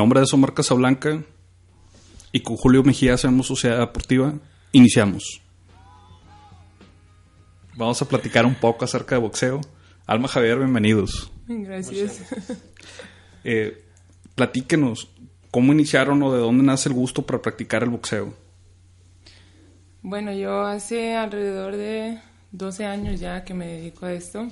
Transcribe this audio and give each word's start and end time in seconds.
Nombre 0.00 0.22
es 0.22 0.32
Omar 0.32 0.54
Casablanca 0.54 1.22
y 2.32 2.40
con 2.40 2.56
Julio 2.56 2.82
Mejía 2.82 3.12
hacemos 3.12 3.48
Sociedad 3.48 3.80
Deportiva. 3.80 4.32
Iniciamos. 4.72 5.42
Vamos 7.76 8.00
a 8.00 8.08
platicar 8.08 8.46
un 8.46 8.54
poco 8.54 8.86
acerca 8.86 9.16
de 9.16 9.20
boxeo. 9.20 9.60
Alma 10.06 10.26
Javier, 10.26 10.56
bienvenidos. 10.56 11.30
Gracias. 11.46 12.22
Eh, 13.44 13.84
platíquenos, 14.34 15.08
¿cómo 15.50 15.72
iniciaron 15.72 16.22
o 16.22 16.32
de 16.32 16.40
dónde 16.40 16.62
nace 16.62 16.90
el 16.90 16.94
gusto 16.94 17.22
para 17.22 17.40
practicar 17.40 17.82
el 17.82 17.88
boxeo? 17.88 18.34
Bueno, 20.00 20.32
yo 20.32 20.62
hace 20.62 21.14
alrededor 21.14 21.76
de 21.76 22.18
12 22.52 22.84
años 22.86 23.20
ya 23.20 23.44
que 23.44 23.52
me 23.52 23.66
dedico 23.66 24.04
a 24.06 24.12
esto. 24.12 24.48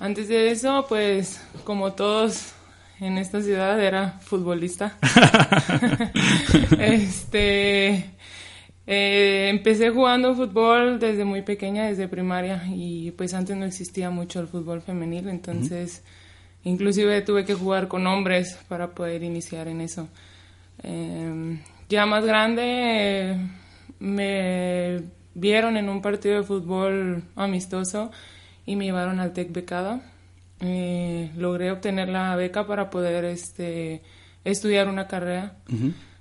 Antes 0.00 0.28
de 0.28 0.50
eso, 0.50 0.84
pues 0.88 1.40
como 1.64 1.94
todos 1.94 2.55
en 3.00 3.18
esta 3.18 3.40
ciudad 3.42 3.82
era 3.82 4.18
futbolista. 4.20 4.96
este 6.78 8.16
eh, 8.86 9.48
empecé 9.50 9.90
jugando 9.90 10.34
fútbol 10.36 11.00
desde 11.00 11.24
muy 11.24 11.42
pequeña, 11.42 11.86
desde 11.86 12.06
primaria, 12.06 12.62
y 12.68 13.10
pues 13.12 13.34
antes 13.34 13.56
no 13.56 13.64
existía 13.64 14.10
mucho 14.10 14.40
el 14.40 14.46
fútbol 14.46 14.80
femenil, 14.80 15.28
entonces 15.28 16.04
inclusive 16.62 17.20
tuve 17.22 17.44
que 17.44 17.54
jugar 17.54 17.88
con 17.88 18.06
hombres 18.06 18.58
para 18.68 18.94
poder 18.94 19.24
iniciar 19.24 19.66
en 19.66 19.80
eso. 19.80 20.08
Em, 20.82 21.60
ya 21.88 22.06
más 22.06 22.24
grande 22.24 23.36
me 23.98 25.02
vieron 25.34 25.76
en 25.76 25.88
un 25.88 26.00
partido 26.00 26.36
de 26.36 26.44
fútbol 26.44 27.24
amistoso 27.34 28.10
y 28.66 28.76
me 28.76 28.84
llevaron 28.84 29.18
al 29.20 29.32
TEC 29.32 29.52
becada. 29.52 30.00
Eh, 30.60 31.30
logré 31.36 31.70
obtener 31.70 32.08
la 32.08 32.34
beca 32.34 32.66
para 32.66 32.88
poder 32.88 33.24
este, 33.26 34.02
estudiar 34.44 34.88
una 34.88 35.06
carrera 35.06 35.56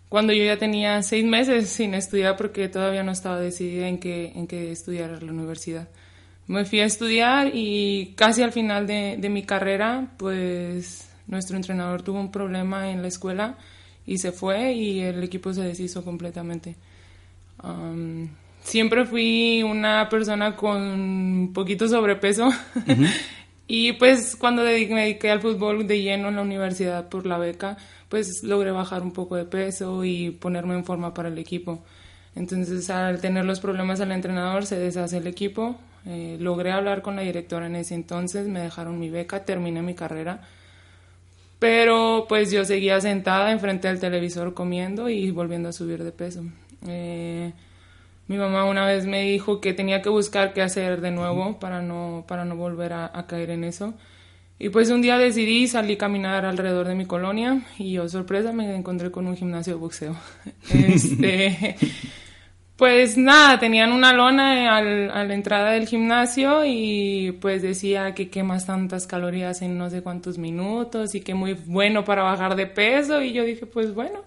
cuando 0.10 0.34
yo 0.34 0.44
ya 0.44 0.58
tenía 0.58 1.02
seis 1.04 1.26
meses 1.26 1.70
sin 1.70 1.94
estudiar 1.94 2.38
porque 2.38 2.70
todavía 2.70 3.04
no 3.04 3.12
estaba 3.12 3.40
decidida 3.40 3.88
en 3.88 3.98
qué, 3.98 4.32
en 4.36 4.48
qué 4.48 4.72
estudiar 4.72 5.22
la 5.24 5.32
universidad. 5.32 5.90
Me 6.48 6.64
fui 6.66 6.80
a 6.80 6.86
estudiar 6.86 7.52
y 7.54 8.14
casi 8.16 8.44
al 8.44 8.52
final 8.52 8.88
de, 8.88 9.18
de 9.18 9.30
mi 9.30 9.44
carrera, 9.44 10.12
pues 10.18 11.10
nuestro 11.28 11.58
entrenador 11.58 12.04
tuvo 12.04 12.20
un 12.20 12.32
problema 12.32 12.92
en 12.92 13.02
la 13.02 13.08
escuela 13.08 13.58
y 14.06 14.20
se 14.20 14.32
fue 14.32 14.74
y 14.74 15.02
el 15.02 15.24
equipo 15.24 15.54
se 15.54 15.64
deshizo 15.64 16.04
completamente. 16.04 16.76
siempre 18.64 19.06
fui 19.06 19.64
una 19.64 20.08
persona 20.08 20.56
con 20.56 20.82
un 20.82 21.52
poquito 21.54 21.88
sobrepeso 21.88 22.50
y 23.68 23.94
pues 23.94 24.36
cuando 24.36 24.64
me 24.64 24.72
dediqué 24.72 25.32
al 25.32 25.42
fútbol 25.42 25.88
de 25.88 26.02
lleno 26.02 26.30
en 26.30 26.36
la 26.36 26.42
universidad 26.44 27.10
por 27.10 27.26
la 27.26 27.38
beca, 27.38 27.78
pues 28.10 28.44
logré 28.44 28.72
bajar 28.72 29.02
un 29.02 29.12
poco 29.12 29.36
de 29.36 29.46
peso 29.46 30.04
y 30.04 30.32
ponerme 30.32 30.76
en 30.76 30.86
forma 30.86 31.14
para 31.14 31.30
el 31.30 31.38
equipo. 31.38 31.84
Entonces, 32.36 32.90
al 32.90 33.22
tener 33.22 33.46
los 33.46 33.60
problemas 33.60 34.02
al 34.02 34.12
entrenador, 34.12 34.66
se 34.66 34.78
deshace 34.78 35.18
el 35.18 35.28
equipo. 35.28 35.78
Eh, 36.06 36.38
logré 36.40 36.72
hablar 36.72 37.02
con 37.02 37.16
la 37.16 37.24
directora 37.24 37.66
en 37.66 37.76
ese 37.76 37.96
entonces, 37.96 38.48
me 38.48 38.60
dejaron 38.60 39.00
mi 39.00 39.10
beca, 39.10 39.46
terminé 39.46 39.82
mi 39.82 39.96
carrera. 39.96 40.42
Pero 41.58 42.26
pues 42.30 42.52
yo 42.52 42.66
seguía 42.66 43.02
sentada 43.02 43.52
enfrente 43.52 43.88
del 43.88 44.00
televisor 44.00 44.54
comiendo 44.54 45.10
y 45.10 45.32
volviendo 45.32 45.70
a 45.70 45.74
subir 45.74 46.04
de 46.04 46.12
peso. 46.12 46.44
Eh, 46.88 47.54
mi 48.28 48.38
mamá 48.38 48.66
una 48.66 48.86
vez 48.86 49.06
me 49.06 49.24
dijo 49.24 49.62
que 49.62 49.74
tenía 49.74 50.02
que 50.02 50.10
buscar 50.10 50.54
qué 50.54 50.62
hacer 50.62 51.02
de 51.02 51.12
nuevo 51.12 51.60
para 51.60 51.82
no, 51.82 52.26
para 52.28 52.46
no 52.46 52.56
volver 52.56 52.94
a 52.94 53.26
caer 53.28 53.52
en 53.52 53.64
eso. 53.64 53.94
Y 54.58 54.70
pues 54.70 54.90
un 54.90 55.02
día 55.02 55.18
decidí 55.18 55.68
salir 55.68 55.98
a 55.98 56.00
caminar 56.00 56.46
alrededor 56.46 56.88
de 56.88 56.96
mi 56.96 57.06
colonia 57.06 57.62
y 57.78 57.94
yo, 57.94 58.08
sorpresa, 58.08 58.54
me 58.54 58.74
encontré 58.74 59.12
con 59.12 59.28
un 59.28 59.36
gimnasio 59.36 59.74
de 59.74 59.80
boxeo. 59.80 60.16
Este, 60.74 61.76
pues 62.78 63.18
nada, 63.18 63.60
tenían 63.60 63.92
una 63.92 64.14
lona 64.14 64.78
al, 64.78 65.12
a 65.12 65.24
la 65.26 65.34
entrada 65.34 65.72
del 65.72 65.88
gimnasio 65.88 66.64
y 66.66 67.38
pues 67.42 67.62
decía 67.62 68.14
que 68.14 68.30
quemas 68.30 68.66
tantas 68.66 69.08
calorías 69.08 69.62
en 69.62 69.78
no 69.78 69.90
sé 69.90 70.02
cuántos 70.02 70.38
minutos 70.38 71.16
y 71.16 71.22
que 71.22 71.34
muy 71.34 71.54
bueno 71.54 72.06
para 72.06 72.24
bajar 72.24 72.56
de 72.56 72.68
peso 72.68 73.22
y 73.22 73.34
yo 73.34 73.44
dije, 73.44 73.66
pues 73.66 73.94
bueno. 73.94 74.22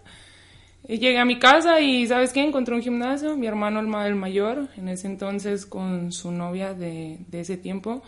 Llegué 0.88 1.19
a 1.19 1.25
mi 1.25 1.38
casa 1.38 1.81
y 1.81 2.06
¿sabes 2.06 2.32
qué? 2.32 2.43
Encontré 2.43 2.75
un 2.75 2.82
gimnasio, 2.82 3.37
mi 3.37 3.47
hermano 3.47 3.78
el, 3.78 4.16
mayor, 4.16 4.69
en 4.76 4.88
ese 4.88 5.06
entonces 5.06 5.66
con 5.66 6.12
su 6.12 6.32
novia 6.32 6.75
de, 6.75 7.19
de 7.28 7.41
ese 7.41 7.56
tiempo 7.56 8.03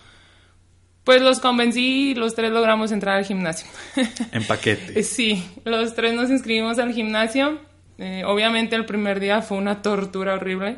pues 1.05 1.23
los 1.23 1.41
convencí 1.41 2.11
y 2.11 2.15
los 2.15 2.35
tres 2.35 2.51
logramos 2.51 2.93
entrar 2.93 3.17
al 3.17 3.25
gimnasio. 3.25 3.69
En 4.33 4.45
paquete. 4.45 5.03
sí, 5.03 5.45
los 5.65 5.95
tres 5.95 6.15
nos 6.15 6.31
inscribimos 6.31 6.79
al 6.79 6.93
gimnasio. 6.93 7.59
Eh, 7.99 8.23
obviamente 8.25 8.77
el 8.77 8.87
primer 8.87 9.21
día 9.21 9.43
fue 9.43 9.59
una 9.59 9.83
tortura 9.83 10.35
horrible. 10.35 10.77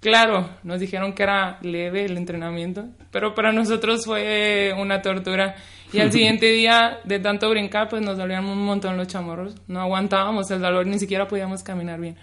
Claro, 0.00 0.50
nos 0.64 0.80
dijeron 0.80 1.14
que 1.14 1.22
era 1.22 1.58
leve 1.62 2.04
el 2.04 2.18
entrenamiento, 2.18 2.88
pero 3.10 3.34
para 3.34 3.52
nosotros 3.52 4.04
fue 4.04 4.74
una 4.76 5.00
tortura. 5.00 5.56
Y 5.94 6.00
al 6.00 6.12
siguiente 6.12 6.46
día, 6.46 6.98
de 7.04 7.20
tanto 7.20 7.48
brincar, 7.48 7.88
pues 7.88 8.02
nos 8.02 8.18
dolían 8.18 8.44
un 8.44 8.64
montón 8.64 8.96
los 8.96 9.06
chamorros. 9.06 9.54
No 9.68 9.80
aguantábamos 9.80 10.50
el 10.50 10.60
dolor, 10.60 10.86
ni 10.86 10.98
siquiera 10.98 11.28
podíamos 11.28 11.62
caminar 11.62 12.00
bien. 12.00 12.16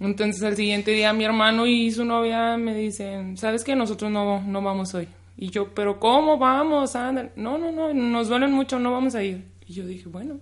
Entonces 0.00 0.42
al 0.42 0.56
siguiente 0.56 0.90
día 0.90 1.12
mi 1.12 1.24
hermano 1.24 1.66
y 1.66 1.90
su 1.90 2.04
novia 2.04 2.56
me 2.56 2.74
dicen, 2.74 3.36
¿sabes 3.36 3.62
qué? 3.62 3.76
Nosotros 3.76 4.10
no, 4.10 4.42
no 4.42 4.62
vamos 4.62 4.94
hoy. 4.94 5.08
Y 5.36 5.50
yo, 5.50 5.68
pero 5.74 6.00
¿cómo 6.00 6.38
vamos? 6.38 6.96
Anda. 6.96 7.30
No, 7.36 7.58
no, 7.58 7.70
no, 7.70 7.92
nos 7.92 8.28
duelen 8.28 8.52
mucho, 8.52 8.78
no 8.78 8.92
vamos 8.92 9.14
a 9.14 9.22
ir. 9.22 9.44
Y 9.66 9.74
yo 9.74 9.86
dije, 9.86 10.08
bueno, 10.08 10.38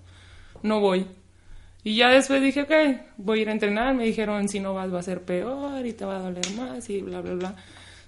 no 0.62 0.80
voy. 0.80 1.06
Y 1.84 1.96
ya 1.96 2.10
después 2.10 2.42
dije, 2.42 2.62
ok, 2.62 2.72
voy 3.16 3.40
a 3.40 3.42
ir 3.42 3.48
a 3.48 3.52
entrenar. 3.52 3.94
Me 3.94 4.04
dijeron, 4.04 4.48
si 4.48 4.60
no 4.60 4.74
vas 4.74 4.92
va 4.92 5.00
a 5.00 5.02
ser 5.02 5.22
peor 5.22 5.84
y 5.84 5.92
te 5.92 6.04
va 6.04 6.16
a 6.16 6.20
doler 6.20 6.50
más 6.56 6.88
y 6.88 7.00
bla, 7.00 7.20
bla, 7.20 7.34
bla. 7.34 7.56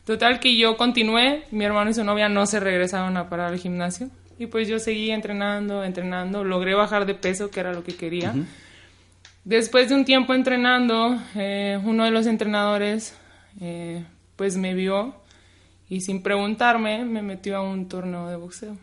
Total 0.05 0.39
que 0.39 0.57
yo 0.57 0.77
continué, 0.77 1.45
mi 1.51 1.65
hermano 1.65 1.91
y 1.91 1.95
su 1.95 2.05
novia 2.05 2.29
no 2.29 2.45
se 2.47 2.61
regresaron 2.61 3.17
a 3.17 3.29
parar 3.29 3.53
al 3.53 3.59
gimnasio. 3.59 4.11
Y 4.39 4.47
pues 4.47 4.69
yo 4.69 4.79
seguí 4.79 5.11
entrenando, 5.11 5.85
entrenando, 5.85 6.45
logré 6.45 6.75
bajar 6.75 7.07
de 7.07 7.15
peso, 7.15 7.51
que 7.51 7.61
era 7.61 7.73
lo 7.73 7.85
que 7.85 7.95
quería. 7.97 8.35
Después 9.45 9.89
de 9.89 9.95
un 9.95 10.05
tiempo 10.05 10.35
entrenando, 10.35 11.19
eh, 11.35 11.79
uno 11.85 12.05
de 12.05 12.11
los 12.11 12.27
entrenadores 12.27 13.15
eh, 13.61 14.05
pues 14.37 14.57
me 14.57 14.75
vio 14.75 15.15
y 15.89 16.01
sin 16.01 16.23
preguntarme 16.23 17.05
me 17.05 17.23
metió 17.23 17.59
a 17.59 17.63
un 17.63 17.89
torneo 17.89 18.29
de 18.29 18.37
boxeo. 18.37 18.77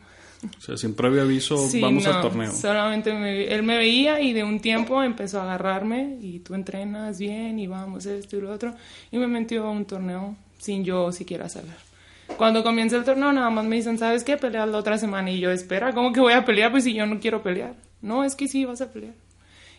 O 0.58 0.62
sea, 0.62 0.78
sin 0.78 0.96
previo 0.96 1.22
aviso, 1.22 1.56
vamos 1.82 2.06
al 2.06 2.22
torneo. 2.22 2.52
Solamente 2.52 3.54
él 3.54 3.64
me 3.64 3.78
veía 3.78 4.22
y 4.22 4.34
de 4.34 4.44
un 4.44 4.60
tiempo 4.60 5.04
empezó 5.04 5.40
a 5.40 5.44
agarrarme 5.44 6.18
y 6.22 6.40
tú 6.40 6.56
entrenas 6.56 7.20
bien 7.20 7.60
y 7.60 7.68
vamos 7.68 8.06
esto 8.06 8.38
y 8.38 8.42
lo 8.42 8.52
otro. 8.52 8.74
Y 9.12 9.18
me 9.18 9.28
metió 9.28 9.68
a 9.68 9.72
un 9.72 9.86
torneo 9.86 10.36
sin 10.58 10.84
yo 10.84 11.12
siquiera 11.12 11.48
saber. 11.50 11.91
Cuando 12.38 12.64
comienza 12.64 12.98
el 12.98 13.04
torneo, 13.04 13.32
nada 13.32 13.50
más 13.50 13.66
me 13.66 13.76
dicen, 13.76 13.98
¿sabes 13.98 14.24
qué? 14.24 14.38
Peleas 14.38 14.68
la 14.68 14.78
otra 14.78 14.98
semana. 14.98 15.30
Y 15.32 15.40
yo, 15.40 15.52
espera, 15.52 15.94
¿cómo 15.94 16.12
que 16.12 16.20
voy 16.20 16.34
a 16.34 16.46
pelear? 16.46 16.72
Pues 16.72 16.84
si 16.84 16.94
yo 16.94 17.06
no 17.06 17.20
quiero 17.20 17.42
pelear. 17.42 17.76
No, 18.02 18.24
es 18.24 18.36
que 18.36 18.48
sí, 18.48 18.66
vas 18.66 18.82
a 18.82 18.92
pelear. 18.92 19.14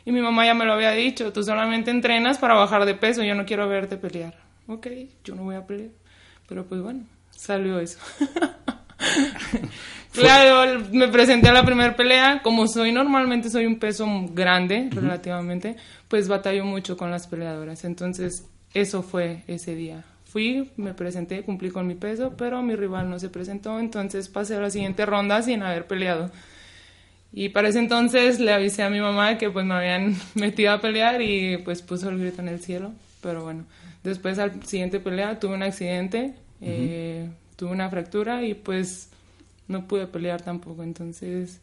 Y 0.04 0.12
mi 0.12 0.20
mamá 0.20 0.46
ya 0.46 0.54
me 0.54 0.64
lo 0.64 0.72
había 0.72 0.90
dicho, 0.92 1.32
tú 1.32 1.42
solamente 1.44 1.90
entrenas 1.90 2.38
para 2.38 2.54
bajar 2.54 2.84
de 2.84 2.94
peso, 2.94 3.22
yo 3.22 3.34
no 3.34 3.44
quiero 3.44 3.68
verte 3.68 3.96
pelear. 3.96 4.34
Ok, 4.66 4.88
yo 5.24 5.34
no 5.34 5.44
voy 5.44 5.54
a 5.54 5.66
pelear. 5.66 5.90
Pero 6.48 6.66
pues 6.66 6.80
bueno, 6.80 7.04
salió 7.30 7.78
eso. 7.78 7.98
claro, 10.12 10.84
me 10.92 11.08
presenté 11.08 11.48
a 11.48 11.52
la 11.52 11.64
primera 11.64 11.94
pelea. 11.94 12.40
Como 12.42 12.66
soy 12.66 12.92
normalmente, 12.92 13.48
soy 13.48 13.66
un 13.66 13.78
peso 13.78 14.06
grande 14.30 14.88
relativamente, 14.90 15.76
pues 16.08 16.28
batallo 16.28 16.64
mucho 16.64 16.96
con 16.96 17.10
las 17.10 17.26
peleadoras. 17.26 17.84
Entonces, 17.84 18.44
eso 18.74 19.02
fue 19.02 19.44
ese 19.46 19.74
día. 19.74 20.04
Fui, 20.32 20.70
me 20.78 20.94
presenté, 20.94 21.42
cumplí 21.42 21.68
con 21.68 21.86
mi 21.86 21.94
peso, 21.94 22.32
pero 22.38 22.62
mi 22.62 22.74
rival 22.74 23.10
no 23.10 23.18
se 23.18 23.28
presentó, 23.28 23.78
entonces 23.78 24.30
pasé 24.30 24.56
a 24.56 24.60
la 24.60 24.70
siguiente 24.70 25.04
ronda 25.04 25.42
sin 25.42 25.62
haber 25.62 25.86
peleado. 25.86 26.30
Y 27.34 27.50
para 27.50 27.68
ese 27.68 27.80
entonces 27.80 28.40
le 28.40 28.50
avisé 28.50 28.82
a 28.82 28.88
mi 28.88 28.98
mamá 28.98 29.36
que 29.36 29.50
pues 29.50 29.66
me 29.66 29.74
habían 29.74 30.16
metido 30.34 30.72
a 30.72 30.80
pelear 30.80 31.20
y 31.20 31.58
pues 31.58 31.82
puso 31.82 32.08
el 32.08 32.18
grito 32.18 32.40
en 32.40 32.48
el 32.48 32.60
cielo. 32.60 32.92
Pero 33.20 33.44
bueno, 33.44 33.66
después 34.04 34.38
al 34.38 34.64
siguiente 34.64 35.00
pelea 35.00 35.38
tuve 35.38 35.54
un 35.54 35.64
accidente, 35.64 36.34
eh, 36.62 37.28
tuve 37.56 37.70
una 37.70 37.90
fractura 37.90 38.42
y 38.42 38.54
pues 38.54 39.10
no 39.68 39.86
pude 39.86 40.06
pelear 40.06 40.40
tampoco. 40.40 40.82
Entonces, 40.82 41.60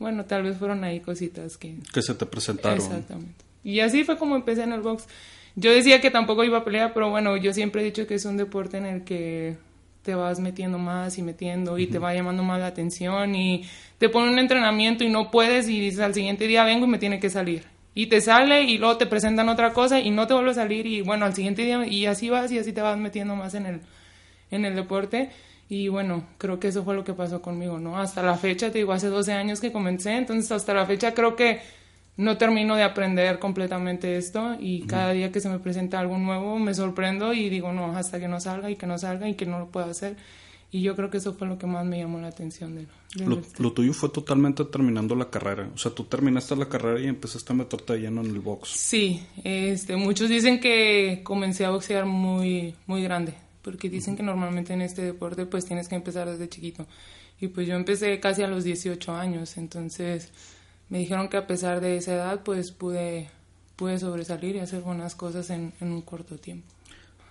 bueno, 0.00 0.24
tal 0.24 0.42
vez 0.42 0.56
fueron 0.56 0.82
ahí 0.82 0.98
cositas 0.98 1.56
que... 1.56 1.76
Que 1.92 2.02
se 2.02 2.16
te 2.16 2.26
presentaron. 2.26 2.78
Exactamente. 2.78 3.44
Y 3.62 3.78
así 3.78 4.02
fue 4.02 4.18
como 4.18 4.34
empecé 4.34 4.64
en 4.64 4.72
el 4.72 4.80
box. 4.80 5.06
Yo 5.60 5.72
decía 5.72 6.00
que 6.00 6.12
tampoco 6.12 6.44
iba 6.44 6.58
a 6.58 6.64
pelear, 6.64 6.94
pero 6.94 7.10
bueno, 7.10 7.36
yo 7.36 7.52
siempre 7.52 7.82
he 7.82 7.84
dicho 7.84 8.06
que 8.06 8.14
es 8.14 8.24
un 8.24 8.36
deporte 8.36 8.76
en 8.76 8.86
el 8.86 9.02
que 9.02 9.56
te 10.02 10.14
vas 10.14 10.38
metiendo 10.38 10.78
más 10.78 11.18
y 11.18 11.22
metiendo 11.22 11.78
y 11.78 11.88
te 11.88 11.98
va 11.98 12.14
llamando 12.14 12.44
más 12.44 12.60
la 12.60 12.68
atención 12.68 13.34
y 13.34 13.64
te 13.98 14.08
pone 14.08 14.30
un 14.30 14.38
entrenamiento 14.38 15.02
y 15.02 15.08
no 15.08 15.32
puedes 15.32 15.68
y 15.68 15.80
dices 15.80 15.98
al 15.98 16.14
siguiente 16.14 16.46
día 16.46 16.62
vengo 16.62 16.86
y 16.86 16.90
me 16.90 16.98
tiene 16.98 17.18
que 17.18 17.28
salir. 17.28 17.64
Y 17.92 18.06
te 18.06 18.20
sale 18.20 18.62
y 18.62 18.78
luego 18.78 18.98
te 18.98 19.06
presentan 19.06 19.48
otra 19.48 19.72
cosa 19.72 19.98
y 19.98 20.10
no 20.12 20.28
te 20.28 20.34
vuelve 20.34 20.52
a 20.52 20.54
salir 20.54 20.86
y 20.86 21.00
bueno, 21.00 21.24
al 21.24 21.34
siguiente 21.34 21.62
día 21.62 21.84
y 21.84 22.06
así 22.06 22.30
vas 22.30 22.52
y 22.52 22.58
así 22.60 22.72
te 22.72 22.80
vas 22.80 22.96
metiendo 22.96 23.34
más 23.34 23.54
en 23.54 23.66
el, 23.66 23.80
en 24.52 24.64
el 24.64 24.76
deporte. 24.76 25.30
Y 25.68 25.88
bueno, 25.88 26.24
creo 26.38 26.60
que 26.60 26.68
eso 26.68 26.84
fue 26.84 26.94
lo 26.94 27.02
que 27.02 27.14
pasó 27.14 27.42
conmigo, 27.42 27.80
¿no? 27.80 27.98
Hasta 27.98 28.22
la 28.22 28.36
fecha, 28.36 28.70
te 28.70 28.78
digo, 28.78 28.92
hace 28.92 29.08
12 29.08 29.32
años 29.32 29.60
que 29.60 29.72
comencé, 29.72 30.16
entonces 30.16 30.52
hasta 30.52 30.72
la 30.72 30.86
fecha 30.86 31.14
creo 31.14 31.34
que 31.34 31.60
no 32.18 32.36
termino 32.36 32.74
de 32.74 32.82
aprender 32.82 33.38
completamente 33.38 34.16
esto 34.16 34.56
y 34.58 34.82
cada 34.82 35.12
día 35.12 35.30
que 35.30 35.40
se 35.40 35.48
me 35.48 35.60
presenta 35.60 36.00
algo 36.00 36.18
nuevo 36.18 36.58
me 36.58 36.74
sorprendo 36.74 37.32
y 37.32 37.48
digo, 37.48 37.72
no, 37.72 37.96
hasta 37.96 38.18
que 38.18 38.26
no 38.26 38.40
salga 38.40 38.68
y 38.70 38.76
que 38.76 38.88
no 38.88 38.98
salga 38.98 39.28
y 39.28 39.34
que 39.34 39.46
no 39.46 39.60
lo 39.60 39.68
pueda 39.68 39.86
hacer. 39.86 40.16
Y 40.72 40.82
yo 40.82 40.96
creo 40.96 41.10
que 41.10 41.18
eso 41.18 41.32
fue 41.32 41.46
lo 41.46 41.58
que 41.58 41.66
más 41.66 41.86
me 41.86 41.96
llamó 41.96 42.18
la 42.20 42.26
atención 42.26 42.74
de, 42.74 42.86
lo, 43.24 43.40
lo, 43.58 43.72
tuyo 43.72 43.94
fue 43.94 44.08
totalmente 44.08 44.64
terminando 44.64 45.14
la 45.14 45.30
carrera. 45.30 45.70
O 45.72 45.78
sea, 45.78 45.92
tú 45.92 46.04
terminaste 46.04 46.56
la 46.56 46.68
carrera 46.68 47.00
y 47.00 47.06
empezaste 47.06 47.52
a 47.52 47.56
meterte 47.56 47.96
lleno 47.96 48.20
en 48.20 48.26
el 48.26 48.40
box. 48.40 48.70
Sí, 48.70 49.24
este, 49.44 49.94
muchos 49.94 50.28
dicen 50.28 50.58
que 50.58 51.20
comencé 51.22 51.64
a 51.64 51.70
boxear 51.70 52.04
muy, 52.04 52.74
muy 52.86 53.02
grande, 53.04 53.34
porque 53.62 53.88
dicen 53.88 54.16
que 54.16 54.24
normalmente 54.24 54.72
en 54.74 54.82
este 54.82 55.02
deporte 55.02 55.46
pues 55.46 55.64
tienes 55.64 55.88
que 55.88 55.94
empezar 55.94 56.28
desde 56.28 56.48
chiquito. 56.48 56.84
Y 57.40 57.46
pues 57.46 57.68
yo 57.68 57.76
empecé 57.76 58.18
casi 58.18 58.42
a 58.42 58.48
los 58.48 58.64
18 58.64 59.14
años, 59.14 59.56
entonces 59.56 60.32
me 60.88 60.98
dijeron 60.98 61.28
que 61.28 61.36
a 61.36 61.46
pesar 61.46 61.80
de 61.80 61.96
esa 61.96 62.14
edad 62.14 62.42
pues 62.44 62.72
pude, 62.72 63.30
pude 63.76 63.98
sobresalir 63.98 64.56
y 64.56 64.60
hacer 64.60 64.82
buenas 64.82 65.14
cosas 65.14 65.50
en, 65.50 65.72
en 65.80 65.92
un 65.92 66.02
corto 66.02 66.36
tiempo. 66.36 66.66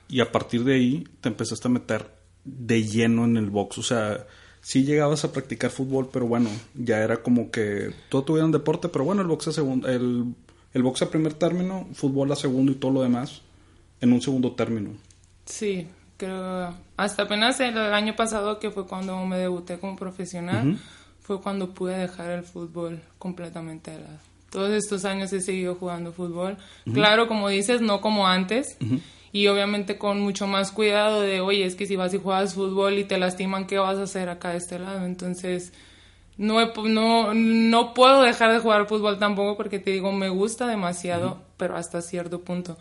Y 0.10 0.22
a 0.22 0.32
partir 0.32 0.64
de 0.64 0.76
ahí 0.76 1.08
te 1.22 1.30
empezaste 1.30 1.68
a 1.68 1.72
meter 1.72 2.10
de 2.46 2.84
lleno 2.84 3.26
en 3.26 3.38
el 3.38 3.50
box, 3.50 3.78
o 3.78 3.84
sea, 3.84 4.26
sí 4.62 4.84
llegabas 4.84 5.24
a 5.26 5.32
practicar 5.32 5.70
fútbol, 5.70 6.10
pero 6.12 6.28
bueno, 6.28 6.50
ya 6.74 7.00
era 7.00 7.22
como 7.22 7.52
que 7.52 7.94
todo 8.10 8.24
tuviera 8.24 8.46
un 8.46 8.52
deporte, 8.52 8.90
pero 8.90 9.06
bueno, 9.06 9.22
el 9.22 9.28
box 9.28 9.50
a 9.50 9.52
segundo, 9.52 9.88
el, 9.88 10.34
el 10.74 10.84
box 10.84 11.02
a 11.02 11.10
primer 11.10 11.34
término, 11.34 11.88
fútbol 11.94 12.32
a 12.32 12.36
segundo 12.36 12.72
y 12.72 12.76
todo 12.76 12.92
lo 12.92 13.02
demás 13.02 13.42
en 14.02 14.14
un 14.14 14.22
segundo 14.22 14.54
término. 14.54 14.92
Sí, 15.46 15.88
creo 16.18 16.74
hasta 16.98 17.24
apenas 17.24 17.60
el 17.60 17.78
año 17.78 18.16
pasado 18.16 18.60
que 18.60 18.72
fue 18.72 18.88
cuando 18.88 19.24
me 19.26 19.38
debuté 19.38 19.80
como 19.80 19.96
profesional, 19.96 20.80
fue 21.28 21.42
cuando 21.42 21.72
pude 21.72 21.98
dejar 21.98 22.32
el 22.32 22.44
fútbol 22.44 23.02
completamente 23.20 23.92
de 23.92 24.00
lado. 24.00 24.18
Todos 24.50 24.72
estos 24.72 25.04
años 25.04 25.34
he 25.34 25.42
seguido 25.42 25.76
jugando 25.76 26.14
fútbol. 26.14 26.56
Claro, 26.94 27.28
como 27.28 27.50
dices, 27.50 27.82
no 27.82 28.00
como 28.00 28.30
antes 28.30 28.78
y 29.34 29.48
obviamente 29.48 29.98
con 29.98 30.22
mucho 30.22 30.48
más 30.48 30.72
cuidado 30.72 31.20
de, 31.20 31.42
oye, 31.42 31.66
es 31.66 31.76
que 31.76 31.86
si 31.86 31.98
vas 31.98 32.14
y 32.14 32.18
juegas 32.18 32.54
fútbol 32.54 32.98
y 32.98 33.04
te 33.04 33.18
lastiman, 33.18 33.68
¿qué 33.68 33.78
vas 33.78 33.98
a 33.98 34.04
hacer 34.04 34.30
acá 34.30 34.52
de 34.52 34.58
este 34.60 34.80
lado? 34.80 35.06
Entonces, 35.06 35.74
no, 36.38 36.66
no, 36.86 37.34
no 37.34 37.94
puedo 37.94 38.22
dejar 38.22 38.54
de 38.54 38.60
jugar 38.60 38.88
fútbol 38.88 39.20
tampoco 39.20 39.58
porque 39.58 39.80
te 39.80 39.92
digo, 39.92 40.14
me 40.14 40.30
gusta 40.30 40.66
demasiado, 40.66 41.42
pero 41.58 41.76
hasta 41.76 42.02
cierto 42.02 42.40
punto. 42.40 42.78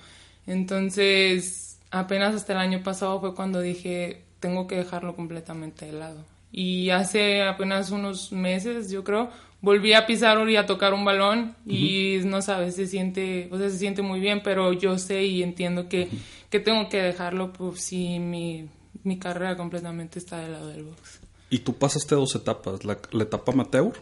Entonces, 0.46 1.81
apenas 1.90 2.37
hasta 2.37 2.52
el 2.52 2.60
año 2.60 2.84
pasado 2.84 3.19
fue 3.19 3.34
cuando 3.34 3.60
dije, 3.60 4.22
tengo 4.38 4.69
que 4.69 4.76
dejarlo 4.76 5.16
completamente 5.16 5.87
de 5.87 5.92
lado. 5.94 6.36
Y 6.58 6.88
hace 6.88 7.43
apenas 7.43 7.91
unos 7.91 8.32
meses, 8.32 8.91
yo 8.91 9.05
creo, 9.05 9.31
volví 9.61 9.93
a 9.93 10.06
pisar 10.06 10.49
y 10.49 10.56
a 10.56 10.64
tocar 10.64 10.94
un 10.94 11.05
balón 11.05 11.55
y 11.67 12.20
no 12.25 12.41
sabes, 12.41 12.76
se 12.76 12.87
siente, 12.87 13.50
o 13.53 13.58
sea, 13.58 13.69
se 13.69 13.76
siente 13.76 14.00
muy 14.00 14.20
bien, 14.20 14.41
pero 14.43 14.73
yo 14.73 14.97
sé 14.97 15.25
y 15.25 15.43
entiendo 15.43 15.87
que, 15.87 16.08
que 16.49 16.58
tengo 16.58 16.88
que 16.88 17.03
dejarlo 17.03 17.53
pues 17.53 17.82
si 17.82 18.19
mi, 18.19 18.70
mi, 19.05 19.19
carrera 19.19 19.55
completamente 19.55 20.19
está 20.19 20.38
del 20.38 20.53
lado 20.53 20.69
del 20.69 20.85
box. 20.85 21.20
Y 21.50 21.58
tú 21.58 21.75
pasaste 21.75 22.14
dos 22.14 22.35
etapas, 22.35 22.87
la, 22.87 22.97
etapa 23.20 23.52
amateur 23.52 23.93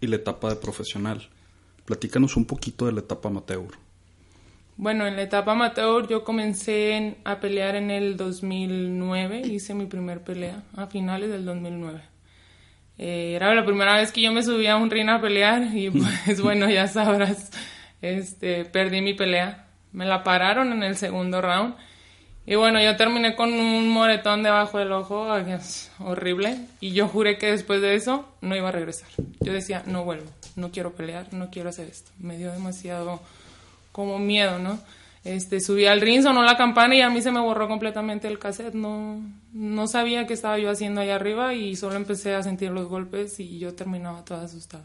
y 0.00 0.08
la 0.08 0.16
etapa 0.16 0.50
de 0.50 0.56
profesional. 0.56 1.28
Platícanos 1.84 2.36
un 2.36 2.44
poquito 2.44 2.86
de 2.86 2.92
la 2.92 3.00
etapa 3.02 3.28
amateur. 3.28 3.68
Bueno, 4.76 5.06
en 5.06 5.14
la 5.14 5.22
etapa 5.22 5.52
amateur 5.52 6.08
yo 6.08 6.24
comencé 6.24 7.16
a 7.24 7.38
pelear 7.38 7.76
en 7.76 7.92
el 7.92 8.16
2009, 8.16 9.42
hice 9.46 9.72
mi 9.72 9.86
primer 9.86 10.22
pelea 10.22 10.62
a 10.76 10.86
finales 10.88 11.30
del 11.30 11.44
2009. 11.44 12.00
Eh, 12.98 13.34
era 13.36 13.54
la 13.54 13.64
primera 13.64 13.96
vez 13.96 14.10
que 14.10 14.22
yo 14.22 14.32
me 14.32 14.42
subía 14.42 14.72
a 14.72 14.76
un 14.76 14.90
ring 14.90 15.08
a 15.08 15.20
pelear 15.20 15.62
y 15.74 15.90
pues 16.24 16.40
bueno, 16.40 16.68
ya 16.68 16.88
sabrás, 16.88 17.52
este, 18.02 18.64
perdí 18.64 19.00
mi 19.00 19.14
pelea. 19.14 19.66
Me 19.92 20.06
la 20.06 20.24
pararon 20.24 20.72
en 20.72 20.82
el 20.82 20.96
segundo 20.96 21.40
round. 21.40 21.76
Y 22.46 22.56
bueno, 22.56 22.82
yo 22.82 22.96
terminé 22.96 23.36
con 23.36 23.54
un 23.54 23.88
moretón 23.88 24.42
debajo 24.42 24.78
del 24.78 24.92
ojo, 24.92 25.28
horrible. 26.00 26.58
Y 26.80 26.90
yo 26.90 27.06
juré 27.06 27.38
que 27.38 27.46
después 27.52 27.80
de 27.80 27.94
eso 27.94 28.28
no 28.40 28.56
iba 28.56 28.68
a 28.68 28.72
regresar. 28.72 29.08
Yo 29.40 29.52
decía, 29.52 29.84
no 29.86 30.04
vuelvo, 30.04 30.30
no 30.56 30.72
quiero 30.72 30.92
pelear, 30.94 31.32
no 31.32 31.48
quiero 31.50 31.68
hacer 31.68 31.88
esto. 31.88 32.10
Me 32.18 32.36
dio 32.36 32.52
demasiado 32.52 33.22
como 33.94 34.18
miedo, 34.18 34.58
¿no? 34.58 34.80
Este, 35.22 35.60
subí 35.60 35.86
al 35.86 36.00
ring, 36.00 36.20
sonó 36.20 36.42
la 36.42 36.56
campana 36.56 36.96
y 36.96 37.00
a 37.00 37.08
mí 37.08 37.22
se 37.22 37.30
me 37.30 37.38
borró 37.38 37.68
completamente 37.68 38.26
el 38.26 38.40
cassette. 38.40 38.74
No, 38.74 39.22
no 39.52 39.86
sabía 39.86 40.26
qué 40.26 40.34
estaba 40.34 40.58
yo 40.58 40.68
haciendo 40.68 41.00
allá 41.00 41.14
arriba 41.14 41.54
y 41.54 41.76
solo 41.76 41.94
empecé 41.94 42.34
a 42.34 42.42
sentir 42.42 42.72
los 42.72 42.88
golpes 42.88 43.38
y 43.38 43.60
yo 43.60 43.74
terminaba 43.74 44.24
toda 44.24 44.44
asustada. 44.44 44.84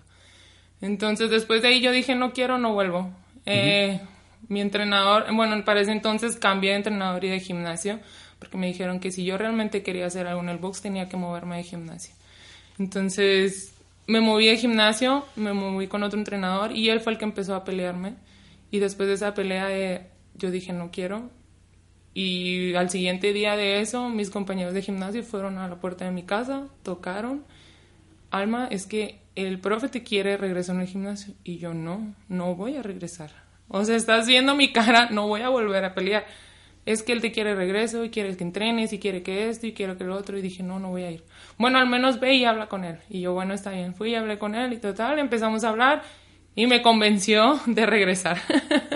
Entonces 0.79 1.31
después 1.31 1.63
de 1.63 1.69
ahí 1.69 1.81
yo 1.81 1.91
dije, 1.91 2.13
no 2.13 2.33
quiero, 2.33 2.59
no 2.59 2.71
vuelvo. 2.73 3.09
Eh, 3.47 3.99
mi 4.47 4.61
entrenador, 4.61 5.25
bueno, 5.33 5.65
para 5.65 5.81
ese 5.81 5.91
entonces 5.91 6.37
cambié 6.37 6.69
de 6.71 6.77
entrenador 6.77 7.25
y 7.25 7.29
de 7.29 7.39
gimnasio 7.39 7.99
porque 8.37 8.57
me 8.57 8.67
dijeron 8.67 8.99
que 8.99 9.11
si 9.11 9.25
yo 9.25 9.37
realmente 9.37 9.83
quería 9.83 10.05
hacer 10.05 10.27
algo 10.27 10.41
en 10.41 10.49
el 10.49 10.57
box 10.57 10.81
tenía 10.81 11.09
que 11.09 11.17
moverme 11.17 11.57
de 11.57 11.63
gimnasio. 11.63 12.13
Entonces 12.77 13.73
me 14.07 14.21
moví 14.21 14.47
de 14.47 14.57
gimnasio, 14.57 15.25
me 15.35 15.53
moví 15.53 15.87
con 15.87 16.03
otro 16.03 16.17
entrenador 16.17 16.71
y 16.71 16.89
él 16.89 17.01
fue 17.01 17.11
el 17.11 17.19
que 17.19 17.25
empezó 17.25 17.53
a 17.55 17.65
pelearme. 17.65 18.13
Y 18.71 18.79
después 18.79 19.07
de 19.07 19.15
esa 19.15 19.33
pelea 19.33 20.07
yo 20.35 20.51
dije 20.51 20.73
no 20.73 20.91
quiero. 20.91 21.29
Y 22.13 22.73
al 22.73 22.89
siguiente 22.89 23.33
día 23.33 23.55
de 23.55 23.81
eso, 23.81 24.09
mis 24.09 24.29
compañeros 24.29 24.73
de 24.73 24.81
gimnasio 24.81 25.23
fueron 25.23 25.57
a 25.57 25.67
la 25.67 25.79
puerta 25.79 26.05
de 26.05 26.11
mi 26.11 26.23
casa, 26.23 26.67
tocaron. 26.83 27.45
Alma, 28.31 28.67
es 28.69 28.85
que 28.85 29.19
el 29.35 29.59
profe 29.59 29.89
te 29.89 30.03
quiere 30.03 30.37
regresar 30.37 30.77
al 30.77 30.87
gimnasio. 30.87 31.33
Y 31.43 31.57
yo 31.57 31.73
no, 31.73 32.15
no 32.27 32.55
voy 32.55 32.77
a 32.77 32.83
regresar. 32.83 33.31
O 33.67 33.85
sea, 33.85 33.95
estás 33.95 34.27
viendo 34.27 34.55
mi 34.55 34.73
cara, 34.73 35.09
no 35.11 35.27
voy 35.27 35.41
a 35.41 35.49
volver 35.49 35.85
a 35.85 35.93
pelear. 35.93 36.25
Es 36.85 37.03
que 37.03 37.11
él 37.11 37.21
te 37.21 37.31
quiere 37.31 37.53
regreso 37.53 38.03
y 38.03 38.09
quiere 38.09 38.35
que 38.35 38.43
entrenes 38.43 38.91
y 38.93 38.99
quiere 38.99 39.21
que 39.21 39.49
esto 39.49 39.67
y 39.67 39.73
quiere 39.73 39.95
que 39.95 40.03
lo 40.03 40.15
otro. 40.17 40.37
Y 40.37 40.41
dije, 40.41 40.63
no, 40.63 40.79
no 40.79 40.89
voy 40.89 41.03
a 41.03 41.11
ir. 41.11 41.23
Bueno, 41.57 41.77
al 41.77 41.87
menos 41.87 42.19
ve 42.19 42.33
y 42.33 42.45
habla 42.45 42.67
con 42.67 42.83
él. 42.83 42.97
Y 43.09 43.21
yo, 43.21 43.33
bueno, 43.33 43.53
está 43.53 43.71
bien. 43.71 43.93
Fui 43.93 44.11
y 44.11 44.15
hablé 44.15 44.39
con 44.39 44.55
él 44.55 44.73
y 44.73 44.77
total, 44.77 45.19
empezamos 45.19 45.63
a 45.63 45.69
hablar 45.69 46.01
y 46.55 46.67
me 46.67 46.81
convenció 46.81 47.59
de 47.65 47.85
regresar. 47.85 48.39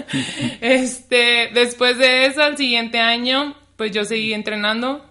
este, 0.61 1.49
después 1.53 1.97
de 1.97 2.25
eso, 2.25 2.43
al 2.43 2.57
siguiente 2.57 2.99
año, 2.99 3.55
pues 3.75 3.91
yo 3.91 4.05
seguí 4.05 4.33
entrenando. 4.33 5.05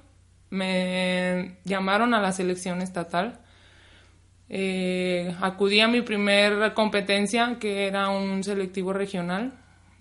Me 0.51 1.57
llamaron 1.65 2.13
a 2.15 2.21
la 2.21 2.33
selección 2.33 2.83
estatal. 2.83 3.41
Eh, 4.51 5.35
acudí 5.41 5.81
a 5.81 5.89
mi 5.89 6.03
primera 6.03 6.75
competencia, 6.75 7.57
que 7.59 7.87
era 7.87 8.11
un 8.11 8.45
selectivo 8.45 8.93
regional. 8.93 9.55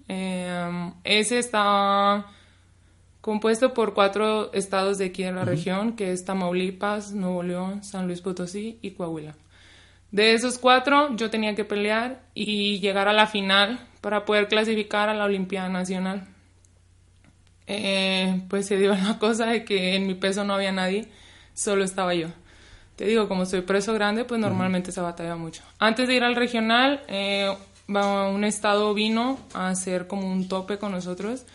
Eh, 0.09 0.91
ese 1.05 1.39
estaba 1.39 2.31
compuesto 3.21 3.73
por 3.73 3.93
cuatro 3.93 4.51
estados 4.51 4.97
de 4.97 5.05
aquí 5.05 5.23
de 5.23 5.31
la 5.31 5.45
región, 5.45 5.95
que 5.95 6.11
es 6.11 6.25
Tamaulipas, 6.25 7.13
Nuevo 7.13 7.43
León, 7.43 7.83
San 7.83 8.07
Luis 8.07 8.19
Potosí 8.19 8.77
y 8.81 8.91
Coahuila. 8.91 9.35
De 10.11 10.33
esos 10.33 10.57
cuatro, 10.57 11.15
yo 11.15 11.29
tenía 11.29 11.55
que 11.55 11.63
pelear 11.63 12.21
y 12.33 12.79
llegar 12.79 13.07
a 13.07 13.13
la 13.13 13.27
final 13.27 13.79
para 14.01 14.25
poder 14.25 14.47
clasificar 14.47 15.07
a 15.07 15.13
la 15.13 15.25
Olimpiada 15.25 15.69
Nacional. 15.69 16.27
Eh, 17.67 18.41
pues 18.49 18.65
se 18.67 18.77
dio 18.77 18.93
la 18.95 19.17
cosa 19.19 19.45
de 19.47 19.63
que 19.63 19.95
en 19.95 20.07
mi 20.07 20.15
peso 20.15 20.43
no 20.43 20.53
había 20.53 20.73
nadie, 20.73 21.07
solo 21.53 21.83
estaba 21.83 22.13
yo. 22.13 22.27
Te 22.97 23.05
digo, 23.05 23.27
como 23.29 23.45
soy 23.45 23.61
preso 23.61 23.93
grande, 23.93 24.25
pues 24.25 24.39
normalmente 24.39 24.91
se 24.91 24.99
batalla 24.99 25.35
mucho. 25.35 25.63
Antes 25.79 26.07
de 26.07 26.15
ir 26.15 26.23
al 26.23 26.35
regional, 26.35 27.01
eh, 27.07 27.49
un 27.87 28.43
estado 28.43 28.93
vino 28.93 29.39
a 29.53 29.69
hacer 29.69 30.07
como 30.07 30.29
un 30.29 30.47
tope 30.47 30.77
con 30.77 30.91
nosotros 30.91 31.45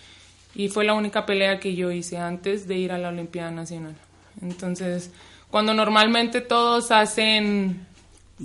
y 0.54 0.68
fue 0.68 0.84
la 0.84 0.94
única 0.94 1.26
pelea 1.26 1.60
que 1.60 1.74
yo 1.74 1.90
hice 1.90 2.16
antes 2.16 2.66
de 2.66 2.76
ir 2.76 2.92
a 2.92 2.98
la 2.98 3.10
Olimpiada 3.10 3.50
Nacional. 3.50 3.94
Entonces, 4.40 5.12
cuando 5.50 5.74
normalmente 5.74 6.40
todos 6.40 6.90
hacen 6.90 7.86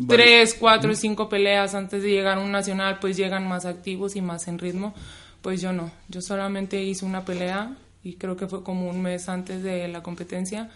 tres, 0.07 0.55
cuatro, 0.59 0.95
cinco 0.95 1.29
peleas 1.29 1.75
antes 1.75 2.03
de 2.03 2.09
llegar 2.09 2.37
a 2.37 2.41
un 2.41 2.51
nacional, 2.51 2.99
pues 2.99 3.17
llegan 3.17 3.47
más 3.47 3.65
activos 3.65 4.15
y 4.15 4.21
más 4.21 4.47
en 4.47 4.59
ritmo. 4.59 4.93
Pues 5.41 5.61
yo 5.61 5.73
no, 5.73 5.91
yo 6.07 6.21
solamente 6.21 6.81
hice 6.81 7.05
una 7.05 7.25
pelea 7.25 7.75
y 8.03 8.13
creo 8.13 8.37
que 8.37 8.47
fue 8.47 8.63
como 8.63 8.89
un 8.89 9.01
mes 9.01 9.27
antes 9.27 9.63
de 9.63 9.87
la 9.87 10.03
competencia. 10.03 10.69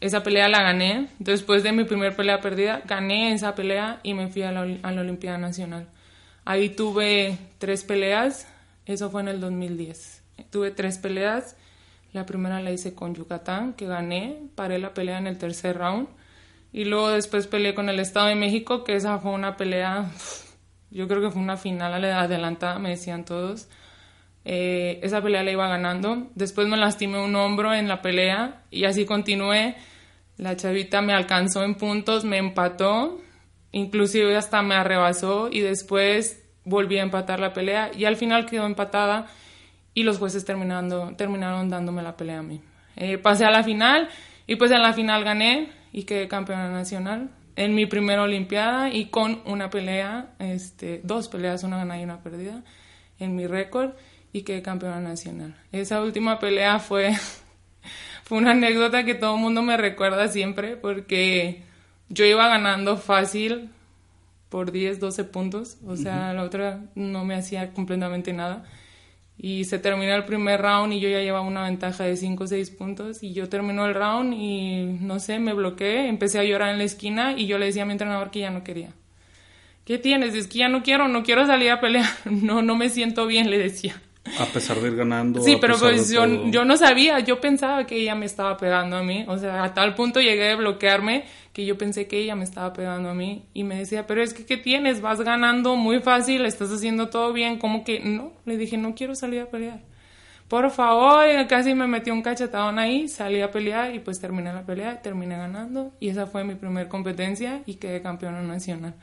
Esa 0.00 0.22
pelea 0.22 0.48
la 0.48 0.62
gané. 0.62 1.08
Después 1.18 1.62
de 1.62 1.72
mi 1.72 1.84
primera 1.84 2.14
pelea 2.14 2.40
perdida, 2.40 2.82
gané 2.86 3.32
esa 3.32 3.54
pelea 3.54 4.00
y 4.02 4.14
me 4.14 4.28
fui 4.28 4.42
a 4.42 4.52
la, 4.52 4.60
a 4.82 4.92
Olimpiada 4.92 5.38
Nacional. 5.38 5.88
Ahí 6.44 6.70
tuve 6.70 7.38
tres 7.58 7.84
peleas, 7.84 8.48
eso 8.84 9.10
fue 9.10 9.22
en 9.22 9.28
el 9.28 9.40
2010. 9.40 10.22
Tuve 10.50 10.72
tres 10.72 10.98
peleas. 10.98 11.56
La 12.12 12.26
primera 12.26 12.60
la 12.60 12.72
hice 12.72 12.94
con 12.94 13.14
Yucatán, 13.14 13.72
que 13.72 13.86
gané, 13.86 14.38
paré 14.54 14.78
la 14.78 14.92
pelea 14.92 15.18
en 15.18 15.28
el 15.28 15.38
tercer 15.38 15.78
round 15.78 16.08
y 16.72 16.84
luego 16.84 17.10
después 17.10 17.46
peleé 17.46 17.74
con 17.74 17.88
el 17.88 18.00
Estado 18.00 18.26
de 18.28 18.34
México, 18.34 18.82
que 18.82 18.96
esa 18.96 19.18
fue 19.18 19.32
una 19.32 19.56
pelea, 19.56 20.10
yo 20.90 21.06
creo 21.06 21.20
que 21.20 21.30
fue 21.30 21.42
una 21.42 21.56
final 21.56 21.92
adelantada, 22.04 22.78
me 22.78 22.90
decían 22.90 23.24
todos. 23.24 23.68
Eh, 24.44 24.98
esa 25.02 25.22
pelea 25.22 25.42
la 25.42 25.52
iba 25.52 25.68
ganando. 25.68 26.30
Después 26.34 26.66
me 26.68 26.76
lastimé 26.76 27.22
un 27.22 27.36
hombro 27.36 27.72
en 27.74 27.88
la 27.88 28.02
pelea 28.02 28.62
y 28.70 28.84
así 28.84 29.04
continué. 29.04 29.76
La 30.36 30.56
chavita 30.56 31.02
me 31.02 31.12
alcanzó 31.12 31.62
en 31.62 31.74
puntos, 31.74 32.24
me 32.24 32.38
empató, 32.38 33.20
inclusive 33.70 34.34
hasta 34.36 34.62
me 34.62 34.74
arrebasó 34.74 35.48
y 35.52 35.60
después 35.60 36.42
volví 36.64 36.98
a 36.98 37.02
empatar 37.02 37.38
la 37.38 37.52
pelea 37.52 37.90
y 37.96 38.06
al 38.06 38.16
final 38.16 38.46
quedó 38.46 38.66
empatada 38.66 39.26
y 39.94 40.04
los 40.04 40.18
jueces 40.18 40.44
terminando, 40.44 41.12
terminaron 41.16 41.68
dándome 41.68 42.02
la 42.02 42.16
pelea 42.16 42.38
a 42.38 42.42
mí. 42.42 42.60
Eh, 42.96 43.18
pasé 43.18 43.44
a 43.44 43.50
la 43.50 43.62
final 43.62 44.08
y 44.46 44.56
pues 44.56 44.70
en 44.70 44.82
la 44.82 44.92
final 44.94 45.22
gané 45.22 45.81
y 45.92 46.04
quedé 46.04 46.28
campeona 46.28 46.70
nacional 46.70 47.30
en 47.56 47.74
mi 47.74 47.86
primera 47.86 48.22
olimpiada 48.22 48.90
y 48.90 49.06
con 49.06 49.42
una 49.44 49.70
pelea, 49.70 50.34
este, 50.38 51.00
dos 51.04 51.28
peleas, 51.28 51.62
una 51.64 51.76
ganada 51.76 52.00
y 52.00 52.04
una 52.04 52.22
perdida 52.22 52.62
en 53.18 53.36
mi 53.36 53.46
récord 53.46 53.90
y 54.32 54.42
quedé 54.42 54.62
campeona 54.62 55.00
nacional. 55.00 55.54
Esa 55.70 56.02
última 56.02 56.38
pelea 56.38 56.78
fue, 56.78 57.12
fue 58.24 58.38
una 58.38 58.52
anécdota 58.52 59.04
que 59.04 59.14
todo 59.14 59.34
el 59.34 59.40
mundo 59.40 59.62
me 59.62 59.76
recuerda 59.76 60.28
siempre 60.28 60.76
porque 60.76 61.62
yo 62.08 62.24
iba 62.24 62.48
ganando 62.48 62.96
fácil 62.96 63.70
por 64.48 64.72
10, 64.72 65.00
12 65.00 65.24
puntos, 65.24 65.78
o 65.86 65.96
sea, 65.96 66.34
la 66.34 66.42
otra 66.42 66.84
no 66.94 67.24
me 67.24 67.34
hacía 67.34 67.72
completamente 67.72 68.34
nada. 68.34 68.64
Y 69.38 69.64
se 69.64 69.78
terminó 69.78 70.14
el 70.14 70.24
primer 70.24 70.60
round 70.60 70.92
y 70.92 71.00
yo 71.00 71.08
ya 71.08 71.20
llevaba 71.20 71.44
una 71.44 71.64
ventaja 71.64 72.04
de 72.04 72.16
5 72.16 72.44
o 72.44 72.46
6 72.46 72.70
puntos 72.70 73.22
y 73.22 73.32
yo 73.32 73.48
terminó 73.48 73.86
el 73.86 73.94
round 73.94 74.34
y 74.34 74.84
no 75.00 75.18
sé, 75.18 75.38
me 75.38 75.52
bloqueé, 75.52 76.08
empecé 76.08 76.38
a 76.38 76.44
llorar 76.44 76.70
en 76.70 76.78
la 76.78 76.84
esquina 76.84 77.32
y 77.36 77.46
yo 77.46 77.58
le 77.58 77.66
decía 77.66 77.82
a 77.82 77.86
mi 77.86 77.92
entrenador 77.92 78.30
que 78.30 78.40
ya 78.40 78.50
no 78.50 78.62
quería. 78.62 78.92
¿Qué 79.84 79.98
tienes? 79.98 80.34
Es 80.34 80.46
que 80.46 80.58
ya 80.58 80.68
no 80.68 80.82
quiero, 80.82 81.08
no 81.08 81.24
quiero 81.24 81.46
salir 81.46 81.70
a 81.70 81.80
pelear, 81.80 82.08
no, 82.24 82.62
no 82.62 82.76
me 82.76 82.88
siento 82.88 83.26
bien, 83.26 83.50
le 83.50 83.58
decía. 83.58 84.00
A 84.38 84.46
pesar 84.46 84.78
de 84.80 84.88
ir 84.88 84.96
ganando. 84.96 85.42
Sí, 85.42 85.58
pero 85.60 85.76
pues 85.78 86.10
yo, 86.10 86.24
yo 86.50 86.64
no 86.64 86.76
sabía, 86.76 87.18
yo 87.20 87.40
pensaba 87.40 87.86
que 87.86 87.96
ella 87.96 88.14
me 88.14 88.26
estaba 88.26 88.56
pegando 88.56 88.96
a 88.96 89.02
mí, 89.02 89.24
o 89.26 89.36
sea, 89.36 89.64
a 89.64 89.74
tal 89.74 89.94
punto 89.94 90.20
llegué 90.20 90.52
a 90.52 90.56
bloquearme 90.56 91.24
que 91.52 91.66
yo 91.66 91.76
pensé 91.76 92.06
que 92.06 92.18
ella 92.18 92.36
me 92.36 92.44
estaba 92.44 92.72
pegando 92.72 93.10
a 93.10 93.14
mí 93.14 93.44
y 93.52 93.64
me 93.64 93.76
decía, 93.76 94.06
pero 94.06 94.22
es 94.22 94.32
que, 94.32 94.46
¿qué 94.46 94.56
tienes? 94.56 95.00
Vas 95.00 95.20
ganando 95.20 95.74
muy 95.74 96.00
fácil, 96.00 96.46
estás 96.46 96.70
haciendo 96.70 97.08
todo 97.08 97.32
bien, 97.32 97.58
como 97.58 97.82
que 97.84 98.00
no, 98.00 98.32
le 98.44 98.56
dije, 98.56 98.76
no 98.76 98.94
quiero 98.94 99.14
salir 99.16 99.40
a 99.40 99.46
pelear. 99.46 99.80
Por 100.46 100.70
favor, 100.70 101.24
casi 101.48 101.74
me 101.74 101.88
metió 101.88 102.12
un 102.12 102.22
cachetadón 102.22 102.78
ahí, 102.78 103.08
salí 103.08 103.40
a 103.40 103.50
pelear 103.50 103.94
y 103.94 103.98
pues 103.98 104.20
terminé 104.20 104.52
la 104.52 104.64
pelea, 104.64 105.02
terminé 105.02 105.36
ganando 105.36 105.92
y 105.98 106.10
esa 106.10 106.26
fue 106.26 106.44
mi 106.44 106.54
primer 106.54 106.88
competencia 106.88 107.62
y 107.66 107.74
quedé 107.74 108.02
campeona 108.02 108.40
nacional. 108.42 108.94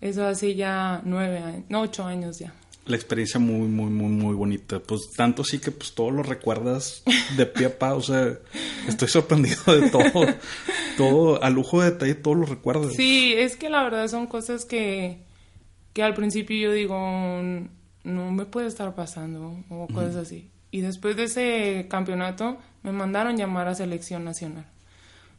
Eso 0.00 0.26
hace 0.26 0.54
ya 0.54 1.02
nueve 1.04 1.38
años, 1.38 1.64
no, 1.68 1.82
ocho 1.82 2.04
años 2.04 2.38
ya 2.38 2.54
la 2.86 2.96
experiencia 2.96 3.38
muy, 3.38 3.68
muy, 3.68 3.90
muy, 3.90 4.08
muy 4.08 4.34
bonita. 4.34 4.80
Pues 4.80 5.10
tanto 5.16 5.44
sí 5.44 5.58
que 5.58 5.70
pues 5.70 5.92
todo 5.92 6.10
lo 6.10 6.22
recuerdas 6.22 7.02
de 7.36 7.46
pie 7.46 7.66
a 7.66 7.78
pa. 7.78 7.94
O 7.94 8.02
sea, 8.02 8.38
estoy 8.88 9.08
sorprendido 9.08 9.60
de 9.66 9.90
todo. 9.90 10.26
todo, 10.96 11.42
a 11.42 11.50
lujo 11.50 11.80
de 11.80 11.92
detalle, 11.92 12.14
todo 12.14 12.34
lo 12.34 12.46
recuerdas. 12.46 12.94
Sí, 12.94 13.34
es 13.36 13.56
que 13.56 13.70
la 13.70 13.82
verdad 13.82 14.08
son 14.08 14.26
cosas 14.26 14.64
que, 14.64 15.18
que 15.92 16.02
al 16.02 16.14
principio 16.14 16.56
yo 16.56 16.72
digo, 16.72 16.96
no 18.04 18.32
me 18.32 18.44
puede 18.46 18.66
estar 18.66 18.94
pasando 18.94 19.56
o 19.68 19.86
cosas 19.88 20.16
así. 20.16 20.50
Y 20.70 20.80
después 20.82 21.16
de 21.16 21.24
ese 21.24 21.86
campeonato 21.88 22.58
me 22.82 22.92
mandaron 22.92 23.36
llamar 23.36 23.68
a 23.68 23.74
selección 23.74 24.24
nacional. 24.24 24.66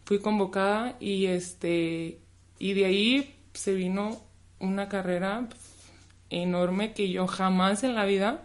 Fui 0.05 0.19
convocada 0.19 0.97
y 0.99 1.27
este 1.27 2.19
y 2.59 2.73
de 2.73 2.85
ahí 2.85 3.35
se 3.53 3.73
vino 3.73 4.21
una 4.59 4.89
carrera 4.89 5.47
enorme 6.31 6.93
que 6.93 7.09
yo 7.09 7.27
jamás 7.27 7.83
en 7.83 7.95
la 7.95 8.05
vida 8.05 8.41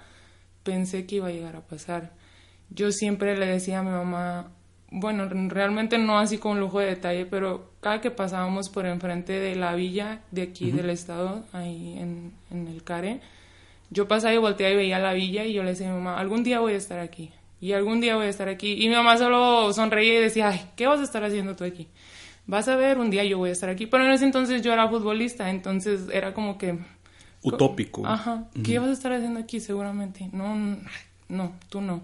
pensé 0.62 1.06
que 1.06 1.16
iba 1.16 1.28
a 1.28 1.32
llegar 1.32 1.56
a 1.56 1.60
pasar. 1.60 2.12
Yo 2.70 2.92
siempre 2.92 3.36
le 3.38 3.46
decía 3.46 3.78
a 3.78 3.82
mi 3.82 3.90
mamá, 3.90 4.50
bueno, 4.90 5.28
realmente 5.48 5.98
no 5.98 6.18
así 6.18 6.38
con 6.38 6.60
lujo 6.60 6.80
de 6.80 6.86
detalle, 6.86 7.26
pero 7.26 7.70
cada 7.80 8.00
que 8.00 8.10
pasábamos 8.10 8.68
por 8.68 8.86
enfrente 8.86 9.32
de 9.32 9.56
la 9.56 9.74
villa 9.74 10.20
de 10.30 10.42
aquí 10.42 10.70
del 10.72 10.90
estado, 10.90 11.44
ahí 11.52 11.96
en, 11.98 12.32
en, 12.50 12.68
el 12.68 12.82
CARE, 12.82 13.20
yo 13.90 14.08
pasaba 14.08 14.34
y 14.34 14.38
volteaba 14.38 14.72
y 14.74 14.76
veía 14.76 14.98
la 14.98 15.12
villa 15.12 15.44
y 15.44 15.52
yo 15.52 15.62
le 15.62 15.70
decía 15.70 15.88
a 15.88 15.92
mi 15.92 15.98
mamá, 15.98 16.18
algún 16.18 16.42
día 16.42 16.60
voy 16.60 16.74
a 16.74 16.76
estar 16.76 16.98
aquí, 16.98 17.30
y 17.60 17.72
algún 17.72 18.00
día 18.00 18.16
voy 18.16 18.26
a 18.26 18.28
estar 18.28 18.48
aquí. 18.48 18.74
Y 18.84 18.88
mi 18.88 18.94
mamá 18.94 19.16
solo 19.16 19.72
sonreía 19.72 20.18
y 20.18 20.22
decía, 20.22 20.48
ay, 20.48 20.60
¿qué 20.76 20.86
vas 20.86 21.00
a 21.00 21.04
estar 21.04 21.24
haciendo 21.24 21.56
tú 21.56 21.64
aquí? 21.64 21.88
Vas 22.46 22.68
a 22.68 22.76
ver, 22.76 22.98
un 22.98 23.10
día 23.10 23.24
yo 23.24 23.38
voy 23.38 23.50
a 23.50 23.52
estar 23.52 23.68
aquí. 23.68 23.86
Pero 23.86 24.04
en 24.04 24.10
ese 24.12 24.24
entonces 24.24 24.62
yo 24.62 24.72
era 24.72 24.88
futbolista, 24.88 25.50
entonces 25.50 26.08
era 26.12 26.34
como 26.34 26.58
que 26.58 26.78
utópico. 27.46 28.06
Ajá. 28.06 28.44
¿Qué 28.64 28.78
vas 28.78 28.88
a 28.88 28.92
estar 28.92 29.12
haciendo 29.12 29.40
aquí 29.40 29.60
seguramente? 29.60 30.28
No, 30.32 30.78
no, 31.28 31.52
tú 31.68 31.80
no. 31.80 32.02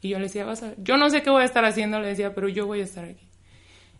Y 0.00 0.10
yo 0.10 0.18
le 0.18 0.24
decía, 0.24 0.44
vas 0.44 0.62
a... 0.62 0.74
Yo 0.78 0.96
no 0.96 1.10
sé 1.10 1.22
qué 1.22 1.30
voy 1.30 1.42
a 1.42 1.46
estar 1.46 1.64
haciendo, 1.64 2.00
le 2.00 2.08
decía, 2.08 2.34
pero 2.34 2.48
yo 2.48 2.66
voy 2.66 2.80
a 2.80 2.84
estar 2.84 3.04
aquí. 3.04 3.26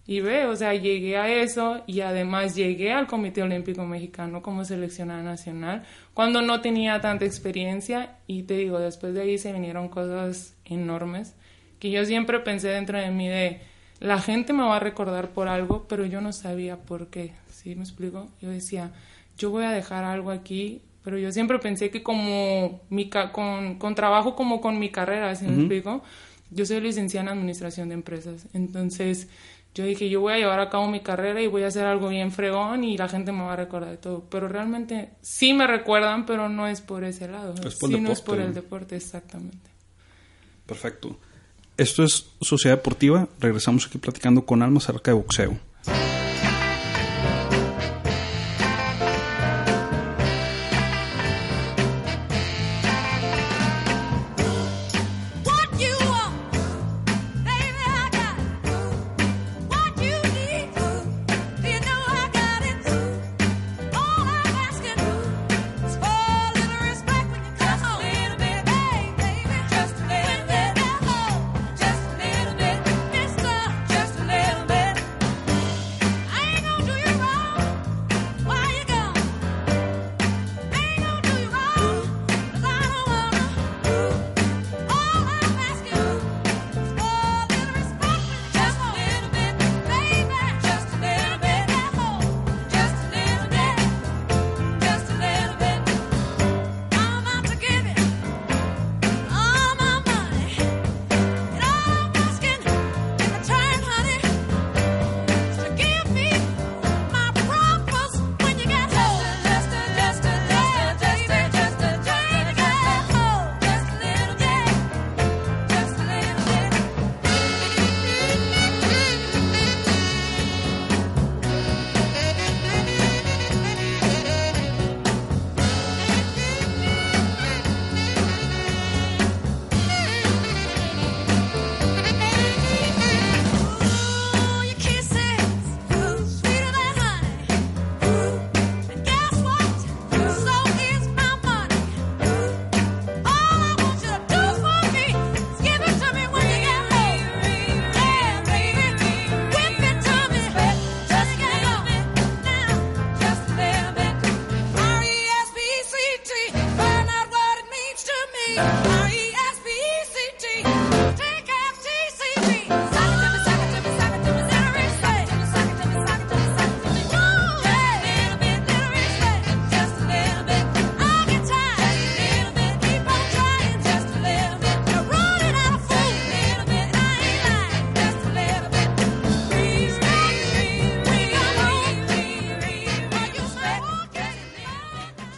Y 0.05 0.21
ve, 0.21 0.47
o 0.47 0.57
sea, 0.57 0.75
llegué 0.75 1.17
a 1.17 1.29
eso 1.29 1.85
y 1.87 2.01
además 2.01 2.57
llegué 2.57 2.93
al 2.93 3.07
Comité 3.07 3.43
Olímpico 3.43 3.85
Mexicano 3.87 4.43
como 4.43 4.65
seleccionada 4.65 5.23
nacional 5.23 5.85
cuando 6.13 6.43
no 6.43 6.61
tenía 6.61 7.01
tanta 7.01 7.25
experiencia 7.25 8.17
y 8.27 8.43
te 8.43 8.55
digo, 8.55 8.81
después 8.81 9.15
de 9.15 9.23
ahí 9.23 9.39
se 9.39 9.53
vinieron 9.53 9.89
cosas 9.89 10.57
enormes 10.65 11.37
que 11.79 11.93
yo 11.93 12.05
siempre 12.05 12.41
pensé 12.41 12.69
dentro 12.69 12.99
de 12.99 13.11
mí 13.11 13.29
de 13.29 13.61
la 14.01 14.21
gente 14.21 14.53
me 14.53 14.65
va 14.65 14.77
a 14.77 14.81
recordar 14.81 15.31
por 15.31 15.47
algo, 15.47 15.87
pero 15.89 16.05
yo 16.05 16.21
no 16.21 16.33
sabía 16.33 16.77
por 16.77 17.07
qué, 17.07 17.33
¿sí 17.49 17.77
me 17.77 17.83
explico? 17.83 18.29
Yo 18.41 18.51
decía, 18.51 18.91
yo 19.39 19.51
voy 19.51 19.65
a 19.65 19.71
dejar 19.71 20.05
algo 20.05 20.31
aquí, 20.31 20.83
pero 21.03 21.19
yo 21.19 21.33
siempre 21.33 21.59
pensé 21.59 21.91
que 21.91 22.03
como 22.03 22.81
mi 22.91 23.09
con, 23.09 23.79
con 23.79 23.95
trabajo 23.95 24.37
como 24.37 24.61
con 24.61 24.79
mi 24.79 24.91
carrera, 24.91 25.35
¿sí 25.35 25.47
me 25.47 25.55
explico? 25.55 26.03
Yo 26.51 26.67
soy 26.67 26.81
licenciada 26.81 27.31
en 27.31 27.39
administración 27.39 27.89
de 27.89 27.95
empresas, 27.95 28.47
entonces 28.53 29.29
yo 29.75 29.87
dije, 29.87 30.11
yo 30.11 30.21
voy 30.21 30.35
a 30.35 30.37
llevar 30.37 30.61
a 30.61 30.69
cabo 30.69 30.87
mi 30.89 31.01
carrera 31.01 31.41
y 31.41 31.47
voy 31.47 31.63
a 31.63 31.69
hacer 31.69 31.87
algo 31.87 32.09
bien 32.09 32.31
fregón 32.31 32.85
y 32.85 32.99
la 32.99 33.09
gente 33.09 33.33
me 33.33 33.43
va 33.43 33.55
a 33.55 33.57
recordar 33.57 33.91
de 33.91 33.97
todo. 33.97 34.23
Pero 34.29 34.47
realmente 34.47 35.13
sí 35.23 35.55
me 35.55 35.67
recuerdan, 35.67 36.27
pero 36.27 36.51
no 36.51 36.67
es 36.67 36.83
por 36.83 37.05
ese 37.05 37.27
lado. 37.27 37.55
Es 37.67 37.77
por 37.77 37.91
no 37.91 38.13
es 38.13 38.21
por 38.21 38.39
el 38.39 38.53
deporte, 38.53 38.97
exactamente. 38.97 39.71
Perfecto. 40.67 41.19
Esto 41.79 42.05
es 42.05 42.27
Sociedad 42.43 42.77
Deportiva. 42.77 43.29
Regresamos 43.41 43.87
aquí 43.87 43.97
platicando 43.97 44.45
con 44.45 44.63
Alma 44.63 44.77
acerca 44.77 45.11
de 45.11 45.17
boxeo. 45.17 45.59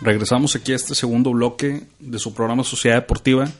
Regresamos 0.04 0.54
aquí 0.54 0.72
a 0.72 0.76
este 0.76 0.94
segundo 0.94 1.30
bloque 1.30 1.84
de 1.98 2.18
su 2.18 2.34
programa 2.34 2.62
Sociedad 2.62 2.96
Deportiva. 2.96 3.50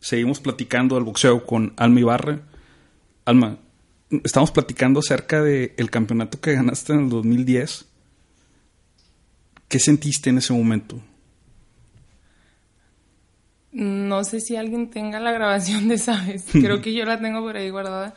Seguimos 0.00 0.40
platicando 0.40 0.96
del 0.96 1.04
boxeo 1.04 1.46
con 1.46 1.74
Alma 1.76 2.00
Ibarra. 2.00 2.40
Alma, 3.24 3.58
estamos 4.24 4.50
platicando 4.50 4.98
acerca 4.98 5.40
del 5.42 5.74
el 5.76 5.90
campeonato 5.90 6.40
que 6.40 6.54
ganaste 6.54 6.92
en 6.94 7.04
el 7.04 7.08
2010. 7.08 7.86
¿Qué 9.68 9.78
sentiste 9.78 10.30
en 10.30 10.38
ese 10.38 10.52
momento? 10.52 11.00
No 13.70 14.24
sé 14.24 14.40
si 14.40 14.56
alguien 14.56 14.90
tenga 14.90 15.20
la 15.20 15.30
grabación 15.30 15.86
de 15.86 15.94
esa 15.94 16.20
vez. 16.24 16.46
Creo 16.50 16.80
que 16.80 16.94
yo 16.94 17.04
la 17.04 17.20
tengo 17.20 17.42
por 17.42 17.56
ahí 17.56 17.70
guardada. 17.70 18.16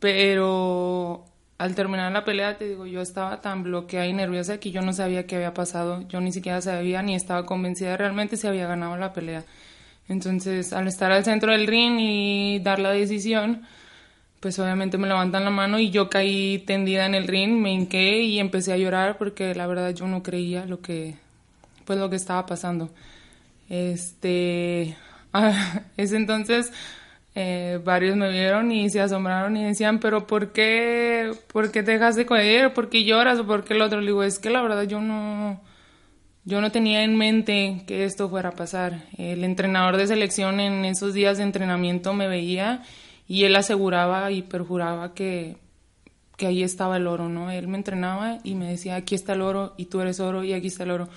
Pero 0.00 1.26
al 1.62 1.76
terminar 1.76 2.10
la 2.10 2.24
pelea, 2.24 2.58
te 2.58 2.68
digo, 2.68 2.86
yo 2.86 3.00
estaba 3.00 3.40
tan 3.40 3.62
bloqueada 3.62 4.08
y 4.08 4.12
nerviosa 4.12 4.58
que 4.58 4.72
yo 4.72 4.82
no 4.82 4.92
sabía 4.92 5.28
qué 5.28 5.36
había 5.36 5.54
pasado. 5.54 6.02
Yo 6.08 6.20
ni 6.20 6.32
siquiera 6.32 6.60
sabía 6.60 7.02
ni 7.02 7.14
estaba 7.14 7.46
convencida 7.46 7.96
realmente 7.96 8.36
si 8.36 8.48
había 8.48 8.66
ganado 8.66 8.96
la 8.96 9.12
pelea. 9.12 9.44
Entonces, 10.08 10.72
al 10.72 10.88
estar 10.88 11.12
al 11.12 11.24
centro 11.24 11.52
del 11.52 11.68
ring 11.68 12.00
y 12.00 12.58
dar 12.58 12.80
la 12.80 12.90
decisión, 12.90 13.62
pues 14.40 14.58
obviamente 14.58 14.98
me 14.98 15.06
levantan 15.06 15.44
la 15.44 15.50
mano 15.50 15.78
y 15.78 15.90
yo 15.90 16.10
caí 16.10 16.64
tendida 16.66 17.06
en 17.06 17.14
el 17.14 17.28
ring, 17.28 17.52
me 17.52 17.72
hinqué 17.72 18.22
y 18.22 18.40
empecé 18.40 18.72
a 18.72 18.76
llorar 18.76 19.16
porque 19.16 19.54
la 19.54 19.68
verdad 19.68 19.94
yo 19.94 20.08
no 20.08 20.24
creía 20.24 20.66
lo 20.66 20.80
que, 20.80 21.14
pues 21.84 21.96
lo 21.96 22.10
que 22.10 22.16
estaba 22.16 22.44
pasando. 22.44 22.90
Este, 23.68 24.96
ese 25.96 26.16
entonces 26.16 26.72
eh, 27.34 27.80
varios 27.82 28.16
me 28.16 28.30
vieron 28.30 28.70
y 28.72 28.90
se 28.90 29.00
asombraron 29.00 29.56
y 29.56 29.64
decían, 29.64 30.00
pero 30.00 30.26
¿por 30.26 30.52
qué, 30.52 31.32
por 31.52 31.70
qué 31.70 31.82
te 31.82 31.92
dejas 31.92 32.14
de 32.14 32.26
caer? 32.26 32.74
¿Por 32.74 32.90
qué 32.90 33.04
lloras? 33.04 33.38
¿O 33.38 33.46
por 33.46 33.64
qué 33.64 33.74
el 33.74 33.82
otro? 33.82 34.00
Le 34.00 34.08
digo, 34.08 34.22
es 34.22 34.38
que 34.38 34.50
la 34.50 34.60
verdad 34.60 34.82
yo 34.82 35.00
no, 35.00 35.60
yo 36.44 36.60
no 36.60 36.70
tenía 36.70 37.04
en 37.04 37.16
mente 37.16 37.84
que 37.86 38.04
esto 38.04 38.28
fuera 38.28 38.50
a 38.50 38.52
pasar. 38.52 39.04
El 39.16 39.44
entrenador 39.44 39.96
de 39.96 40.06
selección 40.06 40.60
en 40.60 40.84
esos 40.84 41.14
días 41.14 41.38
de 41.38 41.44
entrenamiento 41.44 42.12
me 42.12 42.28
veía 42.28 42.82
y 43.26 43.44
él 43.44 43.56
aseguraba 43.56 44.30
y 44.30 44.42
perjuraba 44.42 45.14
que, 45.14 45.56
que 46.36 46.48
ahí 46.48 46.62
estaba 46.62 46.98
el 46.98 47.06
oro, 47.06 47.30
¿no? 47.30 47.50
Él 47.50 47.66
me 47.66 47.78
entrenaba 47.78 48.40
y 48.44 48.56
me 48.56 48.68
decía, 48.68 48.96
aquí 48.96 49.14
está 49.14 49.32
el 49.32 49.40
oro 49.40 49.72
y 49.78 49.86
tú 49.86 50.02
eres 50.02 50.20
oro 50.20 50.44
y 50.44 50.52
aquí 50.52 50.66
está 50.66 50.82
el 50.82 50.90
oro. 50.90 51.08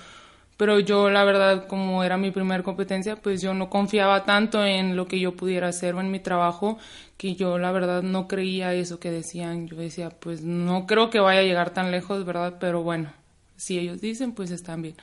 Pero 0.56 0.80
yo, 0.80 1.10
la 1.10 1.24
verdad, 1.24 1.66
como 1.66 2.02
era 2.02 2.16
mi 2.16 2.30
primera 2.30 2.62
competencia, 2.62 3.16
pues 3.16 3.42
yo 3.42 3.52
no 3.52 3.68
confiaba 3.68 4.24
tanto 4.24 4.64
en 4.64 4.96
lo 4.96 5.06
que 5.06 5.20
yo 5.20 5.36
pudiera 5.36 5.68
hacer 5.68 5.94
o 5.94 6.00
en 6.00 6.10
mi 6.10 6.18
trabajo, 6.18 6.78
que 7.18 7.34
yo, 7.34 7.58
la 7.58 7.72
verdad, 7.72 8.02
no 8.02 8.26
creía 8.26 8.72
eso 8.72 8.98
que 8.98 9.10
decían. 9.10 9.68
Yo 9.68 9.76
decía, 9.76 10.10
pues 10.10 10.42
no 10.42 10.86
creo 10.86 11.10
que 11.10 11.20
vaya 11.20 11.40
a 11.40 11.44
llegar 11.44 11.70
tan 11.70 11.90
lejos, 11.90 12.24
¿verdad? 12.24 12.54
Pero 12.58 12.82
bueno, 12.82 13.12
si 13.56 13.78
ellos 13.78 14.00
dicen, 14.00 14.32
pues 14.32 14.50
están 14.50 14.82
bien. 14.82 14.94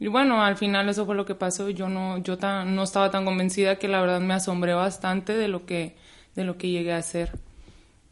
Y 0.00 0.08
bueno, 0.08 0.42
al 0.42 0.56
final 0.56 0.88
eso 0.88 1.06
fue 1.06 1.14
lo 1.14 1.26
que 1.26 1.34
pasó. 1.34 1.68
Yo 1.70 1.88
no, 1.88 2.18
yo 2.18 2.36
no 2.66 2.82
estaba 2.82 3.10
tan 3.10 3.24
convencida 3.24 3.76
que 3.76 3.88
la 3.88 4.00
verdad 4.00 4.20
me 4.20 4.34
asombré 4.34 4.74
bastante 4.74 5.36
de 5.36 5.48
lo 5.48 5.66
que 5.66 5.96
de 6.34 6.44
lo 6.44 6.56
que 6.58 6.70
llegué 6.70 6.92
a 6.92 6.98
hacer. 6.98 7.32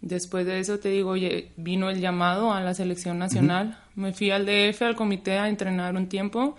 Después 0.00 0.46
de 0.46 0.59
eso, 0.59 0.78
te 0.78 0.88
digo, 0.88 1.14
vino 1.57 1.90
el 1.90 2.00
llamado 2.00 2.52
a 2.52 2.61
la 2.61 2.74
selección 2.74 3.18
nacional. 3.18 3.78
Me 3.94 4.12
fui 4.12 4.31
al 4.31 4.46
DF, 4.46 4.83
al 4.83 4.96
comité, 4.96 5.38
a 5.38 5.48
entrenar 5.48 5.94
un 5.94 6.09
tiempo 6.09 6.57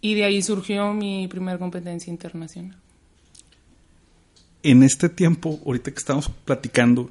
y 0.00 0.14
de 0.14 0.24
ahí 0.24 0.42
surgió 0.42 0.92
mi 0.92 1.28
primera 1.28 1.58
competencia 1.58 2.10
internacional. 2.10 2.78
En 4.62 4.82
este 4.82 5.08
tiempo, 5.08 5.60
ahorita 5.64 5.90
que 5.90 5.98
estamos 5.98 6.28
platicando, 6.28 7.10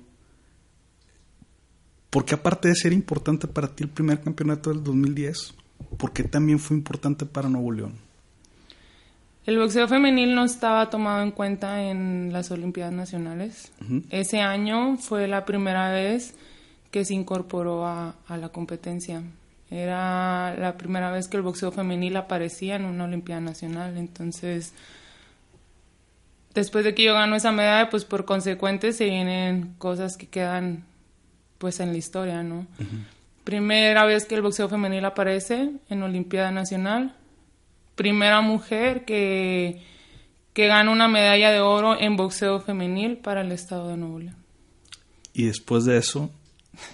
¿por 2.09 2.25
qué 2.25 2.35
aparte 2.35 2.67
de 2.67 2.75
ser 2.75 2.93
importante 2.93 3.47
para 3.47 3.67
ti 3.67 3.83
el 3.83 3.89
primer 3.89 4.21
campeonato 4.21 4.71
del 4.71 4.83
2010, 4.83 5.53
por 5.97 6.11
qué 6.11 6.23
también 6.23 6.59
fue 6.59 6.75
importante 6.75 7.25
para 7.25 7.49
Nuevo 7.49 7.71
León? 7.71 8.05
El 9.45 9.59
boxeo 9.59 9.87
femenil 9.87 10.33
no 10.33 10.43
estaba 10.43 10.89
tomado 10.89 11.21
en 11.21 11.29
cuenta 11.29 11.83
en 11.83 12.33
las 12.33 12.49
Olimpiadas 12.49 12.93
Nacionales. 12.93 13.71
Ese 14.09 14.41
año 14.41 14.97
fue 14.97 15.27
la 15.27 15.45
primera 15.45 15.91
vez 15.91 16.33
que 16.89 17.05
se 17.05 17.13
incorporó 17.13 17.85
a, 17.85 18.15
la 18.27 18.49
competencia. 18.49 19.21
Era 19.75 20.55
la 20.57 20.77
primera 20.77 21.11
vez 21.11 21.27
que 21.27 21.37
el 21.37 21.43
boxeo 21.43 21.71
femenil 21.71 22.15
aparecía 22.15 22.75
en 22.75 22.85
una 22.85 23.03
Olimpiada 23.03 23.41
Nacional. 23.41 23.97
Entonces, 23.97 24.73
después 26.53 26.85
de 26.85 26.95
que 26.95 27.03
yo 27.03 27.13
gano 27.13 27.35
esa 27.35 27.51
medalla, 27.51 27.89
pues 27.89 28.05
por 28.05 28.25
consecuente 28.25 28.93
se 28.93 29.05
vienen 29.05 29.75
cosas 29.77 30.17
que 30.17 30.27
quedan 30.27 30.85
pues 31.57 31.79
en 31.79 31.91
la 31.91 31.97
historia, 31.97 32.43
¿no? 32.43 32.67
Primera 33.43 34.05
vez 34.05 34.25
que 34.25 34.35
el 34.35 34.41
boxeo 34.41 34.69
femenil 34.69 35.05
aparece 35.05 35.71
en 35.89 36.03
Olimpiada 36.03 36.51
Nacional 36.51 37.15
primera 37.95 38.41
mujer 38.41 39.05
que, 39.05 39.81
que 40.53 40.67
gana 40.67 40.91
una 40.91 41.07
medalla 41.07 41.51
de 41.51 41.61
oro 41.61 41.99
en 41.99 42.15
boxeo 42.15 42.59
femenil 42.59 43.17
para 43.17 43.41
el 43.41 43.51
estado 43.51 43.89
de 43.89 43.97
Nuevo 43.97 44.19
León. 44.19 44.35
Y 45.33 45.45
después 45.45 45.85
de 45.85 45.97
eso, 45.97 46.29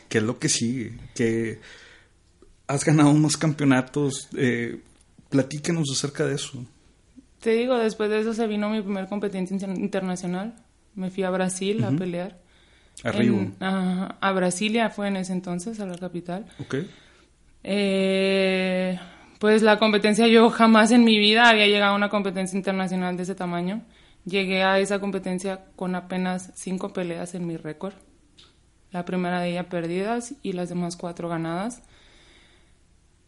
¿qué 0.10 0.20
es 0.20 0.24
lo 0.24 0.40
que 0.40 0.50
sigue? 0.50 0.98
Que 1.16 1.60
has 2.72 2.86
ganado 2.86 3.14
más 3.14 3.38
campeonatos. 3.38 4.30
Eh, 4.36 4.82
platícanos 5.30 5.90
acerca 5.92 6.26
de 6.26 6.36
eso. 6.36 6.66
Te 7.40 7.52
digo, 7.52 7.78
después 7.78 8.10
de 8.10 8.20
eso 8.20 8.34
se 8.34 8.48
vino 8.48 8.70
mi 8.70 8.82
primer 8.82 9.08
competencia 9.08 9.56
internacional. 9.56 10.56
Me 10.96 11.10
fui 11.10 11.24
a 11.24 11.30
Brasil 11.30 11.84
a 11.84 11.92
pelear. 11.92 12.40
A 13.04 13.12
Río. 13.12 13.52
a 13.60 14.32
Brasilia 14.34 14.90
fue 14.90 15.08
en 15.08 15.16
ese 15.18 15.34
entonces, 15.34 15.80
a 15.80 15.86
la 15.86 15.98
capital. 15.98 16.46
Ok. 16.60 16.76
Eh, 17.64 19.00
pues 19.40 19.62
la 19.62 19.80
competencia, 19.80 20.28
yo 20.28 20.50
jamás 20.50 20.92
en 20.92 21.04
mi 21.04 21.18
vida 21.18 21.50
había 21.50 21.68
llegado 21.68 21.94
a 21.94 21.96
una 21.96 22.10
competencia 22.10 22.58
internacional 22.58 23.18
de 23.18 23.24
ese 23.24 23.36
tamaño. 23.36 23.82
Llegué 24.26 24.64
a 24.64 24.78
esa 24.80 25.00
competencia 25.00 25.66
con 25.76 25.96
apenas 25.96 26.52
cinco 26.56 26.94
peleas 26.94 27.34
en 27.34 27.48
mi 27.48 27.58
récord. 27.58 27.94
La 28.92 29.06
primera 29.06 29.42
de 29.42 29.52
ellas 29.52 29.66
perdidas 29.66 30.36
y 30.44 30.54
las 30.54 30.70
demás 30.70 30.96
cuatro 30.96 31.28
ganadas. 31.28 31.82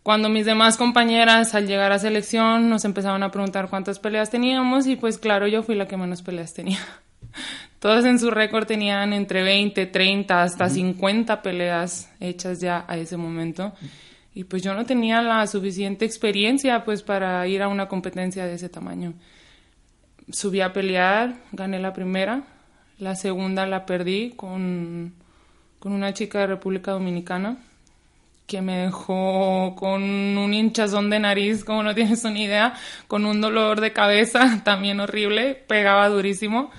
Cuando 0.04 0.28
mis 0.28 0.46
demás 0.46 0.76
compañeras 0.76 1.56
al 1.56 1.66
llegar 1.66 1.94
a 1.94 1.98
selección 1.98 2.70
nos 2.70 2.84
empezaron 2.84 3.24
a 3.24 3.32
preguntar 3.32 3.70
cuántas 3.70 4.00
peleas 4.00 4.30
teníamos 4.30 4.86
y 4.86 4.98
pues 4.98 5.18
claro, 5.18 5.48
yo 5.48 5.64
fui 5.64 5.76
la 5.76 5.88
que 5.88 5.96
menos 5.96 6.22
peleas 6.22 6.54
tenía. 6.54 6.80
Todas 7.80 8.04
en 8.04 8.20
su 8.20 8.30
récord 8.30 8.68
tenían 8.68 9.14
entre 9.14 9.44
20, 9.44 9.86
30, 9.86 10.44
hasta 10.44 10.70
50 10.70 11.42
peleas 11.42 12.12
hechas 12.20 12.60
ya 12.60 12.84
a 12.86 12.98
ese 12.98 13.16
momento 13.16 13.72
y 14.36 14.44
pues 14.44 14.62
yo 14.62 14.74
no 14.74 14.86
tenía 14.86 15.22
la 15.22 15.48
suficiente 15.48 16.04
experiencia 16.04 16.84
pues 16.84 17.02
para 17.02 17.48
ir 17.48 17.62
a 17.62 17.70
una 17.70 17.88
competencia 17.88 18.46
de 18.46 18.56
ese 18.56 18.68
tamaño. 18.68 19.14
Subí 20.30 20.60
a 20.60 20.74
pelear, 20.74 21.36
gané 21.54 21.80
la 21.80 21.94
primera, 21.94 22.44
la 23.00 23.16
segunda 23.16 23.66
la 23.68 23.86
perdí 23.86 24.32
con, 24.32 25.14
con 25.80 25.94
una 25.94 26.14
chica 26.14 26.40
de 26.40 26.48
República 26.48 26.92
Dominicana 26.92 27.58
que 28.48 28.62
me 28.62 28.78
dejó 28.78 29.76
con 29.76 30.04
un 30.04 30.54
hinchazón 30.54 31.10
de 31.10 31.20
nariz, 31.20 31.64
como 31.64 31.84
no 31.84 31.96
tienes 31.96 32.24
una 32.24 32.40
idea, 32.40 32.74
con 33.08 33.26
un 33.26 33.42
dolor 33.42 33.82
de 33.82 33.94
cabeza 33.94 34.62
también 34.66 35.00
horrible, 35.00 35.56
pegaba 35.56 36.10
durísimo. 36.10 36.72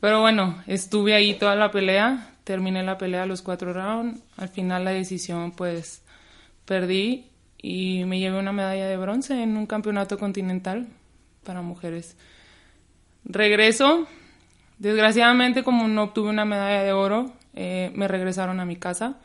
Pero 0.00 0.20
bueno, 0.20 0.62
estuve 0.66 1.14
ahí 1.14 1.34
toda 1.34 1.54
la 1.54 1.70
pelea, 1.70 2.30
terminé 2.44 2.82
la 2.82 2.98
pelea 2.98 3.26
los 3.26 3.42
cuatro 3.42 3.72
rounds, 3.72 4.20
al 4.36 4.48
final 4.48 4.84
la 4.84 4.90
decisión 4.90 5.52
pues 5.52 6.02
perdí 6.64 7.26
y 7.58 8.04
me 8.04 8.18
llevé 8.18 8.38
una 8.38 8.52
medalla 8.52 8.88
de 8.88 8.96
bronce 8.96 9.42
en 9.42 9.56
un 9.56 9.66
campeonato 9.66 10.18
continental 10.18 10.88
para 11.44 11.62
mujeres. 11.62 12.16
Regreso, 13.24 14.08
desgraciadamente 14.78 15.62
como 15.62 15.86
no 15.86 16.04
obtuve 16.04 16.30
una 16.30 16.44
medalla 16.44 16.82
de 16.82 16.92
oro, 16.92 17.32
eh, 17.54 17.92
me 17.94 18.08
regresaron 18.08 18.58
a 18.58 18.64
mi 18.64 18.74
casa 18.74 19.20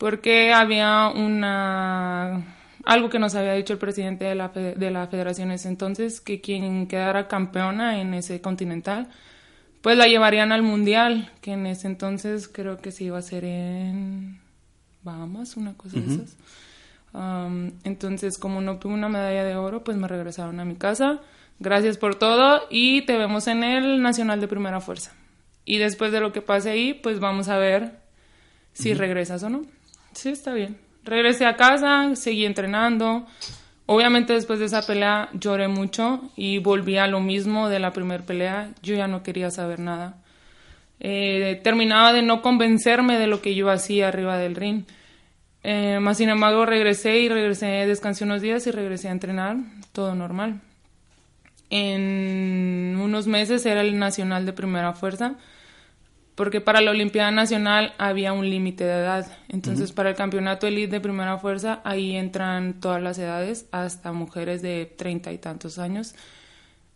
porque 0.00 0.50
había 0.50 1.08
una 1.14 2.56
algo 2.86 3.10
que 3.10 3.18
nos 3.18 3.34
había 3.34 3.52
dicho 3.52 3.74
el 3.74 3.78
presidente 3.78 4.24
de 4.24 4.34
la, 4.34 4.48
de 4.48 4.90
la 4.90 5.06
federación 5.08 5.50
ese 5.50 5.68
entonces, 5.68 6.22
que 6.22 6.40
quien 6.40 6.86
quedara 6.86 7.28
campeona 7.28 8.00
en 8.00 8.14
ese 8.14 8.40
continental, 8.40 9.10
pues 9.82 9.98
la 9.98 10.06
llevarían 10.06 10.52
al 10.52 10.62
mundial, 10.62 11.30
que 11.42 11.52
en 11.52 11.66
ese 11.66 11.86
entonces 11.86 12.48
creo 12.48 12.78
que 12.78 12.92
se 12.92 13.04
iba 13.04 13.16
a 13.16 13.18
hacer 13.18 13.44
en 13.44 14.40
Bahamas, 15.02 15.58
una 15.58 15.74
cosa 15.74 16.00
de 16.00 16.14
esas. 16.14 16.36
entonces, 17.84 18.38
como 18.38 18.62
no 18.62 18.78
tuve 18.78 18.94
una 18.94 19.10
medalla 19.10 19.44
de 19.44 19.56
oro, 19.56 19.84
pues 19.84 19.98
me 19.98 20.08
regresaron 20.08 20.60
a 20.60 20.64
mi 20.64 20.76
casa. 20.76 21.20
Gracias 21.58 21.98
por 21.98 22.14
todo 22.14 22.62
y 22.70 23.02
te 23.02 23.18
vemos 23.18 23.48
en 23.48 23.64
el 23.64 24.00
Nacional 24.00 24.40
de 24.40 24.48
Primera 24.48 24.80
Fuerza. 24.80 25.12
Y 25.66 25.76
después 25.76 26.10
de 26.10 26.20
lo 26.20 26.32
que 26.32 26.40
pase 26.40 26.70
ahí, 26.70 26.94
pues 26.94 27.20
vamos 27.20 27.48
a 27.48 27.58
ver 27.58 28.00
si 28.72 28.94
regresas 28.94 29.42
o 29.42 29.50
no. 29.50 29.79
Sí, 30.20 30.28
está 30.28 30.52
bien. 30.52 30.76
Regresé 31.02 31.46
a 31.46 31.56
casa, 31.56 32.14
seguí 32.14 32.44
entrenando. 32.44 33.26
Obviamente 33.86 34.34
después 34.34 34.58
de 34.58 34.66
esa 34.66 34.86
pelea 34.86 35.30
lloré 35.32 35.66
mucho 35.66 36.30
y 36.36 36.58
volví 36.58 36.98
a 36.98 37.06
lo 37.06 37.20
mismo 37.20 37.70
de 37.70 37.78
la 37.78 37.94
primera 37.94 38.22
pelea. 38.22 38.70
Yo 38.82 38.94
ya 38.94 39.06
no 39.06 39.22
quería 39.22 39.50
saber 39.50 39.80
nada. 39.80 40.18
Eh, 40.98 41.58
terminaba 41.64 42.12
de 42.12 42.20
no 42.20 42.42
convencerme 42.42 43.18
de 43.18 43.28
lo 43.28 43.40
que 43.40 43.54
yo 43.54 43.70
hacía 43.70 44.08
arriba 44.08 44.36
del 44.36 44.56
ring. 44.56 44.84
Eh, 45.62 46.00
más 46.00 46.18
sin 46.18 46.28
embargo, 46.28 46.66
regresé 46.66 47.20
y 47.20 47.30
regresé, 47.30 47.86
descansé 47.86 48.24
unos 48.24 48.42
días 48.42 48.66
y 48.66 48.72
regresé 48.72 49.08
a 49.08 49.12
entrenar, 49.12 49.56
todo 49.92 50.14
normal. 50.14 50.60
En 51.70 52.98
unos 53.00 53.26
meses 53.26 53.64
era 53.64 53.80
el 53.80 53.98
nacional 53.98 54.44
de 54.44 54.52
primera 54.52 54.92
fuerza, 54.92 55.36
porque 56.40 56.62
para 56.62 56.80
la 56.80 56.92
Olimpiada 56.92 57.30
Nacional 57.30 57.92
había 57.98 58.32
un 58.32 58.48
límite 58.48 58.84
de 58.84 58.94
edad. 58.94 59.30
Entonces, 59.50 59.92
para 59.92 60.08
el 60.08 60.16
campeonato 60.16 60.66
elite 60.66 60.92
de 60.92 61.00
primera 61.02 61.36
fuerza, 61.36 61.82
ahí 61.84 62.16
entran 62.16 62.80
todas 62.80 63.02
las 63.02 63.18
edades, 63.18 63.66
hasta 63.72 64.12
mujeres 64.12 64.62
de 64.62 64.86
treinta 64.86 65.34
y 65.34 65.36
tantos 65.36 65.78
años. 65.78 66.14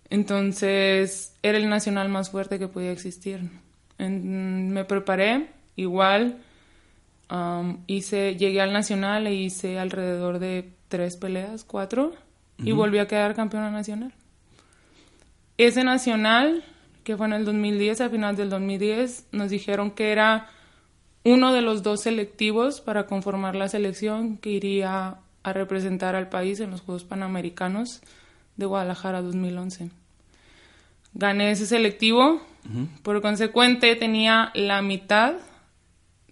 Entonces, 0.09 1.35
era 1.43 1.59
el 1.59 1.69
nacional 1.69 2.09
más 2.09 2.31
fuerte 2.31 2.59
que 2.59 2.69
podía 2.69 2.91
existir. 2.91 3.51
me 3.99 4.85
preparé, 4.87 5.51
igual, 5.77 6.39
hice, 7.87 8.37
llegué 8.37 8.63
al 8.63 8.73
nacional 8.73 9.27
e 9.27 9.35
hice 9.35 9.79
alrededor 9.79 10.39
de 10.39 10.71
tres 10.89 11.19
peleas, 11.19 11.65
cuatro, 11.65 12.15
y 12.57 12.73
volví 12.73 12.97
a 12.97 13.07
quedar 13.07 13.35
campeona 13.35 13.71
nacional. 13.71 14.15
Ese 15.59 15.85
nacional, 15.85 16.65
que 17.05 17.17
fue 17.17 17.27
en 17.27 17.35
el 17.35 17.45
2010, 17.45 18.01
al 18.01 18.11
final 18.11 18.37
del 18.37 18.51
2010, 18.51 19.29
nos 19.33 19.51
dijeron 19.51 19.93
que 19.93 20.11
era 20.11 20.49
uno 21.23 21.53
de 21.53 21.63
los 21.63 21.83
dos 21.83 22.03
selectivos 22.03 22.81
para 22.81 23.07
conformar 23.07 23.55
la 23.55 23.69
selección 23.69 24.37
que 24.37 24.51
iría 24.51 25.19
a 25.43 25.53
representar 25.53 26.17
al 26.17 26.29
país 26.29 26.61
en 26.61 26.71
los 26.71 26.81
Juegos 26.81 27.05
Panamericanos 27.05 28.01
de 28.57 28.67
Guadalajara 28.67 29.23
2011. 29.23 29.91
Gané 31.15 31.53
ese 31.53 31.67
selectivo, 31.67 32.41
por 33.03 33.21
consecuente 33.23 33.95
tenía 33.95 34.51
la 34.55 34.83
mitad 34.83 35.35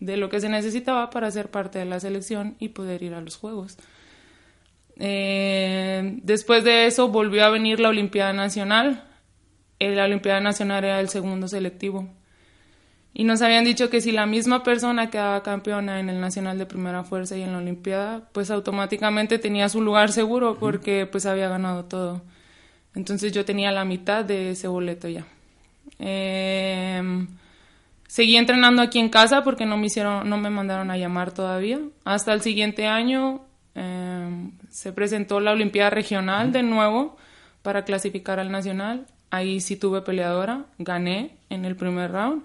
de 0.01 0.17
lo 0.17 0.29
que 0.29 0.41
se 0.41 0.49
necesitaba 0.49 1.11
para 1.11 1.31
ser 1.31 1.51
parte 1.51 1.79
de 1.79 1.85
la 1.85 2.01
selección 2.01 2.57
y 2.59 2.71
poder 2.71 3.03
ir 3.03 3.15
a 3.15 3.21
los 3.21 3.37
Juegos. 3.37 3.79
Eh, 4.99 6.19
después 6.23 6.65
de 6.65 6.87
eso 6.87 7.09
volvió 7.09 7.45
a 7.45 7.51
venir 7.51 7.81
la 7.81 7.91
Olimpiada 7.91 8.33
Nacional. 8.33 9.05
La 9.90 10.05
Olimpiada 10.05 10.40
Nacional 10.40 10.85
era 10.85 11.01
el 11.01 11.09
segundo 11.09 11.49
selectivo. 11.49 12.09
Y 13.14 13.25
nos 13.25 13.42
habían 13.42 13.64
dicho 13.64 13.90
que 13.90 14.01
si 14.01 14.11
la 14.11 14.25
misma 14.25 14.62
persona 14.62 15.11
quedaba 15.11 15.42
campeona 15.42 16.01
en 16.01 16.09
el 16.09 16.21
Nacional 16.21 16.59
de 16.59 16.66
Primera 16.66 17.05
Fuerza 17.05 17.37
y 17.37 17.42
en 17.42 17.53
la 17.53 17.59
Olimpiada, 17.59 18.29
pues 18.33 18.51
automáticamente 18.51 19.38
tenía 19.38 19.68
su 19.68 19.83
lugar 19.83 20.12
seguro 20.12 20.57
porque 20.59 21.07
pues 21.07 21.27
había 21.27 21.49
ganado 21.49 21.85
todo. 21.85 22.23
Entonces 22.95 23.33
yo 23.33 23.45
tenía 23.45 23.71
la 23.71 23.85
mitad 23.85 24.25
de 24.25 24.51
ese 24.53 24.68
boleto 24.68 25.09
ya. 25.09 25.27
Eh, 25.99 27.27
Seguí 28.12 28.37
entrenando 28.37 28.83
aquí 28.83 28.99
en 28.99 29.09
casa 29.09 29.42
porque 29.42 29.64
no 29.64 29.79
me 29.79 29.87
hicieron, 29.87 30.29
no 30.29 30.37
me 30.37 30.51
mandaron 30.51 30.90
a 30.90 30.99
llamar 30.99 31.33
todavía. 31.33 31.81
Hasta 32.05 32.35
el 32.35 32.42
siguiente 32.42 32.87
año 32.87 33.40
em, 33.75 34.53
se 34.68 34.92
presentó 34.92 35.40
la 35.40 35.53
Olimpiada 35.53 35.88
Regional 35.88 36.53
de 36.53 36.62
nuevo 36.62 37.16
para 37.62 37.87
clasificar 37.87 38.38
al 38.38 38.53
nacional. 38.53 39.07
Ahí 39.33 39.61
sí 39.61 39.77
tuve 39.77 40.03
peleadora, 40.03 40.66
gané 40.79 41.38
en 41.51 41.64
el 41.64 41.75
primer 41.75 42.12
round 42.12 42.45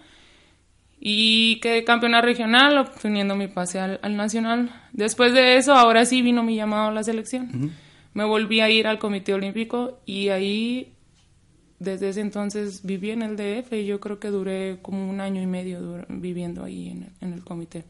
y 0.99 1.59
quedé 1.59 1.83
campeona 1.83 2.21
regional 2.21 2.77
obteniendo 2.77 3.35
mi 3.35 3.47
pase 3.47 3.79
al, 3.79 4.17
nacional. 4.17 4.71
Después 4.93 5.33
de 5.33 5.57
eso, 5.57 5.73
ahora 5.73 6.05
sí 6.05 6.21
vino 6.21 6.43
mi 6.43 6.55
llamado 6.55 6.87
a 6.87 6.91
la 6.91 7.03
selección. 7.03 7.71
Me 8.13 8.23
volví 8.23 8.61
a 8.61 8.69
ir 8.69 8.87
al 8.87 8.97
Comité 8.97 9.33
Olímpico 9.33 9.99
y 10.05 10.29
ahí 10.29 10.93
desde 11.79 12.09
ese 12.09 12.21
entonces 12.21 12.83
viví 12.83 13.11
en 13.11 13.21
el 13.21 13.35
DF 13.35 13.73
y 13.73 13.85
yo 13.85 13.99
creo 13.99 14.19
que 14.19 14.29
duré 14.29 14.79
como 14.81 15.07
un 15.07 15.21
año 15.21 15.41
y 15.41 15.45
medio 15.45 16.05
viviendo 16.09 16.63
ahí 16.63 16.89
en, 17.21 17.33
el 17.33 17.43
comité. 17.43 17.83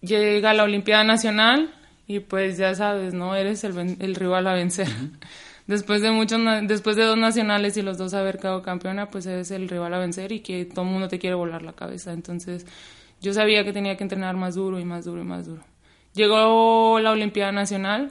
Llega 0.00 0.54
la 0.54 0.62
Olimpiada 0.62 1.02
Nacional 1.02 1.74
y 2.06 2.20
pues 2.20 2.56
ya 2.56 2.74
sabes, 2.74 3.12
¿no? 3.12 3.34
Eres 3.34 3.64
el, 3.64 4.14
rival 4.14 4.46
a 4.46 4.54
vencer. 4.54 4.88
Después 5.70 6.02
de 6.02 6.10
muchos, 6.10 6.40
después 6.64 6.96
de 6.96 7.04
dos 7.04 7.16
nacionales 7.16 7.76
y 7.76 7.82
los 7.82 7.96
dos 7.96 8.12
haber 8.12 8.40
quedado 8.40 8.60
campeona, 8.60 9.08
pues 9.08 9.24
eres 9.26 9.52
el 9.52 9.68
rival 9.68 9.94
a 9.94 10.00
vencer 10.00 10.32
y 10.32 10.40
que 10.40 10.64
todo 10.64 10.84
el 10.84 10.90
mundo 10.90 11.06
te 11.06 11.20
quiere 11.20 11.36
volar 11.36 11.62
la 11.62 11.74
cabeza. 11.74 12.12
Entonces 12.12 12.66
yo 13.20 13.32
sabía 13.32 13.62
que 13.62 13.72
tenía 13.72 13.96
que 13.96 14.02
entrenar 14.02 14.36
más 14.36 14.56
duro 14.56 14.80
y 14.80 14.84
más 14.84 15.04
duro 15.04 15.20
y 15.20 15.24
más 15.24 15.46
duro. 15.46 15.62
Llegó 16.12 16.98
la 16.98 17.12
Olimpiada 17.12 17.52
Nacional, 17.52 18.10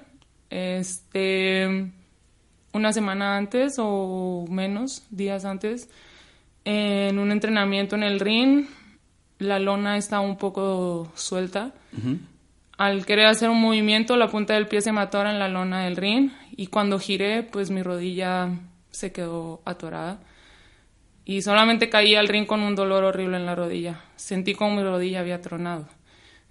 este 0.50 1.92
una 2.72 2.94
semana 2.94 3.36
antes 3.36 3.76
o 3.78 4.46
menos, 4.50 5.06
días 5.10 5.44
antes, 5.44 5.90
en 6.64 7.20
un 7.20 7.30
entrenamiento 7.30 7.98
en 7.98 8.04
el 8.04 8.22
ring, 8.22 8.68
la 9.38 9.60
lona 9.60 9.98
está 9.98 10.22
un 10.22 10.38
poco 10.38 11.12
suelta. 11.14 11.74
Al 12.78 13.06
querer 13.06 13.26
hacer 13.26 13.50
un 13.50 13.60
movimiento, 13.60 14.16
la 14.16 14.30
punta 14.30 14.54
del 14.54 14.68
pie 14.68 14.80
se 14.80 14.92
atora 14.92 15.34
en 15.34 15.40
la 15.40 15.50
lona 15.50 15.84
del 15.84 15.98
ring 15.98 16.32
y 16.60 16.68
cuando 16.68 17.00
giré, 17.00 17.44
pues 17.44 17.72
mi 17.72 17.84
rodilla 17.84 18.50
se 18.92 19.14
quedó 19.14 19.62
atorada. 19.64 20.20
Y 21.24 21.42
solamente 21.42 21.90
caí 21.90 22.16
al 22.16 22.28
ring 22.28 22.46
con 22.46 22.60
un 22.60 22.76
dolor 22.76 23.06
horrible 23.06 23.38
en 23.38 23.46
la 23.46 23.56
rodilla. 23.56 24.02
Sentí 24.18 24.56
como 24.56 24.76
mi 24.76 24.84
rodilla 24.84 25.22
había 25.22 25.40
tronado. 25.40 25.88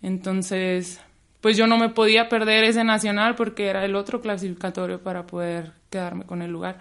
Entonces, 0.00 0.98
pues 1.42 1.58
yo 1.58 1.66
no 1.66 1.76
me 1.76 1.90
podía 1.90 2.30
perder 2.30 2.64
ese 2.64 2.84
nacional 2.84 3.34
porque 3.34 3.66
era 3.66 3.84
el 3.84 3.94
otro 3.94 4.22
clasificatorio 4.22 5.02
para 5.02 5.26
poder 5.26 5.72
quedarme 5.90 6.24
con 6.24 6.40
el 6.40 6.52
lugar. 6.52 6.78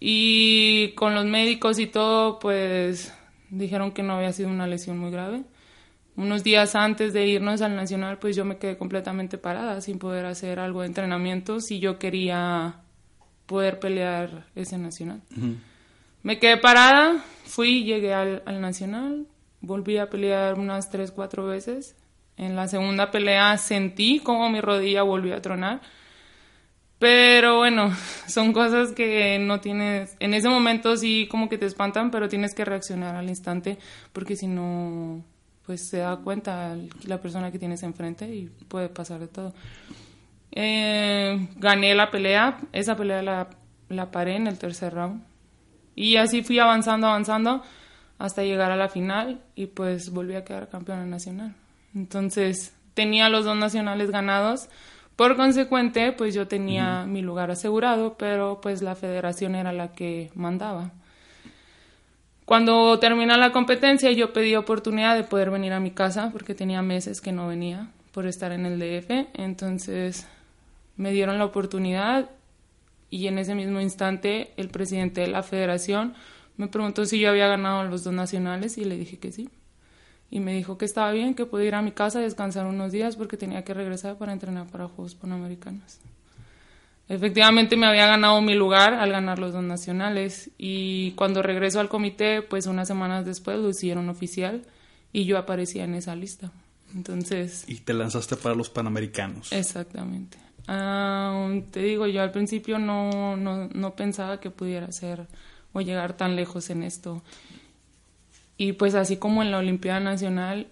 Y 0.00 0.94
con 0.96 1.14
los 1.14 1.26
médicos 1.26 1.78
y 1.78 1.86
todo, 1.86 2.40
pues 2.40 3.14
dijeron 3.48 3.92
que 3.92 4.02
no 4.02 4.14
había 4.14 4.32
sido 4.32 4.48
una 4.48 4.66
lesión 4.66 4.98
muy 4.98 5.12
grave. 5.12 5.44
Unos 6.16 6.44
días 6.44 6.74
antes 6.74 7.12
de 7.12 7.26
irnos 7.26 7.62
al 7.62 7.74
nacional, 7.74 8.18
pues 8.18 8.36
yo 8.36 8.44
me 8.44 8.58
quedé 8.58 8.76
completamente 8.76 9.38
parada, 9.38 9.80
sin 9.80 9.98
poder 9.98 10.26
hacer 10.26 10.58
algo 10.58 10.82
de 10.82 10.88
entrenamiento 10.88 11.60
si 11.60 11.78
yo 11.80 11.98
quería 11.98 12.80
poder 13.46 13.80
pelear 13.80 14.46
ese 14.54 14.78
nacional. 14.78 15.22
Me 16.22 16.38
quedé 16.38 16.58
parada, 16.58 17.24
fui, 17.44 17.84
llegué 17.84 18.12
al, 18.12 18.42
al 18.44 18.60
nacional, 18.60 19.26
volví 19.60 19.96
a 19.96 20.10
pelear 20.10 20.58
unas 20.58 20.90
tres, 20.90 21.10
cuatro 21.10 21.46
veces 21.46 21.96
en 22.36 22.56
la 22.56 22.68
segunda 22.68 23.10
pelea 23.10 23.56
sentí 23.58 24.18
como 24.20 24.48
mi 24.48 24.60
rodilla 24.60 25.02
volvió 25.02 25.36
a 25.36 25.42
tronar. 25.42 25.80
Pero 26.98 27.58
bueno, 27.58 27.92
son 28.26 28.52
cosas 28.52 28.92
que 28.92 29.38
no 29.38 29.60
tienes, 29.60 30.16
en 30.20 30.34
ese 30.34 30.48
momento 30.48 30.96
sí 30.96 31.28
como 31.30 31.48
que 31.48 31.58
te 31.58 31.66
espantan, 31.66 32.10
pero 32.10 32.28
tienes 32.28 32.54
que 32.54 32.64
reaccionar 32.64 33.16
al 33.16 33.28
instante 33.28 33.78
porque 34.12 34.36
si 34.36 34.46
no, 34.46 35.24
pues 35.66 35.88
se 35.88 35.98
da 35.98 36.16
cuenta 36.16 36.76
la 37.04 37.20
persona 37.20 37.50
que 37.50 37.58
tienes 37.58 37.82
enfrente 37.82 38.34
y 38.34 38.46
puede 38.68 38.88
pasar 38.88 39.20
de 39.20 39.28
todo. 39.28 39.54
Eh, 40.50 41.48
gané 41.56 41.94
la 41.94 42.10
pelea, 42.10 42.58
esa 42.72 42.96
pelea 42.96 43.22
la, 43.22 43.48
la 43.88 44.10
paré 44.10 44.36
en 44.36 44.46
el 44.46 44.58
tercer 44.58 44.92
round 44.92 45.22
y 45.94 46.16
así 46.16 46.42
fui 46.42 46.58
avanzando, 46.58 47.06
avanzando 47.06 47.62
hasta 48.18 48.42
llegar 48.42 48.70
a 48.70 48.76
la 48.76 48.88
final 48.88 49.42
y 49.54 49.66
pues 49.66 50.10
volví 50.10 50.34
a 50.34 50.44
quedar 50.44 50.68
campeona 50.68 51.04
nacional. 51.04 51.54
Entonces 51.94 52.74
tenía 52.94 53.28
los 53.28 53.44
dos 53.44 53.56
nacionales 53.56 54.10
ganados. 54.10 54.68
Por 55.16 55.36
consecuente, 55.36 56.12
pues 56.12 56.34
yo 56.34 56.48
tenía 56.48 57.04
mi 57.04 57.20
lugar 57.20 57.50
asegurado, 57.50 58.16
pero 58.16 58.60
pues 58.60 58.80
la 58.80 58.94
federación 58.94 59.54
era 59.54 59.72
la 59.72 59.92
que 59.92 60.30
mandaba. 60.34 60.92
Cuando 62.44 62.98
termina 62.98 63.36
la 63.36 63.52
competencia, 63.52 64.10
yo 64.12 64.32
pedí 64.32 64.56
oportunidad 64.56 65.16
de 65.16 65.24
poder 65.24 65.50
venir 65.50 65.72
a 65.72 65.80
mi 65.80 65.90
casa 65.90 66.30
porque 66.32 66.54
tenía 66.54 66.82
meses 66.82 67.20
que 67.20 67.32
no 67.32 67.48
venía 67.48 67.90
por 68.12 68.26
estar 68.26 68.52
en 68.52 68.66
el 68.66 68.78
DF. 68.78 69.28
Entonces 69.34 70.26
me 70.96 71.12
dieron 71.12 71.38
la 71.38 71.44
oportunidad 71.44 72.30
y 73.10 73.26
en 73.26 73.38
ese 73.38 73.54
mismo 73.54 73.80
instante 73.80 74.52
el 74.56 74.68
presidente 74.68 75.20
de 75.20 75.28
la 75.28 75.42
federación 75.42 76.14
me 76.56 76.68
preguntó 76.68 77.06
si 77.06 77.18
yo 77.18 77.30
había 77.30 77.46
ganado 77.46 77.84
los 77.84 78.04
dos 78.04 78.12
nacionales 78.12 78.76
y 78.78 78.84
le 78.84 78.96
dije 78.96 79.18
que 79.18 79.32
sí 79.32 79.48
y 80.32 80.40
me 80.40 80.54
dijo 80.54 80.78
que 80.78 80.86
estaba 80.86 81.12
bien, 81.12 81.34
que 81.34 81.44
podía 81.44 81.68
ir 81.68 81.74
a 81.74 81.82
mi 81.82 81.92
casa 81.92 82.18
a 82.18 82.22
descansar 82.22 82.64
unos 82.66 82.90
días 82.90 83.16
porque 83.16 83.36
tenía 83.36 83.64
que 83.64 83.74
regresar 83.74 84.16
para 84.16 84.32
entrenar 84.32 84.66
para 84.66 84.88
Juegos 84.88 85.14
Panamericanos. 85.14 85.98
Efectivamente 87.12 87.76
me 87.76 87.84
había 87.84 88.06
ganado 88.06 88.40
mi 88.40 88.54
lugar 88.54 88.94
al 88.94 89.12
ganar 89.12 89.38
los 89.38 89.52
dos 89.52 89.62
nacionales 89.62 90.50
y 90.56 91.10
cuando 91.10 91.42
regreso 91.42 91.78
al 91.78 91.90
comité, 91.90 92.40
pues 92.40 92.64
unas 92.64 92.88
semanas 92.88 93.26
después 93.26 93.58
lo 93.58 93.68
hicieron 93.68 94.08
oficial 94.08 94.62
y 95.12 95.26
yo 95.26 95.36
aparecía 95.36 95.84
en 95.84 95.92
esa 95.92 96.16
lista. 96.16 96.50
Entonces... 96.94 97.64
Y 97.68 97.80
te 97.80 97.92
lanzaste 97.92 98.36
para 98.36 98.54
los 98.54 98.70
Panamericanos. 98.70 99.52
Exactamente. 99.52 100.38
te 101.70 101.80
digo, 101.80 102.06
yo 102.06 102.22
al 102.22 102.32
principio 102.32 102.78
no, 102.78 103.36
no, 103.36 103.68
no 103.68 103.94
pensaba 103.94 104.40
que 104.40 104.48
pudiera 104.48 104.90
ser 104.90 105.26
o 105.74 105.82
llegar 105.82 106.16
tan 106.16 106.34
lejos 106.34 106.70
en 106.70 106.82
esto. 106.82 107.22
Y 108.56 108.72
pues 108.72 108.94
así 108.94 109.18
como 109.18 109.42
en 109.42 109.50
la 109.50 109.58
Olimpiada 109.58 110.00
Nacional, 110.00 110.66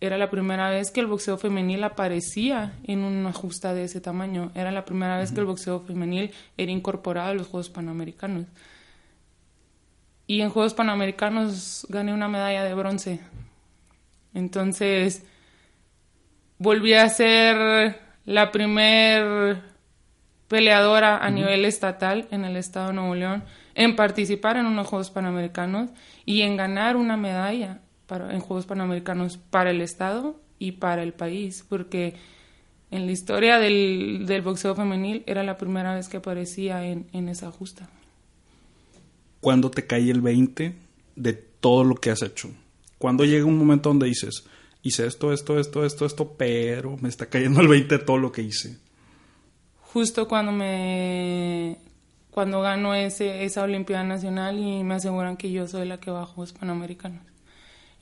era 0.00 0.18
la 0.18 0.30
primera 0.30 0.70
vez 0.70 0.90
que 0.90 1.00
el 1.00 1.06
boxeo 1.06 1.38
femenil 1.38 1.82
aparecía 1.84 2.72
en 2.84 3.00
una 3.00 3.32
justa 3.32 3.74
de 3.74 3.84
ese 3.84 4.00
tamaño. 4.00 4.50
Era 4.54 4.70
la 4.70 4.84
primera 4.84 5.18
vez 5.18 5.32
que 5.32 5.40
el 5.40 5.46
boxeo 5.46 5.80
femenil 5.80 6.32
era 6.56 6.72
incorporado 6.72 7.30
a 7.30 7.34
los 7.34 7.46
Juegos 7.46 7.70
Panamericanos. 7.70 8.46
Y 10.26 10.40
en 10.40 10.50
Juegos 10.50 10.74
Panamericanos 10.74 11.86
gané 11.88 12.12
una 12.12 12.28
medalla 12.28 12.64
de 12.64 12.74
bronce. 12.74 13.20
Entonces, 14.34 15.24
volví 16.58 16.94
a 16.94 17.08
ser 17.08 18.00
la 18.24 18.50
primer 18.50 19.62
peleadora 20.48 21.18
a 21.18 21.30
nivel 21.30 21.64
estatal 21.64 22.28
en 22.30 22.44
el 22.44 22.56
estado 22.56 22.88
de 22.88 22.94
Nuevo 22.94 23.14
León 23.14 23.44
en 23.74 23.96
participar 23.96 24.56
en 24.56 24.66
unos 24.66 24.86
Juegos 24.86 25.10
Panamericanos 25.10 25.90
y 26.24 26.42
en 26.42 26.56
ganar 26.56 26.96
una 26.96 27.16
medalla 27.16 27.80
para, 28.06 28.32
en 28.32 28.40
Juegos 28.40 28.66
Panamericanos 28.66 29.38
para 29.38 29.70
el 29.70 29.80
estado 29.80 30.40
y 30.58 30.72
para 30.72 31.02
el 31.02 31.12
país, 31.12 31.64
porque 31.68 32.14
en 32.90 33.06
la 33.06 33.12
historia 33.12 33.58
del, 33.58 34.24
del 34.26 34.42
boxeo 34.42 34.74
femenil 34.74 35.22
era 35.26 35.42
la 35.42 35.58
primera 35.58 35.94
vez 35.94 36.08
que 36.08 36.18
aparecía 36.18 36.86
en, 36.86 37.06
en 37.12 37.28
esa 37.28 37.50
justa. 37.50 37.88
¿Cuándo 39.40 39.70
te 39.70 39.86
cae 39.86 40.10
el 40.10 40.20
20 40.20 40.74
de 41.16 41.32
todo 41.32 41.84
lo 41.84 41.96
que 41.96 42.10
has 42.10 42.22
hecho? 42.22 42.50
¿Cuándo 42.98 43.24
llega 43.24 43.44
un 43.44 43.58
momento 43.58 43.90
donde 43.90 44.06
dices, 44.06 44.44
hice 44.82 45.06
esto, 45.06 45.32
esto, 45.32 45.58
esto, 45.58 45.84
esto, 45.84 46.06
esto, 46.06 46.34
pero 46.38 46.96
me 47.00 47.08
está 47.08 47.26
cayendo 47.26 47.60
el 47.60 47.68
20 47.68 47.98
de 47.98 48.04
todo 48.04 48.18
lo 48.18 48.32
que 48.32 48.42
hice? 48.42 48.78
Justo 49.80 50.26
cuando 50.26 50.52
me 50.52 51.78
cuando 52.30 52.60
gano 52.62 52.94
ese, 52.94 53.44
esa 53.44 53.62
Olimpiada 53.62 54.02
Nacional 54.02 54.58
y 54.58 54.82
me 54.82 54.94
aseguran 54.94 55.36
que 55.36 55.52
yo 55.52 55.68
soy 55.68 55.86
la 55.86 56.00
que 56.00 56.10
va 56.10 56.22
a 56.22 56.26
Juegos 56.26 56.52
Panamericanos. 56.52 57.33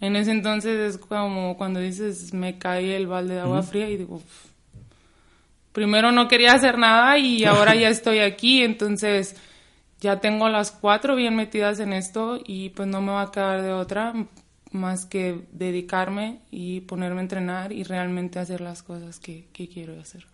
En 0.03 0.17
ese 0.17 0.33
entonces 0.33 0.97
es 0.97 0.99
como 0.99 1.57
cuando 1.57 1.79
dices, 1.79 2.35
me 2.35 2.59
cae 2.59 2.97
el 2.97 3.07
balde 3.07 3.35
de 3.35 3.41
agua 3.41 3.63
fría 3.63 3.89
y 3.89 3.99
digo, 3.99 4.21
primero 5.71 6.11
no 6.11 6.27
quería 6.27 6.55
hacer 6.55 6.77
nada 6.77 7.19
y 7.19 7.45
ahora 7.47 7.77
ya 7.77 7.89
estoy 7.89 8.19
aquí, 8.19 8.63
entonces 8.63 9.37
ya 10.01 10.19
tengo 10.19 10.49
las 10.49 10.73
cuatro 10.73 11.15
bien 11.15 11.37
metidas 11.37 11.79
en 11.79 11.93
esto 11.93 12.41
y 12.45 12.71
pues 12.71 12.89
no 12.89 13.01
me 13.01 13.13
va 13.13 13.23
a 13.23 13.31
quedar 13.31 13.63
de 13.63 13.73
otra 13.73 14.13
más 14.73 15.07
que 15.07 15.47
dedicarme 15.53 16.41
y 16.51 16.81
ponerme 16.81 17.21
a 17.21 17.23
entrenar 17.23 17.71
y 17.71 17.85
realmente 17.85 18.41
hacer 18.41 18.61
las 18.61 18.83
cosas 18.83 19.21
que, 19.21 19.47
que 19.53 19.69
quiero 19.69 20.01
hacer. 20.01 20.27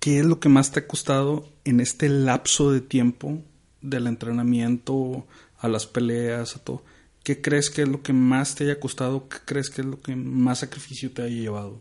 ¿Qué 0.00 0.18
es 0.18 0.26
lo 0.26 0.38
que 0.38 0.50
más 0.50 0.70
te 0.70 0.80
ha 0.80 0.86
costado 0.86 1.48
en 1.64 1.80
este 1.80 2.10
lapso 2.10 2.70
de 2.72 2.82
tiempo 2.82 3.38
del 3.80 4.06
entrenamiento 4.06 5.26
a 5.56 5.68
las 5.68 5.86
peleas, 5.86 6.56
a 6.56 6.58
todo? 6.58 6.82
¿Qué 7.24 7.40
crees 7.40 7.70
que 7.70 7.82
es 7.82 7.88
lo 7.88 8.02
que 8.02 8.12
más 8.12 8.54
te 8.54 8.64
haya 8.64 8.78
costado? 8.78 9.30
¿Qué 9.30 9.38
crees 9.46 9.70
que 9.70 9.80
es 9.80 9.86
lo 9.86 9.98
que 9.98 10.14
más 10.14 10.58
sacrificio 10.58 11.10
te 11.10 11.22
haya 11.22 11.34
llevado? 11.34 11.80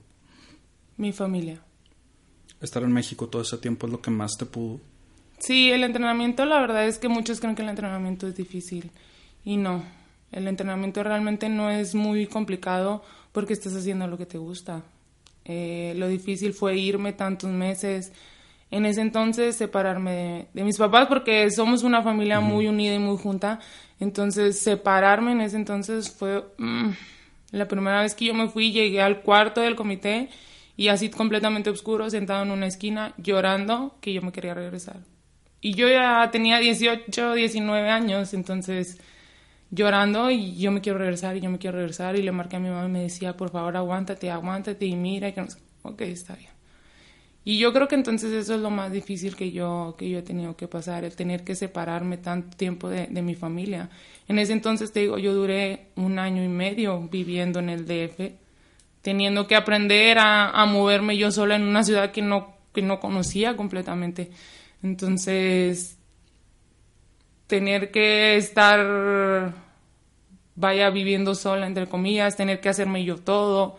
Mi 0.95 1.11
familia. 1.11 1.61
Estar 2.61 2.81
en 2.81 2.93
México 2.93 3.27
todo 3.27 3.41
ese 3.41 3.57
tiempo 3.57 3.85
es 3.85 3.91
lo 3.91 4.01
que 4.01 4.09
más 4.09 4.37
te 4.37 4.45
pudo. 4.45 4.79
Sí, 5.39 5.69
el 5.69 5.83
entrenamiento, 5.83 6.45
la 6.45 6.61
verdad 6.61 6.87
es 6.87 6.97
que 6.97 7.09
muchos 7.09 7.41
creen 7.41 7.55
que 7.55 7.61
el 7.61 7.67
entrenamiento 7.67 8.25
es 8.25 8.35
difícil 8.37 8.89
y 9.43 9.57
no. 9.57 9.83
El 10.31 10.47
entrenamiento 10.47 11.03
realmente 11.03 11.49
no 11.49 11.69
es 11.69 11.93
muy 11.93 12.25
complicado 12.27 13.03
porque 13.33 13.51
estás 13.51 13.75
haciendo 13.75 14.07
lo 14.07 14.17
que 14.17 14.25
te 14.25 14.37
gusta. 14.37 14.81
Eh, 15.43 15.93
lo 15.97 16.07
difícil 16.07 16.53
fue 16.53 16.77
irme 16.77 17.11
tantos 17.11 17.49
meses. 17.49 18.13
En 18.73 18.87
ese 18.87 19.01
entonces 19.01 19.55
separarme 19.55 20.47
de, 20.51 20.63
mis 20.63 20.79
papás 20.79 21.05
porque 21.05 21.51
somos 21.51 21.83
una 21.83 22.01
familia 22.01 22.39
muy 22.39 22.65
unida 22.65 22.95
y 22.95 22.97
muy 22.97 23.17
junta. 23.19 23.59
Entonces 23.99 24.59
separarme 24.59 25.33
en 25.33 25.41
ese 25.41 25.57
entonces 25.57 26.09
fue 26.09 26.43
mm, 26.57 26.89
la 27.51 27.67
primera 27.67 28.01
vez 28.01 28.15
que 28.15 28.25
yo 28.25 28.33
me 28.33 28.49
fui, 28.49 28.71
llegué 28.71 28.99
al 28.99 29.21
cuarto 29.21 29.61
del 29.61 29.75
comité 29.75 30.29
y 30.75 30.87
así 30.87 31.11
completamente 31.11 31.69
oscuro, 31.69 32.09
sentado 32.09 32.41
en 32.41 32.49
una 32.49 32.65
esquina, 32.65 33.13
llorando 33.17 33.95
que 34.01 34.11
yo 34.11 34.23
me 34.23 34.31
quería 34.31 34.55
regresar. 34.55 35.01
Y 35.61 35.75
yo 35.75 35.87
ya 35.87 36.27
tenía 36.31 36.57
18, 36.57 37.35
19 37.35 37.89
años, 37.91 38.33
entonces 38.33 38.99
llorando 39.69 40.31
y 40.31 40.55
yo 40.55 40.71
me 40.71 40.81
quiero 40.81 40.97
regresar 40.97 41.37
y 41.37 41.41
yo 41.41 41.51
me 41.51 41.59
quiero 41.59 41.77
regresar 41.77 42.15
y 42.15 42.23
le 42.23 42.31
marqué 42.31 42.55
a 42.55 42.59
mi 42.59 42.69
mamá 42.69 42.87
y 42.87 42.91
me 42.91 43.03
decía, 43.03 43.37
por 43.37 43.51
favor, 43.51 43.77
aguántate, 43.77 44.31
aguántate 44.31 44.87
y 44.87 44.95
mira 44.95 45.27
y 45.27 45.33
que 45.33 45.41
no 45.41 45.49
sé. 45.51 45.59
Ok, 45.83 46.01
está 46.01 46.35
bien. 46.35 46.52
Y 47.45 47.57
yo 47.57 47.73
creo 47.73 47.87
que 47.87 47.95
entonces 47.95 48.31
eso 48.31 48.55
es 48.55 48.61
lo 48.61 48.69
más 48.69 48.91
difícil 48.91 49.35
que 49.35 49.51
yo, 49.51 49.95
que 49.97 50.09
yo 50.09 50.19
he 50.19 50.21
tenido 50.21 50.55
que 50.55 50.67
pasar, 50.67 51.03
el 51.03 51.15
tener 51.15 51.43
que 51.43 51.55
separarme 51.55 52.17
tanto 52.17 52.55
tiempo 52.55 52.89
de, 52.89 53.07
de 53.07 53.21
mi 53.21 53.35
familia. 53.35 53.89
En 54.27 54.39
ese 54.39 54.53
entonces, 54.53 54.93
te 54.93 55.01
digo, 55.01 55.17
yo 55.17 55.33
duré 55.33 55.87
un 55.95 56.19
año 56.19 56.43
y 56.43 56.47
medio 56.47 57.01
viviendo 57.09 57.59
en 57.59 57.69
el 57.69 57.85
DF, 57.85 58.31
teniendo 59.01 59.47
que 59.47 59.55
aprender 59.55 60.17
a, 60.19 60.51
a 60.51 60.65
moverme 60.65 61.17
yo 61.17 61.31
sola 61.31 61.55
en 61.55 61.63
una 61.63 61.83
ciudad 61.83 62.11
que 62.11 62.21
no, 62.21 62.55
que 62.73 62.81
no 62.81 63.01
conocía 63.01 63.57
completamente. 63.57 64.31
Entonces, 64.81 65.97
tener 67.47 67.91
que 67.91 68.35
estar, 68.37 69.53
vaya 70.55 70.89
viviendo 70.89 71.35
sola, 71.35 71.67
entre 71.67 71.87
comillas, 71.87 72.35
tener 72.35 72.59
que 72.61 72.69
hacerme 72.69 73.03
yo 73.03 73.17
todo, 73.17 73.77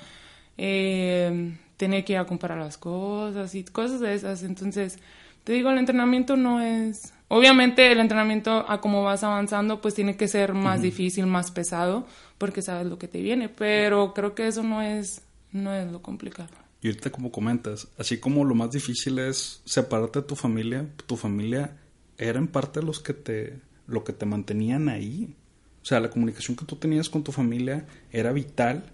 eh, 0.58 1.56
tener 1.76 2.04
que 2.04 2.14
ir 2.14 2.18
a 2.18 2.26
comprar 2.26 2.58
las 2.58 2.78
cosas 2.78 3.54
y 3.54 3.64
cosas 3.64 4.00
de 4.00 4.14
esas. 4.14 4.42
Entonces, 4.42 4.98
te 5.44 5.52
digo, 5.52 5.70
el 5.70 5.78
entrenamiento 5.78 6.36
no 6.36 6.60
es... 6.60 7.12
Obviamente 7.28 7.90
el 7.90 8.00
entrenamiento 8.00 8.64
a 8.68 8.80
cómo 8.80 9.02
vas 9.02 9.24
avanzando, 9.24 9.80
pues 9.80 9.94
tiene 9.94 10.16
que 10.16 10.28
ser 10.28 10.52
más 10.52 10.82
difícil, 10.82 11.26
más 11.26 11.50
pesado, 11.50 12.06
porque 12.38 12.62
sabes 12.62 12.86
lo 12.86 12.98
que 12.98 13.08
te 13.08 13.20
viene, 13.20 13.48
pero 13.48 14.12
creo 14.14 14.34
que 14.34 14.46
eso 14.46 14.62
no 14.62 14.82
es, 14.82 15.22
no 15.50 15.74
es 15.74 15.90
lo 15.90 16.00
complicado. 16.02 16.50
Y 16.82 16.88
ahorita 16.88 17.10
como 17.10 17.32
comentas, 17.32 17.88
así 17.98 18.18
como 18.18 18.44
lo 18.44 18.54
más 18.54 18.70
difícil 18.70 19.18
es 19.18 19.62
separarte 19.64 20.20
de 20.20 20.26
tu 20.26 20.36
familia, 20.36 20.86
tu 21.06 21.16
familia 21.16 21.76
era 22.18 22.38
en 22.38 22.46
parte 22.46 22.82
los 22.82 23.00
que 23.00 23.14
te, 23.14 23.58
lo 23.86 24.04
que 24.04 24.12
te 24.12 24.26
mantenían 24.26 24.88
ahí. 24.88 25.34
O 25.82 25.86
sea, 25.86 25.98
la 26.00 26.10
comunicación 26.10 26.56
que 26.56 26.66
tú 26.66 26.76
tenías 26.76 27.08
con 27.08 27.24
tu 27.24 27.32
familia 27.32 27.86
era 28.12 28.32
vital 28.32 28.84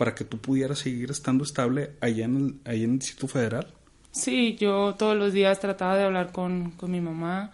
para 0.00 0.14
que 0.14 0.24
tú 0.24 0.38
pudieras 0.38 0.78
seguir 0.78 1.10
estando 1.10 1.44
estable 1.44 1.90
allá 2.00 2.24
en 2.24 2.36
el, 2.38 2.54
allá 2.64 2.84
en 2.84 2.92
el 2.92 2.98
Distrito 3.00 3.28
Federal. 3.28 3.66
Sí, 4.12 4.56
yo 4.58 4.94
todos 4.94 5.14
los 5.14 5.34
días 5.34 5.60
trataba 5.60 5.94
de 5.94 6.04
hablar 6.04 6.32
con, 6.32 6.70
con 6.70 6.90
mi 6.90 7.02
mamá, 7.02 7.50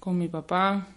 con 0.00 0.18
mi 0.18 0.26
papá, 0.26 0.88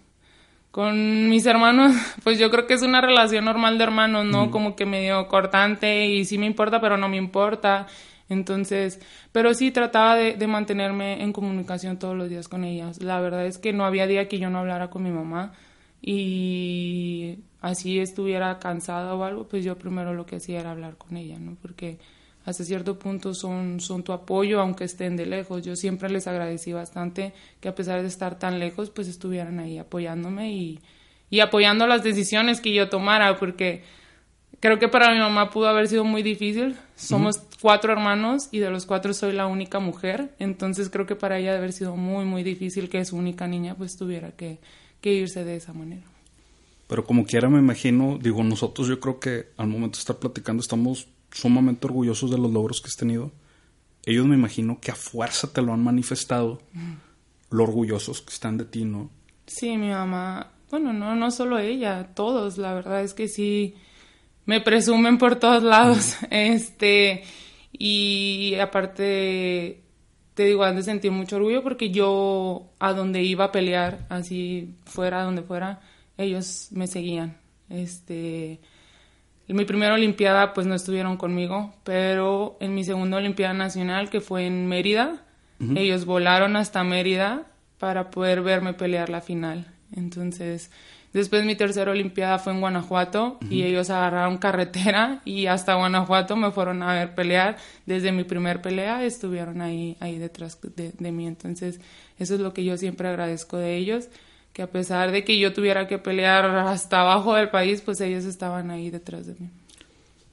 con 0.72 1.30
mis 1.30 1.46
hermanos, 1.46 1.96
pues 2.24 2.40
yo 2.40 2.50
creo 2.50 2.66
que 2.66 2.74
es 2.74 2.82
una 2.82 3.00
relación 3.00 3.46
normal 3.46 3.78
de 3.78 3.84
hermanos, 3.84 4.26
¿no? 4.26 4.50
Como 4.50 4.76
que 4.76 4.88
medio 4.88 5.28
cortante 5.28 6.08
y 6.08 6.26
sí 6.26 6.40
me 6.40 6.48
importa, 6.48 6.82
pero 6.82 6.98
no 6.98 7.08
me 7.10 7.18
importa. 7.18 7.86
Entonces, 8.28 9.00
pero 9.32 9.54
sí 9.54 9.70
trataba 9.70 10.16
de, 10.16 10.48
mantenerme 10.48 11.22
en 11.22 11.32
comunicación 11.32 12.00
todos 12.00 12.18
los 12.18 12.28
días 12.28 12.48
con 12.48 12.64
ellas. 12.64 13.04
La 13.04 13.22
verdad 13.22 13.46
es 13.46 13.60
que 13.60 13.72
no 13.72 13.86
había 13.86 14.08
día 14.08 14.28
que 14.28 14.40
yo 14.40 14.50
no 14.50 14.58
hablara 14.58 14.90
con 14.90 15.04
mi 15.04 15.12
mamá 15.12 15.54
y 16.02 17.40
así 17.62 18.00
estuviera 18.00 18.58
cansada 18.60 19.14
o 19.14 19.24
algo, 19.24 19.48
pues 19.48 19.64
yo 19.64 19.78
primero 19.78 20.14
lo 20.14 20.26
que 20.26 20.38
hacía 20.38 20.60
era 20.60 20.72
hablar 20.72 20.98
con 20.98 21.16
ella, 21.16 21.38
¿no? 21.38 21.56
Porque 21.62 22.00
hasta 22.44 22.64
cierto 22.64 22.98
punto 22.98 23.36
son, 23.36 23.80
son 23.80 24.04
tu 24.04 24.14
apoyo, 24.14 24.60
aunque 24.60 24.86
estén 24.86 25.16
de 25.16 25.28
lejos. 25.28 25.62
Yo 25.64 25.76
siempre 25.76 26.10
les 26.10 26.26
agradecí 26.26 26.74
bastante 26.74 27.34
que 27.60 27.70
a 27.70 27.76
pesar 27.76 28.02
de 28.02 28.08
estar 28.08 28.40
tan 28.40 28.60
lejos, 28.60 28.90
pues 28.90 29.08
estuvieran 29.08 29.60
ahí 29.60 29.78
apoyándome 29.78 30.52
y, 30.52 30.80
y 31.30 31.40
apoyando 31.42 31.86
las 31.86 32.04
decisiones 32.04 32.62
que 32.62 32.74
yo 32.74 32.90
tomara, 32.90 33.38
porque 33.38 33.84
creo 34.60 34.80
que 34.80 34.88
para 34.88 35.14
mi 35.14 35.20
mamá 35.20 35.52
pudo 35.52 35.68
haber 35.68 35.88
sido 35.88 36.04
muy 36.04 36.24
difícil. 36.24 36.76
Somos 36.96 37.40
cuatro 37.62 37.94
hermanos 37.94 38.50
y 38.52 38.58
de 38.58 38.72
los 38.72 38.88
cuatro 38.88 39.14
soy 39.14 39.34
la 39.34 39.46
única 39.46 39.80
mujer, 39.80 40.34
entonces 40.40 40.90
creo 40.90 41.06
que 41.06 41.16
para 41.16 41.38
ella 41.38 41.52
debe 41.52 41.60
haber 41.60 41.74
sido 41.74 41.96
muy, 41.96 42.26
muy 42.26 42.42
difícil 42.42 42.90
que 42.90 43.06
su 43.06 43.18
única 43.18 43.48
niña 43.48 43.76
pues 43.76 43.98
tuviera 43.98 44.32
que, 44.32 44.60
que 45.02 45.14
irse 45.14 45.44
de 45.44 45.56
esa 45.56 45.74
manera. 45.74 46.04
Pero 46.88 47.06
como 47.06 47.26
quiera 47.26 47.50
me 47.50 47.60
imagino, 47.60 48.20
digo, 48.22 48.44
nosotros 48.44 48.88
yo 48.88 49.00
creo 49.00 49.20
que 49.20 49.50
al 49.58 49.68
momento 49.68 49.98
de 49.98 50.02
estar 50.02 50.18
platicando 50.18 50.62
estamos 50.62 51.08
sumamente 51.32 51.88
orgullosos 51.88 52.30
de 52.30 52.38
los 52.38 52.52
logros 52.52 52.82
que 52.82 52.88
has 52.88 52.98
tenido. 52.98 53.32
Ellos 54.06 54.26
me 54.26 54.36
imagino 54.36 54.80
que 54.80 54.92
a 54.92 54.96
fuerza 54.96 55.52
te 55.52 55.62
lo 55.62 55.74
han 55.74 55.84
manifestado, 55.84 56.62
lo 57.50 57.64
orgullosos 57.64 58.22
que 58.22 58.34
están 58.34 58.58
de 58.58 58.66
ti, 58.66 58.84
¿no? 58.84 59.10
Sí, 59.46 59.78
mi 59.78 59.90
mamá, 59.90 60.52
bueno, 60.70 60.92
no, 60.92 61.16
no 61.16 61.32
solo 61.32 61.60
ella, 61.60 62.10
todos, 62.16 62.58
la 62.58 62.74
verdad 62.74 63.04
es 63.04 63.14
que 63.14 63.28
sí, 63.28 63.76
me 64.46 64.62
presumen 64.62 65.18
por 65.18 65.36
todos 65.38 65.64
lados. 65.64 66.16
Este, 66.30 67.24
y 67.72 68.56
aparte, 68.56 69.81
te 70.34 70.46
digo, 70.46 70.64
han 70.64 70.76
de 70.76 70.84
sentir 70.84 71.12
mucho 71.12 71.36
orgullo 71.38 71.64
porque 71.64 71.92
yo 71.92 72.70
a 72.80 72.94
donde 72.94 73.24
iba 73.24 73.46
a 73.46 73.52
pelear, 73.52 74.06
así 74.10 74.74
fuera, 74.86 75.24
donde 75.24 75.42
fuera, 75.42 75.82
ellos 76.18 76.70
me 76.72 76.88
seguían. 76.88 77.38
Este, 77.70 78.60
en 79.48 79.56
mi 79.56 79.66
primera 79.66 79.94
Olimpiada 79.94 80.54
pues 80.54 80.68
no 80.68 80.76
estuvieron 80.76 81.18
conmigo, 81.18 81.74
pero 81.84 82.58
en 82.60 82.74
mi 82.74 82.84
segunda 82.84 83.18
Olimpiada 83.18 83.54
Nacional, 83.54 84.10
que 84.10 84.22
fue 84.22 84.46
en 84.46 84.68
Mérida, 84.68 85.26
ellos 85.76 86.06
volaron 86.06 86.56
hasta 86.56 86.84
Mérida 86.84 87.46
para 87.78 88.10
poder 88.10 88.42
verme 88.42 88.74
pelear 88.74 89.10
la 89.10 89.22
final. 89.22 89.68
Entonces, 89.96 90.72
Después 91.14 91.44
mi 91.44 91.56
tercera 91.56 91.92
Olimpiada 91.92 92.40
fue 92.40 92.54
en 92.54 92.62
Guanajuato 92.62 93.38
y 93.50 93.64
ellos 93.64 93.90
agarraron 93.90 94.38
carretera 94.38 95.22
y 95.26 95.48
hasta 95.48 95.76
Guanajuato 95.76 96.38
me 96.38 96.52
fueron 96.52 96.84
a 96.84 96.94
ver 96.94 97.16
pelear. 97.16 97.58
Desde 97.86 98.12
mi 98.12 98.24
primer 98.24 98.62
pelea 98.62 99.04
estuvieron 99.04 99.62
ahí, 99.62 99.98
ahí 100.00 100.18
detrás 100.18 100.58
de, 100.76 100.94
de 100.98 101.12
mí. 101.12 101.28
Entonces 101.28 101.82
eso 102.18 102.36
es 102.36 102.40
lo 102.40 102.54
que 102.54 102.64
yo 102.64 102.78
siempre 102.78 103.08
agradezco 103.08 103.58
de 103.58 103.78
ellos, 103.78 104.08
que 104.54 104.62
a 104.62 104.68
pesar 104.68 105.12
de 105.12 105.24
que 105.24 105.40
yo 105.40 105.54
tuviera 105.54 105.88
que 105.88 105.98
pelear 105.98 106.46
hasta 106.46 107.02
abajo 107.02 107.34
del 107.34 107.50
país, 107.50 107.82
pues 107.82 108.00
ellos 108.00 108.26
estaban 108.26 108.70
ahí 108.70 108.90
detrás 108.90 109.28
de 109.28 109.34
mí. 109.34 109.50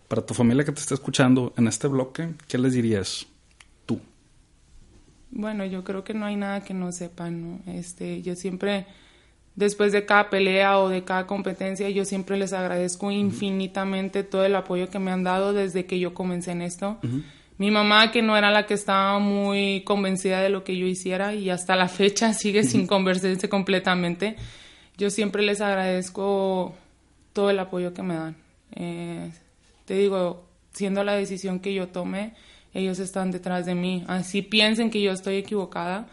Para 0.07 0.25
tu 0.25 0.35
familia 0.35 0.65
que 0.65 0.73
te 0.73 0.81
está 0.81 0.95
escuchando 0.95 1.53
en 1.57 1.67
este 1.67 1.87
bloque, 1.87 2.35
¿qué 2.47 2.59
les 2.59 2.73
dirías 2.73 3.27
tú? 3.87 4.01
Bueno, 5.31 5.65
yo 5.65 5.85
creo 5.85 6.05
que 6.05 6.15
no 6.15 6.27
hay 6.27 6.37
nada 6.37 6.63
que 6.63 6.75
no 6.75 6.93
sepan, 6.93 7.43
¿no? 7.43 7.73
Este, 7.73 8.23
yo 8.23 8.35
siempre, 8.35 8.87
después 9.59 9.91
de 9.91 10.07
cada 10.07 10.31
pelea 10.31 10.79
o 10.79 10.89
de 10.89 11.03
cada 11.03 11.27
competencia, 11.27 11.91
yo 11.91 12.05
siempre 12.05 12.39
les 12.39 12.53
agradezco 12.53 13.11
infinitamente 13.11 14.23
todo 14.23 14.45
el 14.45 14.55
apoyo 14.55 14.89
que 14.89 15.01
me 15.01 15.11
han 15.11 15.25
dado 15.25 15.53
desde 15.53 15.85
que 15.85 15.99
yo 15.99 16.15
comencé 16.15 16.53
en 16.53 16.63
esto. 16.63 16.99
Mi 17.57 17.73
mamá, 17.73 18.13
que 18.13 18.23
no 18.23 18.37
era 18.37 18.53
la 18.53 18.67
que 18.67 18.75
estaba 18.75 19.19
muy 19.19 19.83
convencida 19.85 20.41
de 20.41 20.49
lo 20.49 20.63
que 20.63 20.77
yo 20.77 20.87
hiciera 20.87 21.35
y 21.35 21.51
hasta 21.51 21.75
la 21.75 21.89
fecha 21.89 22.33
sigue 22.35 22.63
sin 22.63 22.87
convencerse 22.87 23.49
completamente, 23.49 24.37
yo 24.97 25.11
siempre 25.11 25.43
les 25.43 25.61
agradezco 25.61 26.77
todo 27.33 27.51
el 27.51 27.59
apoyo 27.59 27.93
que 27.93 28.03
me 28.05 28.15
dan. 28.15 28.37
Eh, 28.77 29.33
te 29.87 29.95
digo, 29.95 30.47
siendo 30.73 31.03
la 31.03 31.15
decisión 31.15 31.59
que 31.59 31.75
yo 31.75 31.89
tomé, 31.89 32.35
ellos 32.75 33.01
están 33.01 33.33
detrás 33.33 33.67
de 33.67 33.75
mí. 33.75 34.05
Así 34.07 34.41
piensen 34.41 34.91
que 34.91 35.03
yo 35.03 35.11
estoy 35.11 35.35
equivocada, 35.35 36.07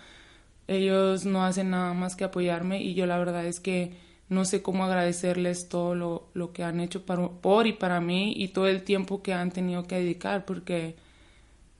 ellos 0.67 1.25
no 1.25 1.45
hacen 1.45 1.71
nada 1.71 1.93
más 1.93 2.15
que 2.15 2.23
apoyarme 2.23 2.81
y 2.81 2.93
yo 2.93 3.05
la 3.05 3.17
verdad 3.17 3.45
es 3.45 3.59
que 3.59 3.93
no 4.29 4.45
sé 4.45 4.61
cómo 4.61 4.85
agradecerles 4.85 5.69
todo 5.69 5.93
lo, 5.93 6.29
lo 6.33 6.51
que 6.51 6.63
han 6.63 6.79
hecho 6.79 7.05
por 7.05 7.67
y 7.67 7.73
para 7.73 8.01
mí 8.01 8.33
y 8.35 8.47
todo 8.49 8.67
el 8.67 8.83
tiempo 8.83 9.21
que 9.21 9.33
han 9.33 9.51
tenido 9.51 9.83
que 9.83 9.95
dedicar 9.95 10.45
porque 10.45 10.95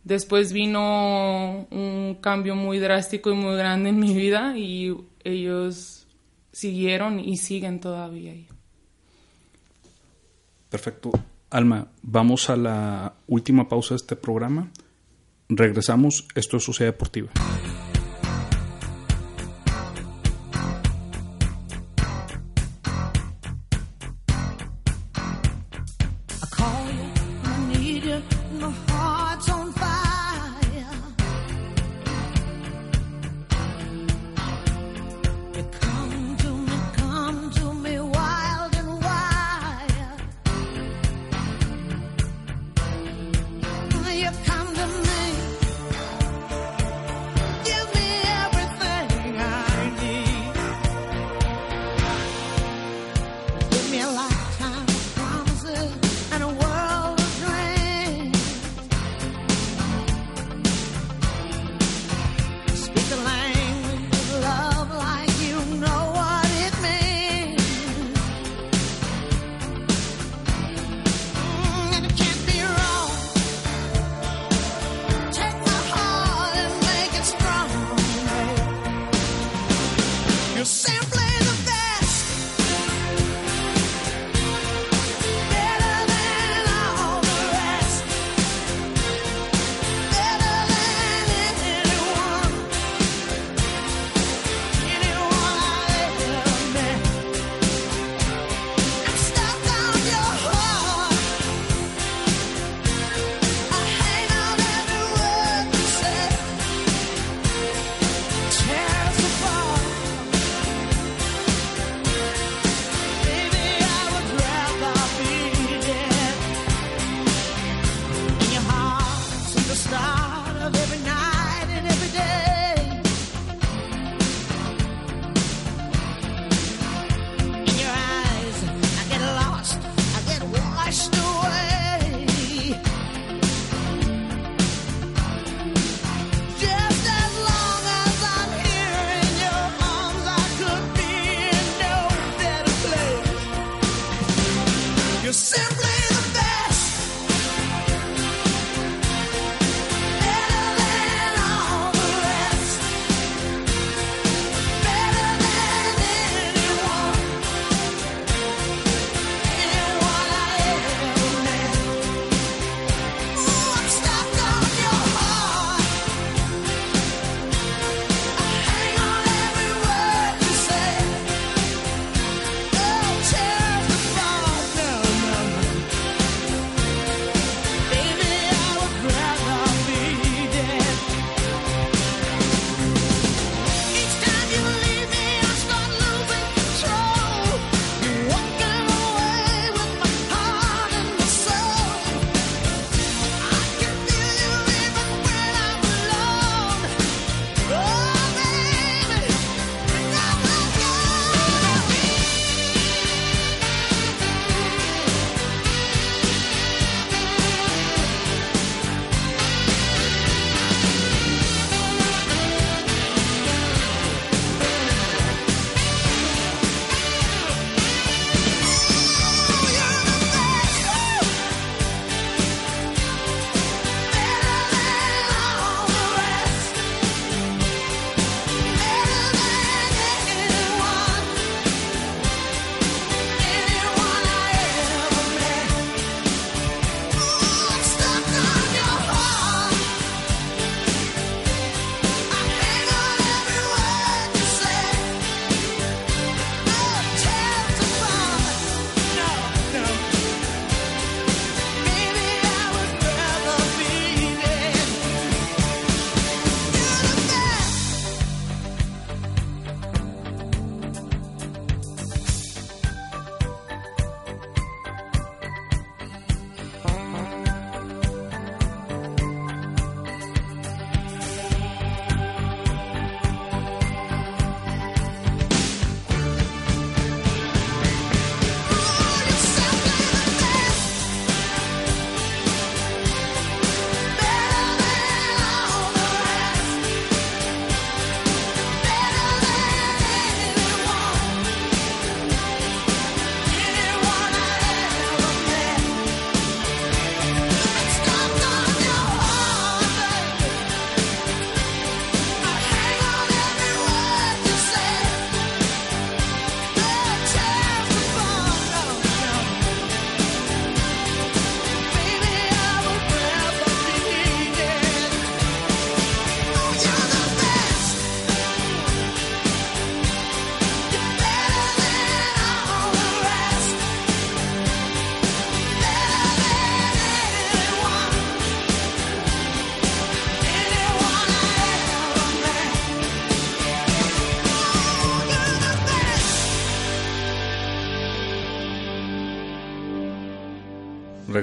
después 0.03 0.53
vino 0.53 1.67
un 1.71 2.17
cambio 2.21 2.55
muy 2.55 2.79
drástico 2.79 3.31
y 3.31 3.35
muy 3.35 3.55
grande 3.57 3.89
en 3.89 3.99
mi 3.99 4.13
vida 4.13 4.57
y 4.57 4.95
ellos 5.23 6.05
siguieron 6.51 7.19
y 7.19 7.37
siguen 7.37 7.79
todavía 7.79 8.31
ahí. 8.31 8.47
Perfecto. 10.69 11.11
Alma, 11.49 11.87
vamos 12.01 12.49
a 12.49 12.55
la 12.55 13.13
última 13.27 13.67
pausa 13.67 13.93
de 13.93 13.97
este 13.97 14.15
programa. 14.15 14.71
Regresamos. 15.49 16.27
Esto 16.35 16.57
es 16.57 16.63
Sociedad 16.63 16.93
Deportiva. 16.93 17.31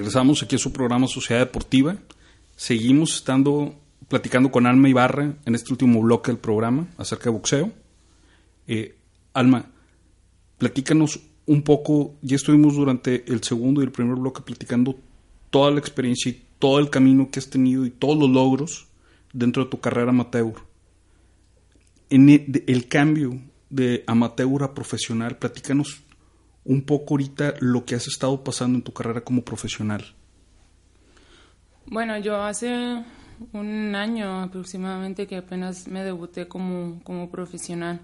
Regresamos 0.02 0.42
aquí 0.42 0.56
a 0.56 0.58
su 0.58 0.72
programa 0.72 1.06
Sociedad 1.06 1.42
Deportiva. 1.42 1.96
Seguimos 2.56 3.14
estando 3.14 3.76
platicando 4.08 4.50
con 4.50 4.66
Alma 4.66 4.88
Ibarra 4.88 5.36
en 5.46 5.54
este 5.54 5.72
último 5.72 6.00
bloque 6.00 6.32
del 6.32 6.40
programa 6.40 6.88
acerca 6.98 7.26
de 7.26 7.30
boxeo. 7.30 7.72
Eh, 8.66 8.96
Alma, 9.32 9.70
platícanos 10.58 11.20
un 11.46 11.62
poco, 11.62 12.16
ya 12.20 12.34
estuvimos 12.34 12.74
durante 12.74 13.32
el 13.32 13.44
segundo 13.44 13.80
y 13.80 13.84
el 13.84 13.92
primer 13.92 14.16
bloque 14.16 14.42
platicando 14.42 14.98
toda 15.50 15.70
la 15.70 15.78
experiencia 15.78 16.32
y 16.32 16.46
todo 16.58 16.80
el 16.80 16.90
camino 16.90 17.30
que 17.30 17.38
has 17.38 17.48
tenido 17.48 17.86
y 17.86 17.90
todos 17.90 18.18
los 18.18 18.28
logros 18.28 18.88
dentro 19.32 19.62
de 19.62 19.70
tu 19.70 19.78
carrera 19.78 20.10
amateur. 20.10 20.54
En 22.10 22.28
el, 22.28 22.64
el 22.66 22.88
cambio 22.88 23.40
de 23.70 24.02
amateur 24.08 24.64
a 24.64 24.74
profesional, 24.74 25.38
platícanos 25.38 26.01
un 26.64 26.82
poco 26.82 27.14
ahorita 27.14 27.54
lo 27.60 27.84
que 27.84 27.94
has 27.94 28.06
estado 28.06 28.44
pasando 28.44 28.78
en 28.78 28.82
tu 28.82 28.92
carrera 28.92 29.22
como 29.22 29.42
profesional. 29.42 30.14
Bueno, 31.86 32.18
yo 32.18 32.42
hace 32.42 33.04
un 33.52 33.94
año 33.94 34.42
aproximadamente 34.42 35.26
que 35.26 35.36
apenas 35.36 35.88
me 35.88 36.04
debuté 36.04 36.46
como, 36.46 37.00
como 37.02 37.30
profesional. 37.30 38.00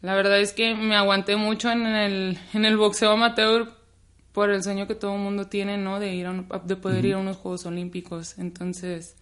La 0.00 0.14
verdad 0.14 0.40
es 0.40 0.52
que 0.52 0.74
me 0.74 0.96
aguanté 0.96 1.36
mucho 1.36 1.70
en 1.70 1.86
el, 1.86 2.38
en 2.52 2.64
el 2.64 2.76
boxeo 2.76 3.12
amateur 3.12 3.72
por 4.32 4.50
el 4.50 4.62
sueño 4.62 4.86
que 4.86 4.94
todo 4.94 5.14
el 5.14 5.20
mundo 5.20 5.46
tiene, 5.46 5.76
¿no? 5.76 6.00
De, 6.00 6.14
ir 6.14 6.28
de 6.64 6.76
poder 6.76 7.04
ir 7.04 7.14
a 7.14 7.18
unos 7.18 7.36
Juegos 7.36 7.66
Olímpicos. 7.66 8.38
Entonces, 8.38 9.16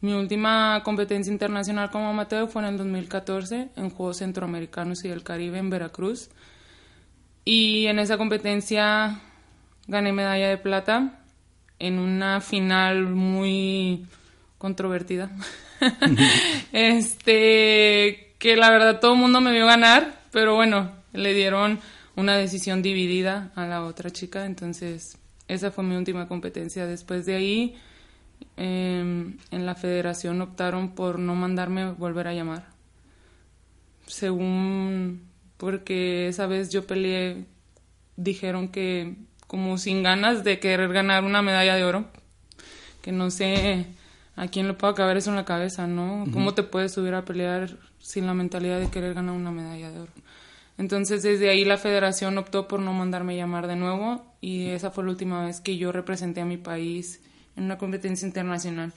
mi 0.00 0.12
última 0.12 0.82
competencia 0.84 1.32
internacional 1.32 1.90
como 1.90 2.10
amateur 2.10 2.48
fue 2.48 2.62
en 2.62 2.68
el 2.68 2.78
2014 2.78 3.70
en 3.74 3.90
Juegos 3.90 4.18
Centroamericanos 4.18 5.04
y 5.04 5.08
del 5.08 5.24
Caribe 5.24 5.58
en 5.58 5.70
Veracruz. 5.70 6.30
Y 7.44 7.86
en 7.86 7.98
esa 7.98 8.18
competencia 8.18 9.20
gané 9.86 10.12
medalla 10.12 10.48
de 10.48 10.58
plata 10.58 11.20
en 11.78 11.98
una 11.98 12.40
final 12.40 13.06
muy 13.06 14.06
controvertida. 14.58 15.30
este, 16.72 18.34
que 18.38 18.56
la 18.56 18.70
verdad 18.70 19.00
todo 19.00 19.14
el 19.14 19.20
mundo 19.20 19.40
me 19.40 19.52
vio 19.52 19.66
ganar, 19.66 20.20
pero 20.32 20.54
bueno, 20.54 20.90
le 21.12 21.34
dieron 21.34 21.80
una 22.16 22.36
decisión 22.36 22.82
dividida 22.82 23.52
a 23.54 23.66
la 23.66 23.84
otra 23.84 24.10
chica, 24.10 24.44
entonces 24.44 25.18
esa 25.46 25.70
fue 25.70 25.84
mi 25.84 25.96
última 25.96 26.26
competencia. 26.28 26.86
Después 26.86 27.26
de 27.26 27.36
ahí, 27.36 27.76
em, 28.56 29.38
en 29.50 29.66
la 29.66 29.74
federación 29.74 30.40
optaron 30.42 30.94
por 30.94 31.18
no 31.18 31.34
mandarme 31.34 31.92
volver 31.92 32.28
a 32.28 32.34
llamar. 32.34 32.66
Según, 34.06 35.27
porque 35.58 36.28
esa 36.28 36.46
vez 36.46 36.70
yo 36.70 36.86
peleé, 36.86 37.44
dijeron 38.16 38.68
que 38.68 39.16
como 39.46 39.76
sin 39.76 40.02
ganas 40.02 40.44
de 40.44 40.58
querer 40.60 40.92
ganar 40.92 41.24
una 41.24 41.42
medalla 41.42 41.74
de 41.74 41.84
oro, 41.84 42.06
que 43.02 43.12
no 43.12 43.30
sé 43.30 43.86
a 44.36 44.48
quién 44.48 44.68
le 44.68 44.74
puede 44.74 44.94
caber 44.94 45.16
eso 45.16 45.30
en 45.30 45.36
la 45.36 45.44
cabeza, 45.44 45.86
¿no? 45.86 46.26
¿Cómo 46.32 46.54
te 46.54 46.62
puedes 46.62 46.92
subir 46.92 47.14
a 47.14 47.24
pelear 47.24 47.76
sin 47.98 48.26
la 48.26 48.34
mentalidad 48.34 48.78
de 48.78 48.88
querer 48.88 49.14
ganar 49.14 49.34
una 49.34 49.50
medalla 49.50 49.90
de 49.90 50.00
oro? 50.00 50.12
Entonces 50.78 51.24
desde 51.24 51.50
ahí 51.50 51.64
la 51.64 51.76
federación 51.76 52.38
optó 52.38 52.68
por 52.68 52.78
no 52.78 52.92
mandarme 52.92 53.36
llamar 53.36 53.66
de 53.66 53.74
nuevo 53.74 54.24
y 54.40 54.68
esa 54.68 54.92
fue 54.92 55.02
la 55.02 55.10
última 55.10 55.44
vez 55.44 55.60
que 55.60 55.76
yo 55.76 55.90
representé 55.90 56.40
a 56.40 56.44
mi 56.44 56.56
país 56.56 57.20
en 57.56 57.64
una 57.64 57.78
competencia 57.78 58.26
internacional. 58.26 58.92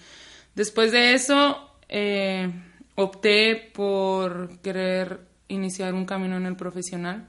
Después 0.54 0.92
de 0.92 1.16
eso 1.16 1.72
eh, 1.90 2.52
opté 2.96 3.72
por 3.74 4.60
querer 4.60 5.31
iniciar 5.52 5.94
un 5.94 6.06
camino 6.06 6.38
en 6.38 6.46
el 6.46 6.56
profesional. 6.56 7.28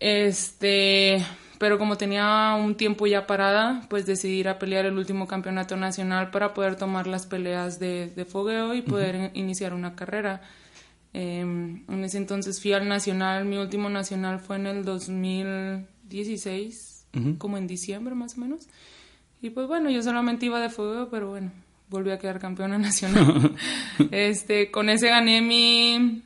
Este, 0.00 1.24
pero 1.58 1.78
como 1.78 1.96
tenía 1.96 2.56
un 2.58 2.74
tiempo 2.74 3.06
ya 3.06 3.26
parada, 3.26 3.86
pues 3.90 4.06
decidí 4.06 4.38
ir 4.38 4.48
a 4.48 4.58
pelear 4.58 4.86
el 4.86 4.96
último 4.96 5.26
campeonato 5.26 5.76
nacional 5.76 6.30
para 6.30 6.54
poder 6.54 6.76
tomar 6.76 7.06
las 7.06 7.26
peleas 7.26 7.78
de, 7.78 8.26
fogueo 8.26 8.72
y 8.74 8.80
poder 8.80 9.30
iniciar 9.34 9.74
una 9.74 9.94
carrera. 9.94 10.40
Em, 11.12 11.82
en 11.86 12.04
ese 12.04 12.16
entonces 12.16 12.62
fui 12.62 12.72
al 12.72 12.88
nacional, 12.88 13.44
mi 13.44 13.58
último 13.58 13.90
nacional 13.90 14.40
fue 14.40 14.56
en 14.56 14.68
el 14.68 14.86
2016, 14.86 17.04
como 17.36 17.58
en 17.58 17.66
diciembre 17.66 18.14
más 18.14 18.38
o 18.38 18.40
menos. 18.40 18.68
Y 19.42 19.50
pues 19.50 19.68
bueno, 19.68 19.90
yo 19.90 20.02
solamente 20.02 20.46
iba 20.46 20.60
de 20.60 20.70
fogueo, 20.70 21.10
pero 21.10 21.28
bueno, 21.28 21.52
volví 21.90 22.10
a 22.10 22.18
quedar 22.18 22.38
campeona 22.38 22.78
nacional. 22.78 23.54
este, 24.10 24.70
con 24.70 24.88
ese 24.88 25.08
gané 25.08 25.42
mi 25.42 26.22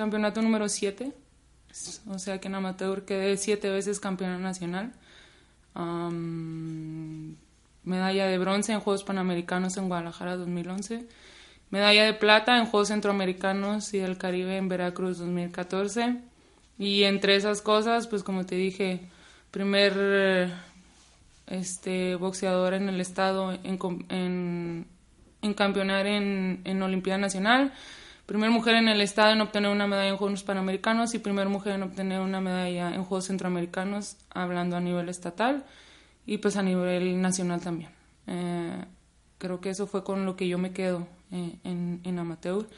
campeonato 0.00 0.40
número 0.42 0.68
7 0.68 1.12
o 2.08 2.18
sea 2.18 2.40
que 2.40 2.48
en 2.48 2.54
amateur 2.56 3.04
quedé 3.04 3.36
siete 3.36 3.70
veces 3.70 4.00
campeona 4.00 4.38
nacional. 4.38 4.92
medalla 7.84 8.26
de 8.26 8.38
bronce 8.38 8.72
en 8.72 8.80
Juegos 8.80 9.04
Panamericanos 9.04 9.76
en 9.76 9.88
Guadalajara 9.88 10.36
2011. 10.36 11.06
Medalla 11.70 12.04
de 12.04 12.14
plata 12.14 12.58
en 12.58 12.66
Juegos 12.66 12.88
Centroamericanos 12.88 13.94
y 13.94 13.98
del 13.98 14.18
Caribe 14.18 14.56
en 14.56 14.68
Veracruz 14.68 15.18
2014. 15.18 16.16
Y 16.78 17.04
entre 17.04 17.36
esas 17.36 17.62
cosas, 17.62 18.08
pues 18.08 18.24
como 18.24 18.44
te 18.44 18.56
dije, 18.56 19.08
primer 19.52 20.52
este, 21.46 22.16
boxeador 22.16 22.74
en 22.74 22.88
el 22.88 23.00
estado 23.00 23.52
en, 23.52 23.78
en, 24.08 24.86
en 25.42 25.54
campeonar 25.54 26.06
en, 26.06 26.62
en 26.64 26.82
Olimpiada 26.82 27.18
Nacional 27.18 27.72
Primera 28.30 28.52
mujer 28.52 28.76
en 28.76 28.86
el 28.86 29.00
estado 29.00 29.32
en 29.32 29.40
obtener 29.40 29.72
una 29.72 29.88
medalla 29.88 30.08
en 30.08 30.16
Juegos 30.16 30.44
Panamericanos 30.44 31.16
y 31.16 31.18
primera 31.18 31.48
mujer 31.48 31.72
en 31.72 31.82
obtener 31.82 32.20
una 32.20 32.40
medalla 32.40 32.94
en 32.94 33.02
Juegos 33.02 33.26
Centroamericanos, 33.26 34.18
hablando 34.30 34.76
a 34.76 34.80
nivel 34.80 35.08
estatal 35.08 35.64
y 36.26 36.38
pues 36.38 36.54
a 36.56 36.62
nivel 36.62 37.20
nacional 37.20 37.60
también. 37.60 37.90
Eh, 38.28 38.84
creo 39.38 39.60
que 39.60 39.70
eso 39.70 39.88
fue 39.88 40.04
con 40.04 40.26
lo 40.26 40.36
que 40.36 40.46
yo 40.46 40.58
me 40.58 40.70
quedo 40.70 41.08
eh, 41.32 41.56
en, 41.64 42.02
en 42.04 42.18
amateur 42.20 42.68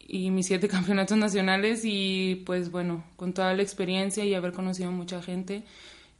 y 0.00 0.32
mis 0.32 0.48
siete 0.48 0.66
campeonatos 0.76 1.16
nacionales 1.16 1.82
y 1.84 2.42
pues 2.44 2.72
bueno, 2.72 3.04
con 3.14 3.34
toda 3.34 3.54
la 3.54 3.62
experiencia 3.62 4.24
y 4.24 4.34
haber 4.34 4.50
conocido 4.50 4.90
mucha 4.90 5.22
gente 5.22 5.62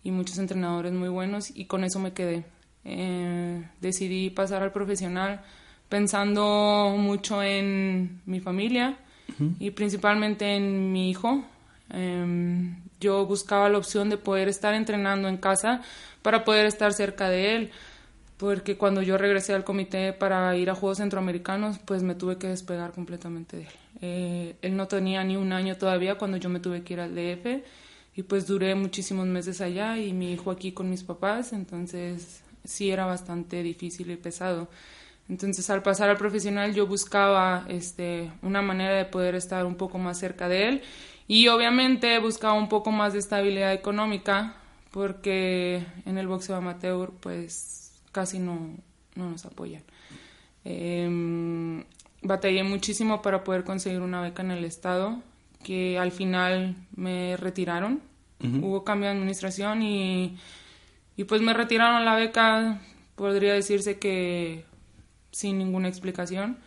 y 0.05 0.13
muchos 0.13 0.39
entrenadores 0.39 0.93
muy 0.93 1.09
buenos 1.09 1.51
y 1.53 1.65
con 1.65 1.83
eso 1.83 1.99
me 1.99 2.13
quedé. 2.13 2.45
Eh, 2.85 3.69
decidí 3.81 4.31
pasar 4.31 4.63
al 4.63 4.71
profesional 4.71 5.43
pensando 5.89 6.95
mucho 6.99 7.43
en 7.43 8.21
mi 8.27 8.41
familia 8.41 8.97
y 9.59 9.71
principalmente 9.71 10.57
en 10.57 10.93
mi 10.93 11.11
hijo. 11.11 11.45
Em, 11.91 12.77
yo 13.01 13.27
buscaba 13.27 13.69
la 13.69 13.79
opción 13.79 14.09
de 14.09 14.17
poder 14.17 14.49
estar 14.49 14.75
entrenando 14.75 15.29
en 15.29 15.37
casa 15.37 15.83
para 16.23 16.45
poder 16.45 16.67
estar 16.67 16.93
cerca 16.93 17.29
de 17.29 17.55
él, 17.55 17.71
porque 18.37 18.77
cuando 18.77 19.03
yo 19.03 19.19
regresé 19.19 19.55
al 19.55 19.65
comité 19.65 20.13
para 20.13 20.57
ir 20.57 20.71
a 20.71 20.75
Juegos 20.75 20.99
Centroamericanos, 20.99 21.79
pues 21.79 22.03
me 22.03 22.15
tuve 22.15 22.39
que 22.39 22.49
despegar 22.49 22.93
completamente 22.93 23.59
de 23.59 23.63
él. 23.63 23.69
Eh, 24.01 24.57
él 24.63 24.77
no 24.77 24.89
tenía 24.89 25.25
ni 25.25 25.37
un 25.37 25.53
año 25.53 25.77
todavía 25.77 26.17
cuando 26.17 26.37
yo 26.37 26.49
me 26.49 26.61
tuve 26.61 26.83
que 26.83 26.95
ir 26.95 27.01
al 27.01 27.15
DF 27.15 27.63
y 28.15 28.23
pues 28.23 28.47
duré 28.47 28.75
muchísimos 28.75 29.27
meses 29.27 29.61
allá 29.61 29.99
y 29.99 30.13
mi 30.13 30.33
hijo 30.33 30.51
aquí 30.51 30.73
con 30.73 30.91
mis 30.91 31.03
papás, 31.03 31.53
entonces 31.53 32.43
sí 32.65 32.91
era 32.91 33.07
bastante 33.07 33.63
difícil 33.63 34.11
y 34.11 34.17
pesado. 34.17 34.69
Entonces, 35.29 35.69
al 35.71 35.83
pasar 35.83 36.09
al 36.09 36.17
profesional, 36.17 36.75
yo 36.75 36.87
buscaba 36.87 37.65
este, 37.69 38.31
una 38.43 38.63
manera 38.63 38.95
de 38.95 39.05
poder 39.05 39.35
estar 39.35 39.67
un 39.67 39.75
poco 39.75 39.99
más 39.99 40.19
cerca 40.19 40.49
de 40.49 40.69
él 40.69 40.83
y 41.27 41.49
obviamente 41.49 42.19
buscaba 42.21 42.55
un 42.55 42.69
poco 42.69 42.93
más 42.93 43.13
de 43.13 43.19
estabilidad 43.19 43.73
económica 43.73 44.57
porque 44.93 45.85
en 46.05 46.19
el 46.19 46.29
boxeo 46.29 46.57
amateur 46.57 47.11
pues 47.21 48.01
casi 48.13 48.39
no, 48.39 48.77
no 49.17 49.31
nos 49.31 49.45
apoyan. 49.45 49.83
Eh, 50.65 51.85
batallé 52.23 52.63
muchísimo 52.63 53.23
para 53.23 53.45
poder 53.45 53.65
conseguir 53.65 54.01
una 54.01 54.21
beca 54.21 54.43
en 54.43 54.53
el 54.53 54.65
estado 54.65 55.21
que 55.63 55.99
al 55.99 56.13
final 56.13 56.77
me 56.95 57.37
retiraron. 57.37 58.01
Hubo 58.39 58.85
cambio 58.85 59.09
de 59.09 59.17
administración 59.17 59.83
y, 59.83 60.37
y 61.17 61.25
pues 61.25 61.41
me 61.41 61.55
retiraron 61.55 62.05
la 62.05 62.15
beca. 62.15 62.81
Podría 63.17 63.55
decirse 63.55 63.99
que 63.99 64.65
sin 65.31 65.59
ninguna 65.59 65.89
explicación, 65.89 66.59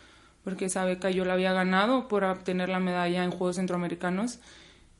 porque 0.44 0.66
esa 0.66 0.86
beca 0.86 1.10
yo 1.10 1.26
la 1.26 1.34
había 1.34 1.54
ganado 1.54 2.08
por 2.08 2.24
obtener 2.24 2.70
la 2.70 2.80
medalla 2.80 3.24
en 3.24 3.32
Juegos 3.32 3.58
Centroamericanos 3.58 4.40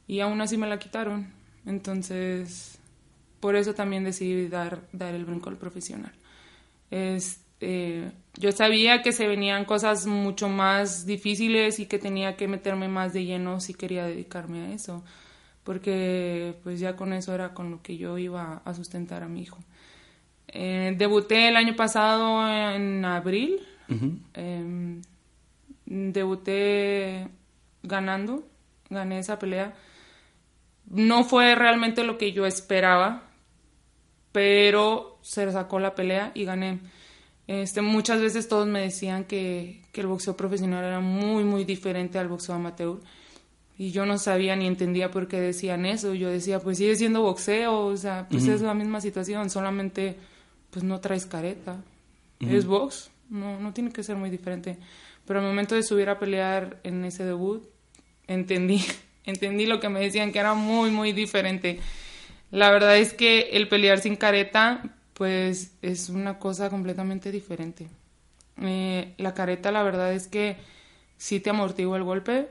y 0.08 0.20
aún 0.22 0.42
así 0.42 0.58
me 0.58 0.68
la 0.68 0.80
quitaron. 0.80 1.34
Entonces, 1.66 2.80
por 3.40 3.56
eso 3.56 3.74
también 3.74 4.04
decidí 4.04 4.48
dar, 4.48 4.82
dar 4.92 5.14
el 5.14 5.26
brinco 5.26 5.50
al 5.50 5.58
profesional. 5.58 6.12
Este, 6.92 8.12
yo 8.36 8.52
sabía 8.52 9.02
que 9.02 9.12
se 9.12 9.28
venían 9.28 9.66
cosas 9.66 10.08
mucho 10.08 10.50
más 10.50 11.06
difíciles 11.06 11.80
y 11.80 11.86
que 11.86 12.00
tenía 12.00 12.36
que 12.36 12.48
meterme 12.48 12.88
más 12.88 13.14
de 13.14 13.26
lleno 13.26 13.60
si 13.60 13.74
quería 13.74 14.06
dedicarme 14.06 14.62
a 14.62 14.74
eso, 14.74 15.04
porque 15.64 16.56
pues 16.64 16.80
ya 16.80 16.96
con 16.96 17.14
eso 17.14 17.34
era 17.34 17.54
con 17.54 17.72
lo 17.72 17.82
que 17.82 17.98
yo 17.98 18.18
iba 18.18 18.62
a 18.66 18.74
sustentar 18.74 19.24
a 19.24 19.28
mi 19.28 19.42
hijo. 19.42 19.60
Eh, 20.52 20.96
debuté 20.98 21.48
el 21.48 21.56
año 21.56 21.76
pasado 21.76 22.48
en 22.48 23.06
abril. 23.06 23.60
Em, 24.34 25.02
debuté 25.86 27.28
ganando, 27.84 28.44
gané 28.90 29.20
esa 29.20 29.40
pelea. 29.40 29.74
No 30.90 31.24
fue 31.24 31.56
realmente 31.56 32.04
lo 32.04 32.18
que 32.18 32.32
yo 32.32 32.46
esperaba, 32.46 33.24
pero 34.32 35.20
se 35.22 35.52
sacó 35.52 35.80
la 35.80 35.96
pelea 35.96 36.32
y 36.34 36.46
gané. 36.46 36.80
Este, 37.48 37.82
muchas 37.82 38.22
veces 38.22 38.48
todos 38.48 38.68
me 38.68 38.82
decían 38.82 39.24
que, 39.24 39.82
que 39.92 40.02
el 40.02 40.08
boxeo 40.08 40.38
profesional 40.38 40.84
era 40.84 41.00
muy, 41.00 41.44
muy 41.44 41.64
diferente 41.64 42.20
al 42.20 42.28
boxeo 42.28 42.56
amateur. 42.56 43.00
Y 43.78 43.92
yo 43.92 44.06
no 44.06 44.18
sabía 44.18 44.56
ni 44.56 44.68
entendía 44.68 45.10
por 45.10 45.28
qué 45.28 45.40
decían 45.40 45.86
eso. 45.86 46.14
Yo 46.14 46.30
decía, 46.30 46.60
pues 46.60 46.78
sigue 46.78 46.96
siendo 46.96 47.22
boxeo, 47.22 47.86
o 47.86 47.98
sea, 47.98 48.28
pues 48.30 48.46
es 48.46 48.62
la 48.62 48.74
misma 48.74 49.00
situación, 49.00 49.50
solamente 49.50 50.18
pues 50.72 50.84
no 50.84 51.00
traes 51.00 51.26
careta. 51.26 51.78
Es 52.40 52.66
box, 52.66 53.12
no, 53.30 53.60
no 53.60 53.74
tiene 53.74 53.92
que 53.92 54.02
ser 54.02 54.16
muy 54.16 54.30
diferente. 54.30 54.78
Pero 55.26 55.40
al 55.40 55.46
momento 55.46 55.76
de 55.76 55.84
subir 55.84 56.10
a 56.10 56.20
pelear 56.20 56.80
en 56.84 57.04
ese 57.04 57.26
debut, 57.26 57.68
entendí, 58.28 58.82
entendí 59.26 59.66
lo 59.66 59.80
que 59.80 59.90
me 59.90 60.00
decían, 60.00 60.32
que 60.32 60.40
era 60.40 60.54
muy, 60.54 60.90
muy 60.90 61.12
diferente. 61.12 61.80
La 62.52 62.72
verdad 62.72 62.98
es 62.98 63.14
que 63.14 63.50
el 63.52 63.68
pelear 63.68 64.00
sin 64.00 64.16
careta 64.16 64.96
pues 65.14 65.74
es 65.82 66.08
una 66.08 66.40
cosa 66.40 66.70
completamente 66.70 67.30
diferente. 67.30 67.90
Eh, 68.62 69.14
la 69.18 69.34
careta, 69.34 69.70
la 69.70 69.84
verdad 69.84 70.14
es 70.14 70.28
que 70.28 70.56
sí 71.18 71.42
te 71.42 71.50
amortigua 71.50 71.98
el 71.98 72.04
golpe, 72.04 72.48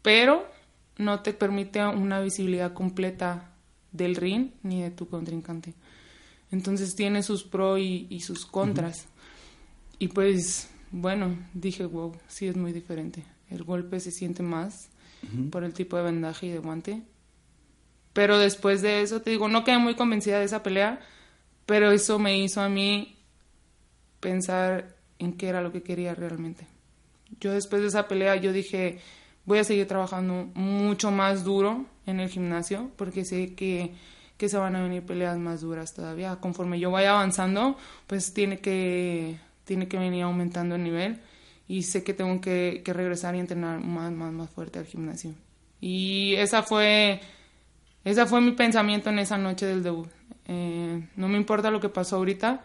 pero 0.00 0.48
no 0.96 1.20
te 1.20 1.34
permite 1.34 1.84
una 1.84 2.20
visibilidad 2.20 2.72
completa 2.72 3.50
del 3.92 4.16
ring 4.16 4.52
ni 4.62 4.82
de 4.82 4.90
tu 4.90 5.08
contrincante. 5.08 5.74
Entonces 6.54 6.94
tiene 6.94 7.22
sus 7.22 7.44
pros 7.44 7.78
y, 7.80 8.20
sus 8.20 8.46
contras. 8.46 9.06
Y 9.98 10.08
pues, 10.08 10.70
bueno, 10.90 11.36
dije, 11.52 11.84
wow, 11.84 12.16
sí 12.28 12.46
es 12.46 12.56
muy 12.56 12.72
diferente. 12.72 13.24
El 13.50 13.64
golpe 13.64 14.00
se 14.00 14.10
siente 14.10 14.42
más 14.42 14.88
por 15.50 15.64
el 15.64 15.74
tipo 15.74 15.96
de 15.96 16.04
vendaje 16.04 16.46
y 16.46 16.50
de 16.50 16.58
guante. 16.58 17.02
Pero 18.12 18.38
después 18.38 18.80
de 18.82 19.02
eso, 19.02 19.20
te 19.20 19.30
digo, 19.30 19.48
no 19.48 19.64
quedé 19.64 19.78
muy 19.78 19.94
convencida 19.94 20.38
de 20.38 20.44
esa 20.44 20.62
pelea 20.62 21.00
pero 21.66 21.90
eso 21.92 22.18
me 22.18 22.38
hizo 22.38 22.60
a 22.60 22.68
mí 22.68 23.16
pensar 24.20 24.96
en 25.18 25.34
qué 25.34 25.48
era 25.48 25.62
lo 25.62 25.72
que 25.72 25.82
quería 25.82 26.14
realmente. 26.14 26.66
Yo 27.40 27.52
después 27.52 27.82
de 27.82 27.88
esa 27.88 28.06
pelea, 28.08 28.36
yo 28.36 28.52
dije, 28.52 28.98
voy 29.44 29.58
a 29.58 29.64
seguir 29.64 29.86
trabajando 29.86 30.50
mucho 30.54 31.10
más 31.10 31.44
duro 31.44 31.86
en 32.06 32.20
el 32.20 32.28
gimnasio, 32.28 32.90
porque 32.96 33.24
sé 33.24 33.54
que, 33.54 33.94
que 34.36 34.48
se 34.48 34.56
van 34.56 34.76
a 34.76 34.82
venir 34.82 35.04
peleas 35.04 35.38
más 35.38 35.60
duras 35.60 35.94
todavía. 35.94 36.36
Conforme 36.36 36.80
yo 36.80 36.90
vaya 36.90 37.10
avanzando, 37.10 37.76
pues 38.06 38.34
tiene 38.34 38.58
que, 38.58 39.38
tiene 39.64 39.88
que 39.88 39.98
venir 39.98 40.24
aumentando 40.24 40.74
el 40.74 40.82
nivel 40.82 41.20
y 41.68 41.82
sé 41.84 42.04
que 42.04 42.14
tengo 42.14 42.40
que, 42.40 42.82
que 42.84 42.92
regresar 42.92 43.34
y 43.34 43.38
entrenar 43.38 43.80
más, 43.80 44.12
más, 44.12 44.32
más 44.32 44.50
fuerte 44.50 44.78
al 44.78 44.86
gimnasio. 44.86 45.34
Y 45.80 46.34
esa 46.36 46.62
fue, 46.62 47.20
esa 48.04 48.26
fue 48.26 48.40
mi 48.40 48.52
pensamiento 48.52 49.10
en 49.10 49.18
esa 49.18 49.38
noche 49.38 49.66
del 49.66 49.82
debut. 49.82 50.08
Eh, 50.46 51.08
no 51.16 51.28
me 51.28 51.38
importa 51.38 51.70
lo 51.70 51.80
que 51.80 51.88
pasó 51.88 52.16
ahorita, 52.16 52.62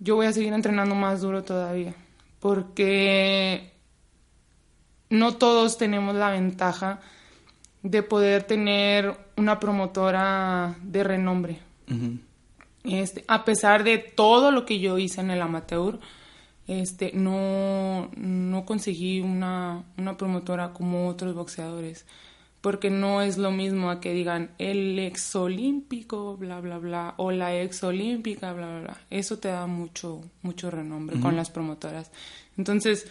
yo 0.00 0.16
voy 0.16 0.26
a 0.26 0.32
seguir 0.32 0.52
entrenando 0.52 0.94
más 0.94 1.20
duro 1.20 1.42
todavía, 1.42 1.94
porque 2.40 3.72
no 5.10 5.36
todos 5.36 5.78
tenemos 5.78 6.14
la 6.14 6.30
ventaja 6.30 7.00
de 7.82 8.02
poder 8.02 8.42
tener 8.44 9.16
una 9.36 9.60
promotora 9.60 10.76
de 10.82 11.04
renombre. 11.04 11.58
este, 12.84 13.24
a 13.28 13.44
pesar 13.44 13.84
de 13.84 13.98
todo 13.98 14.50
lo 14.50 14.64
que 14.64 14.78
yo 14.78 14.98
hice 14.98 15.20
en 15.20 15.30
el 15.30 15.42
amateur, 15.42 15.98
este, 16.66 17.12
no, 17.14 18.10
no 18.16 18.64
conseguí 18.66 19.20
una, 19.20 19.84
una 19.96 20.16
promotora 20.16 20.72
como 20.72 21.08
otros 21.08 21.34
boxeadores 21.34 22.04
porque 22.60 22.90
no 22.90 23.22
es 23.22 23.38
lo 23.38 23.50
mismo 23.50 23.90
a 23.90 24.00
que 24.00 24.12
digan 24.12 24.50
el 24.58 24.98
ex 24.98 25.34
olímpico, 25.36 26.36
bla, 26.36 26.60
bla, 26.60 26.78
bla, 26.78 27.14
o 27.16 27.30
la 27.30 27.56
ex 27.56 27.84
olímpica, 27.84 28.52
bla, 28.52 28.66
bla, 28.66 28.80
bla. 28.80 29.00
Eso 29.10 29.38
te 29.38 29.48
da 29.48 29.66
mucho, 29.66 30.22
mucho 30.42 30.70
renombre 30.70 31.20
con 31.20 31.36
las 31.36 31.50
promotoras. 31.50 32.10
Entonces, 32.56 33.06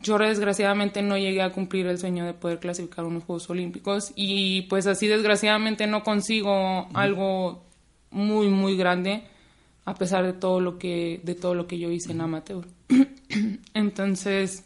yo 0.00 0.18
desgraciadamente 0.18 1.02
no 1.02 1.16
llegué 1.16 1.42
a 1.42 1.50
cumplir 1.50 1.86
el 1.86 1.98
sueño 1.98 2.24
de 2.24 2.34
poder 2.34 2.60
clasificar 2.60 3.04
unos 3.04 3.24
Juegos 3.24 3.48
Olímpicos 3.50 4.12
y 4.14 4.62
pues 4.62 4.86
así 4.86 5.06
desgraciadamente 5.06 5.86
no 5.86 6.02
consigo 6.02 6.88
algo 6.94 7.64
muy, 8.10 8.48
muy 8.48 8.76
grande 8.76 9.24
a 9.84 9.94
pesar 9.94 10.24
de 10.24 10.34
todo 10.34 10.60
lo 10.60 10.78
que, 10.78 11.20
de 11.24 11.34
todo 11.34 11.54
lo 11.54 11.66
que 11.66 11.78
yo 11.78 11.90
hice 11.90 12.12
en 12.12 12.20
amateur. 12.20 12.66
Entonces, 13.74 14.64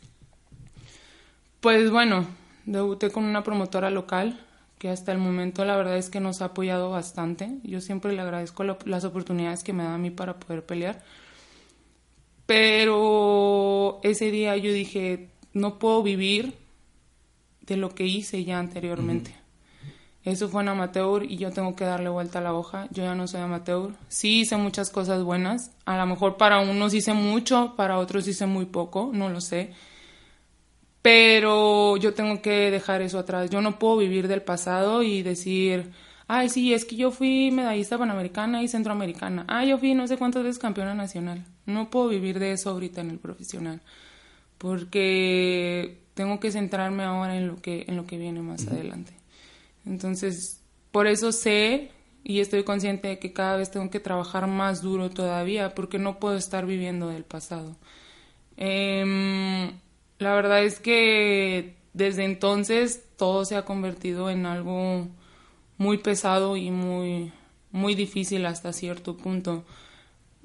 pues 1.61 1.91
bueno, 1.91 2.27
Debuté 2.65 3.11
con 3.11 3.25
una 3.25 3.43
promotora 3.43 3.91
local 3.91 4.39
que 4.79 4.89
hasta 4.89 5.13
el 5.13 5.19
momento 5.19 5.65
la 5.65 5.77
verdad 5.77 5.97
es 5.97 6.11
que 6.11 6.21
nos 6.21 6.43
ha 6.43 6.47
apoyado 6.47 6.91
bastante. 6.91 7.59
Yo 7.65 7.81
siempre 7.81 8.13
le 8.13 8.21
agradezco 8.21 8.65
las 8.65 9.05
oportunidades 9.05 9.65
que 9.65 9.73
me 9.73 9.83
da 9.83 9.95
a 9.95 9.99
mí 9.99 10.11
para 10.11 10.35
poder 10.39 10.65
pelear. 10.65 11.03
Pero 12.53 13.99
ese 14.03 14.31
día 14.31 14.55
yo 14.59 14.71
dije, 14.75 15.31
no 15.55 15.79
puedo 15.79 16.03
vivir 16.03 16.53
de 17.63 17.79
lo 17.79 17.95
que 17.95 18.05
hice 18.05 18.45
ya 18.45 18.59
anteriormente. 18.59 19.35
Eso 20.23 20.51
fue 20.51 20.61
en 20.61 20.69
amateur 20.69 21.25
y 21.25 21.39
yo 21.39 21.51
tengo 21.51 21.75
que 21.75 21.87
darle 21.87 22.11
vuelta 22.11 22.41
a 22.41 22.43
la 22.43 22.53
hoja. 22.53 22.89
Yo 22.91 23.05
ya 23.05 23.15
no 23.15 23.27
soy 23.27 23.41
amateur. 23.41 23.93
Sí 24.09 24.41
hice 24.41 24.59
muchas 24.59 24.91
cosas 24.91 25.23
buenas. 25.23 25.71
A 25.87 25.97
lo 25.97 26.05
mejor 26.05 26.37
para 26.37 26.61
unos 26.61 26.93
hice 26.93 27.15
mucho, 27.15 27.73
para 27.75 27.99
otros 27.99 28.29
hice 28.29 28.45
muy 28.45 28.67
poco, 28.67 29.11
no 29.15 29.31
lo 29.31 29.41
sé 29.41 29.73
pero 31.03 31.97
yo 31.97 32.15
tengo 32.15 32.41
que 32.41 32.71
dejar 32.71 33.03
eso 33.03 33.19
atrás. 33.19 33.51
Yo 33.51 33.61
no 33.61 33.79
puedo 33.79 33.97
vivir 33.97 34.29
del 34.29 34.43
pasado 34.43 35.03
y 35.03 35.23
decir, 35.23 35.91
ay, 36.29 36.49
sí, 36.49 36.73
es 36.73 36.85
que 36.85 36.95
yo 36.95 37.11
fui 37.11 37.51
medallista 37.51 37.99
panamericana 37.99 38.63
y 38.63 38.69
centroamericana. 38.69 39.45
Ah, 39.49 39.65
yo 39.65 39.79
fui 39.79 39.95
no 39.95 40.07
sé 40.07 40.17
cuántas 40.17 40.45
veces 40.45 40.61
campeona 40.61 40.95
nacional. 40.95 41.45
No 41.67 41.91
puedo 41.91 42.09
vivir 42.09 42.39
de 42.39 42.53
eso 42.53 42.71
ahorita 42.71 43.01
en 43.01 43.11
el 43.11 43.19
profesional. 43.19 43.81
Porque 44.59 45.99
tengo 46.15 46.41
que 46.41 46.53
centrarme 46.53 47.05
ahora 47.05 47.37
en 47.37 47.49
lo 47.49 47.61
que, 47.61 47.85
en 47.89 47.97
lo 47.97 48.07
que 48.07 48.19
viene 48.19 48.43
más 48.43 48.67
adelante. 48.67 49.13
Entonces, 49.87 50.61
por 50.91 51.07
eso 51.07 51.33
sé 51.33 51.91
y 52.25 52.41
estoy 52.41 52.63
consciente 52.63 53.09
de 53.09 53.19
que 53.19 53.33
cada 53.33 53.57
vez 53.57 53.71
tengo 53.71 53.91
que 53.91 54.01
trabajar 54.01 54.47
más 54.47 54.83
duro 54.83 55.11
todavía 55.11 55.75
porque 55.75 55.99
no 55.99 56.19
puedo 56.19 56.37
estar 56.37 56.67
viviendo 56.67 57.09
del 57.09 57.25
pasado. 57.25 57.77
Eh, 58.57 59.73
la 60.19 60.35
verdad 60.35 60.63
es 60.63 60.79
que 60.79 61.75
desde 61.93 62.25
entonces 62.25 63.05
todo 63.17 63.45
se 63.45 63.57
ha 63.57 63.65
convertido 63.65 64.31
en 64.31 64.47
algo 64.47 65.09
muy 65.79 65.99
pesado 65.99 66.57
y 66.57 66.71
muy, 66.71 67.33
muy 67.73 67.95
difícil 67.95 68.47
hasta 68.47 68.73
cierto 68.73 69.17
punto. 69.17 69.65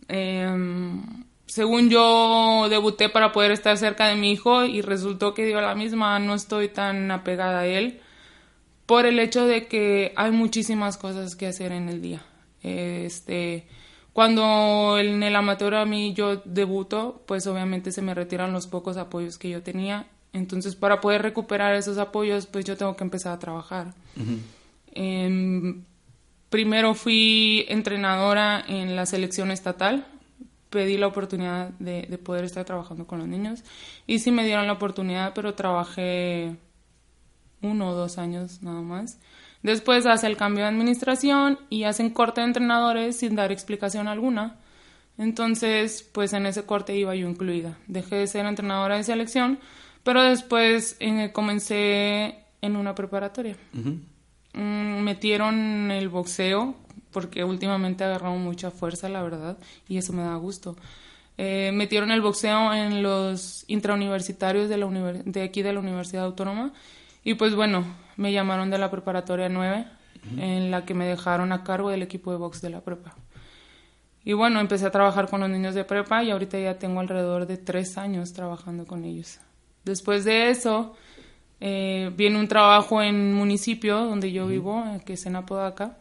Em, 0.08 1.26
según 1.45 1.89
yo 1.89 2.68
debuté 2.70 3.10
para 3.10 3.32
poder 3.32 3.51
estar 3.51 3.78
cerca 3.78 4.08
de 4.08 4.16
mi 4.16 4.32
hijo 4.32 4.66
y 4.66 4.82
resultó 4.82 5.34
que 5.34 5.45
dio 5.45 5.62
la 5.62 5.76
misma, 5.76 6.20
no 6.20 6.36
estoy 6.36 6.70
tan 6.70 7.10
apegada 7.12 7.60
a 7.60 7.66
él 7.66 8.01
por 8.86 9.05
el 9.05 9.20
hecho 9.20 9.45
de 9.45 9.68
que 9.68 10.14
hay 10.16 10.32
muchísimas 10.32 10.97
cosas 10.97 11.36
que 11.36 11.47
hacer 11.47 11.72
en 11.72 11.89
el 11.89 12.01
día. 12.01 12.26
Este, 12.64 13.68
cuando 14.14 14.97
en 14.97 15.22
el 15.22 15.36
amateur 15.36 15.76
a 15.76 15.86
mí 15.86 16.14
yo 16.14 16.38
debuto, 16.45 17.22
pues 17.28 17.45
obviamente 17.47 17.91
se 17.91 18.01
me 18.01 18.14
retiran 18.14 18.53
los 18.53 18.66
pocos 18.66 18.97
apoyos 18.97 19.38
que 19.38 19.49
yo 19.49 19.62
tenía. 19.62 20.08
Entonces, 20.34 20.76
para 20.76 21.01
poder 21.01 21.22
recuperar 21.22 21.76
esos 21.76 21.97
apoyos, 21.97 22.47
pues 22.47 22.66
yo 22.66 22.78
tengo 22.78 22.95
que 22.95 23.03
empezar 23.03 23.34
a 23.34 23.39
trabajar. 23.39 23.93
Primero 26.50 26.93
fui 26.93 27.66
entrenadora 27.70 28.64
en 28.68 28.95
la 28.95 29.06
selección 29.06 29.52
estatal. 29.52 30.06
Pedí 30.70 30.98
la 30.98 31.08
oportunidad 31.08 31.70
de, 31.80 32.04
de, 32.04 32.18
poder 32.18 32.43
estar 32.43 32.66
trabajando 32.66 33.08
con 33.08 33.20
los 33.20 33.28
niños. 33.28 33.64
Y 34.06 34.20
sí 34.20 34.32
me 34.32 34.45
dieron 34.45 34.68
la 34.68 34.74
oportunidad, 34.74 35.34
pero 35.34 35.54
trabajé 35.54 36.58
uno 37.62 37.89
o 37.89 37.95
dos 37.95 38.18
años 38.18 38.62
nada 38.62 38.82
más. 38.82 39.20
Después 39.64 40.06
hace 40.06 40.28
el 40.28 40.38
cambio 40.38 40.64
de 40.64 40.70
administración 40.70 41.60
y 41.70 41.84
hacen 41.84 42.10
corte 42.10 42.41
de 42.41 42.48
entrenadores 42.48 43.18
sin 43.18 43.36
dar 43.36 43.52
explicación 43.52 44.08
alguna. 44.08 44.58
Entonces, 45.18 46.08
pues 46.12 46.34
en 46.34 46.45
ese 46.45 46.64
corte 46.64 46.95
iba 46.95 47.16
yo 47.16 47.28
incluida. 47.28 47.78
Dejé 47.88 48.18
de 48.18 48.28
ser 48.28 48.45
entrenadora 48.45 48.98
de 48.98 49.04
selección, 49.04 49.60
pero 50.04 50.22
después 50.24 50.95
eh, 51.00 51.32
comencé 51.34 52.43
en 52.62 52.76
una 52.76 52.93
preparatoria. 52.93 53.58
Mm, 54.58 55.03
metieron 55.03 55.91
el 55.91 56.10
boxeo, 56.10 56.74
porque 57.12 57.43
últimamente 57.43 58.03
agarrado 58.03 58.36
mucha 58.38 58.72
fuerza, 58.72 59.08
la 59.08 59.22
verdad, 59.22 59.58
y 59.88 59.97
eso 59.97 60.14
me 60.14 60.24
da 60.24 60.36
gusto. 60.36 60.76
Eh, 61.38 61.70
metieron 61.74 62.10
el 62.10 62.22
boxeo 62.22 62.74
en 62.74 63.03
los 63.03 63.66
intrauniversitarios 63.68 64.68
de, 64.68 64.78
la 64.78 64.88
de 64.88 65.43
aquí 65.43 65.62
de 65.62 65.74
la 65.74 65.80
Universidad 65.80 66.26
Autónoma 66.26 66.74
y 67.24 67.36
pues 67.36 67.53
bueno, 67.53 67.86
me 68.16 68.32
llamaron 68.34 68.72
de 68.72 68.80
la 68.80 68.89
preparatoria 68.89 69.47
9, 69.47 69.86
en 70.38 70.72
la 70.72 70.86
que 70.86 70.95
me 70.95 71.05
dejaron 71.05 71.51
a 71.51 71.64
cargo 71.64 71.91
del 71.91 72.01
equipo 72.01 72.32
de 72.32 72.38
box 72.38 72.62
de 72.62 72.72
la 72.72 72.82
prepa. 72.82 73.16
Y 74.24 74.34
bueno, 74.34 74.60
empecé 74.60 74.88
a 74.88 74.91
trabajar 74.91 75.30
con 75.30 75.41
los 75.41 75.49
niños 75.49 75.76
de 75.76 75.84
prepa 75.84 76.24
y 76.24 76.32
ahorita 76.32 76.58
ya 76.58 76.80
tengo 76.80 76.99
alrededor 76.99 77.45
de 77.45 77.58
tres 77.58 77.97
años 77.97 78.34
trabajando 78.34 78.88
con 78.88 79.05
ellos. 79.05 79.39
Después 79.86 80.26
de 80.26 80.49
eso, 80.49 80.95
eh, 81.60 82.12
viene 82.16 82.39
un 82.39 82.47
trabajo 82.47 83.01
en 83.01 83.34
municipio 83.34 83.97
donde 83.97 84.32
yo 84.32 84.47
vivo, 84.47 84.84
que 85.05 85.14
es 85.14 85.26
en 85.26 85.36
Apodaca. 85.36 85.97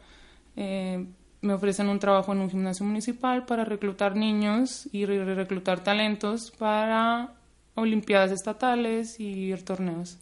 Eh, 0.57 1.05
me 1.41 1.53
ofrecen 1.53 1.89
un 1.89 1.99
trabajo 1.99 2.33
en 2.33 2.41
un 2.41 2.51
gimnasio 2.51 2.85
municipal 2.85 3.47
para 3.47 3.65
reclutar 3.65 4.17
niños 4.17 4.89
y 4.93 5.05
reclutar 5.07 5.83
talentos 5.83 6.51
para 6.51 7.35
olimpiadas 7.75 8.33
estatales 8.33 9.21
y 9.21 9.55
torneos. 9.65 10.19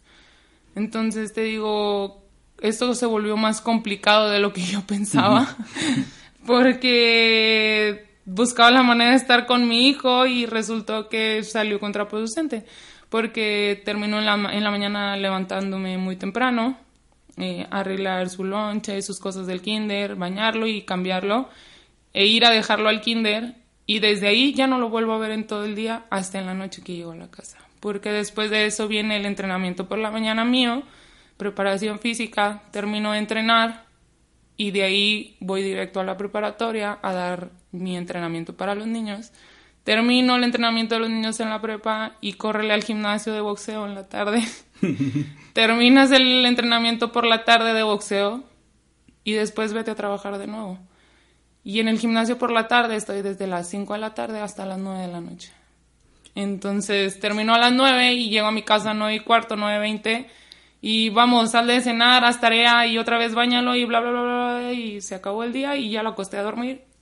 Entonces 0.75 1.33
te 1.33 1.41
digo, 1.41 2.23
esto 2.61 2.93
se 2.93 3.05
volvió 3.05 3.37
más 3.37 3.61
complicado 3.61 4.29
de 4.29 4.39
lo 4.39 4.53
que 4.53 4.61
yo 4.61 4.81
pensaba, 4.87 5.55
porque 6.45 8.05
buscaba 8.25 8.71
la 8.71 8.83
manera 8.83 9.11
de 9.11 9.17
estar 9.17 9.45
con 9.45 9.67
mi 9.67 9.87
hijo 9.87 10.25
y 10.25 10.45
resultó 10.45 11.09
que 11.09 11.43
salió 11.43 11.79
contraproducente, 11.79 12.65
porque 13.15 13.81
la, 13.85 14.33
en 14.51 14.63
la 14.65 14.71
mañana 14.71 15.15
levantándome 15.15 15.97
muy 15.97 16.17
temprano, 16.17 16.77
eh, 17.37 17.65
arreglar 17.71 18.29
su 18.29 18.43
lonche, 18.43 19.01
sus 19.01 19.21
cosas 19.21 19.47
del 19.47 19.61
kinder, 19.61 20.17
bañarlo 20.17 20.67
y 20.67 20.81
cambiarlo, 20.81 21.47
e 22.11 22.25
ir 22.25 22.43
a 22.43 22.49
dejarlo 22.49 22.89
al 22.89 22.99
kinder, 22.99 23.55
y 23.85 23.99
desde 23.99 24.27
ahí 24.27 24.53
ya 24.53 24.67
no 24.67 24.79
lo 24.79 24.89
vuelvo 24.89 25.13
a 25.13 25.17
ver 25.17 25.31
en 25.31 25.47
todo 25.47 25.63
el 25.63 25.75
día 25.75 26.03
hasta 26.09 26.39
en 26.39 26.45
la 26.45 26.55
noche 26.55 26.81
que 26.81 26.93
llego 26.93 27.13
a 27.13 27.15
la 27.15 27.31
casa, 27.31 27.57
porque 27.79 28.11
después 28.11 28.51
de 28.51 28.65
eso 28.65 28.89
viene 28.89 29.15
el 29.15 29.25
entrenamiento 29.25 29.87
por 29.87 29.97
la 29.97 30.11
mañana 30.11 30.43
mío, 30.43 30.83
preparación 31.37 31.99
física, 31.99 32.63
termino 32.71 33.13
de 33.13 33.19
entrenar 33.19 33.85
y 34.57 34.71
de 34.71 34.83
ahí 34.83 35.37
voy 35.39 35.63
directo 35.63 36.01
a 36.01 36.03
la 36.03 36.17
preparatoria 36.17 36.99
a 37.01 37.13
dar 37.13 37.51
mi 37.71 37.95
entrenamiento 37.95 38.57
para 38.57 38.75
los 38.75 38.87
niños. 38.87 39.31
Termino 39.85 40.35
el 40.35 40.43
entrenamiento 40.43 40.95
de 40.95 41.01
los 41.01 41.11
niños 41.11 41.39
en 41.39 41.51
la 41.51 41.61
prepa 41.61 42.13
y 42.19 42.33
córrele 42.33 42.73
al 42.73 42.83
gimnasio 42.83 43.33
de 43.33 43.39
boxeo 43.39 43.85
en 43.85 43.93
la 43.93 44.09
tarde. 44.09 44.43
Terminas 45.53 46.11
el 46.11 46.43
entrenamiento 46.43 47.11
por 47.11 47.23
la 47.23 47.45
tarde 47.45 47.75
de 47.75 47.83
boxeo 47.83 48.43
y 49.23 49.33
después 49.33 49.73
vete 49.73 49.91
a 49.91 49.95
trabajar 49.95 50.39
de 50.39 50.47
nuevo. 50.47 50.79
Y 51.63 51.81
en 51.81 51.87
el 51.87 51.99
gimnasio 51.99 52.39
por 52.39 52.51
la 52.51 52.67
tarde 52.67 52.95
estoy 52.95 53.21
desde 53.21 53.45
las 53.45 53.69
5 53.69 53.93
de 53.93 53.99
la 53.99 54.15
tarde 54.15 54.39
hasta 54.39 54.65
las 54.65 54.79
9 54.79 55.01
de 55.01 55.07
la 55.07 55.21
noche. 55.21 55.51
Entonces 56.33 57.19
termino 57.19 57.53
a 57.53 57.59
las 57.59 57.71
9 57.71 58.11
y 58.13 58.29
llego 58.31 58.47
a 58.47 58.51
mi 58.51 58.63
casa 58.63 58.89
a 58.89 58.95
9 58.95 59.13
y 59.13 59.19
cuarto, 59.19 59.55
9.20 59.55 60.25
y 60.81 61.09
vamos, 61.09 61.51
sal 61.51 61.67
de 61.67 61.79
cenar, 61.81 62.25
haz 62.25 62.41
tarea 62.41 62.87
y 62.87 62.97
otra 62.97 63.19
vez 63.19 63.35
bañalo 63.35 63.75
y 63.75 63.85
bla, 63.85 63.99
bla, 63.99 64.09
bla, 64.09 64.21
bla, 64.21 64.73
y 64.73 64.99
se 65.01 65.13
acabó 65.13 65.43
el 65.43 65.53
día 65.53 65.75
y 65.75 65.91
ya 65.91 66.01
lo 66.01 66.09
acosté 66.09 66.37
a 66.37 66.43
dormir 66.43 66.94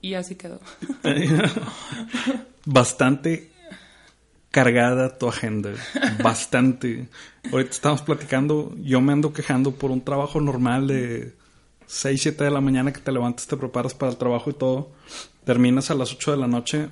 y 0.00 0.14
así 0.14 0.34
quedó. 0.34 0.60
Bastante 2.64 3.50
cargada 4.50 5.18
tu 5.18 5.28
agenda, 5.28 5.70
bastante. 6.22 7.08
Ahorita 7.52 7.70
estamos 7.70 8.02
platicando, 8.02 8.74
yo 8.82 9.00
me 9.00 9.12
ando 9.12 9.32
quejando 9.32 9.72
por 9.72 9.90
un 9.90 10.00
trabajo 10.00 10.40
normal 10.40 10.88
de 10.88 11.34
6, 11.86 12.20
7 12.22 12.44
de 12.44 12.50
la 12.50 12.60
mañana 12.60 12.92
que 12.92 13.00
te 13.00 13.12
levantas, 13.12 13.46
te 13.46 13.56
preparas 13.56 13.94
para 13.94 14.10
el 14.10 14.18
trabajo 14.18 14.50
y 14.50 14.54
todo, 14.54 14.90
terminas 15.44 15.90
a 15.90 15.94
las 15.94 16.12
8 16.12 16.32
de 16.32 16.36
la 16.38 16.46
noche, 16.46 16.88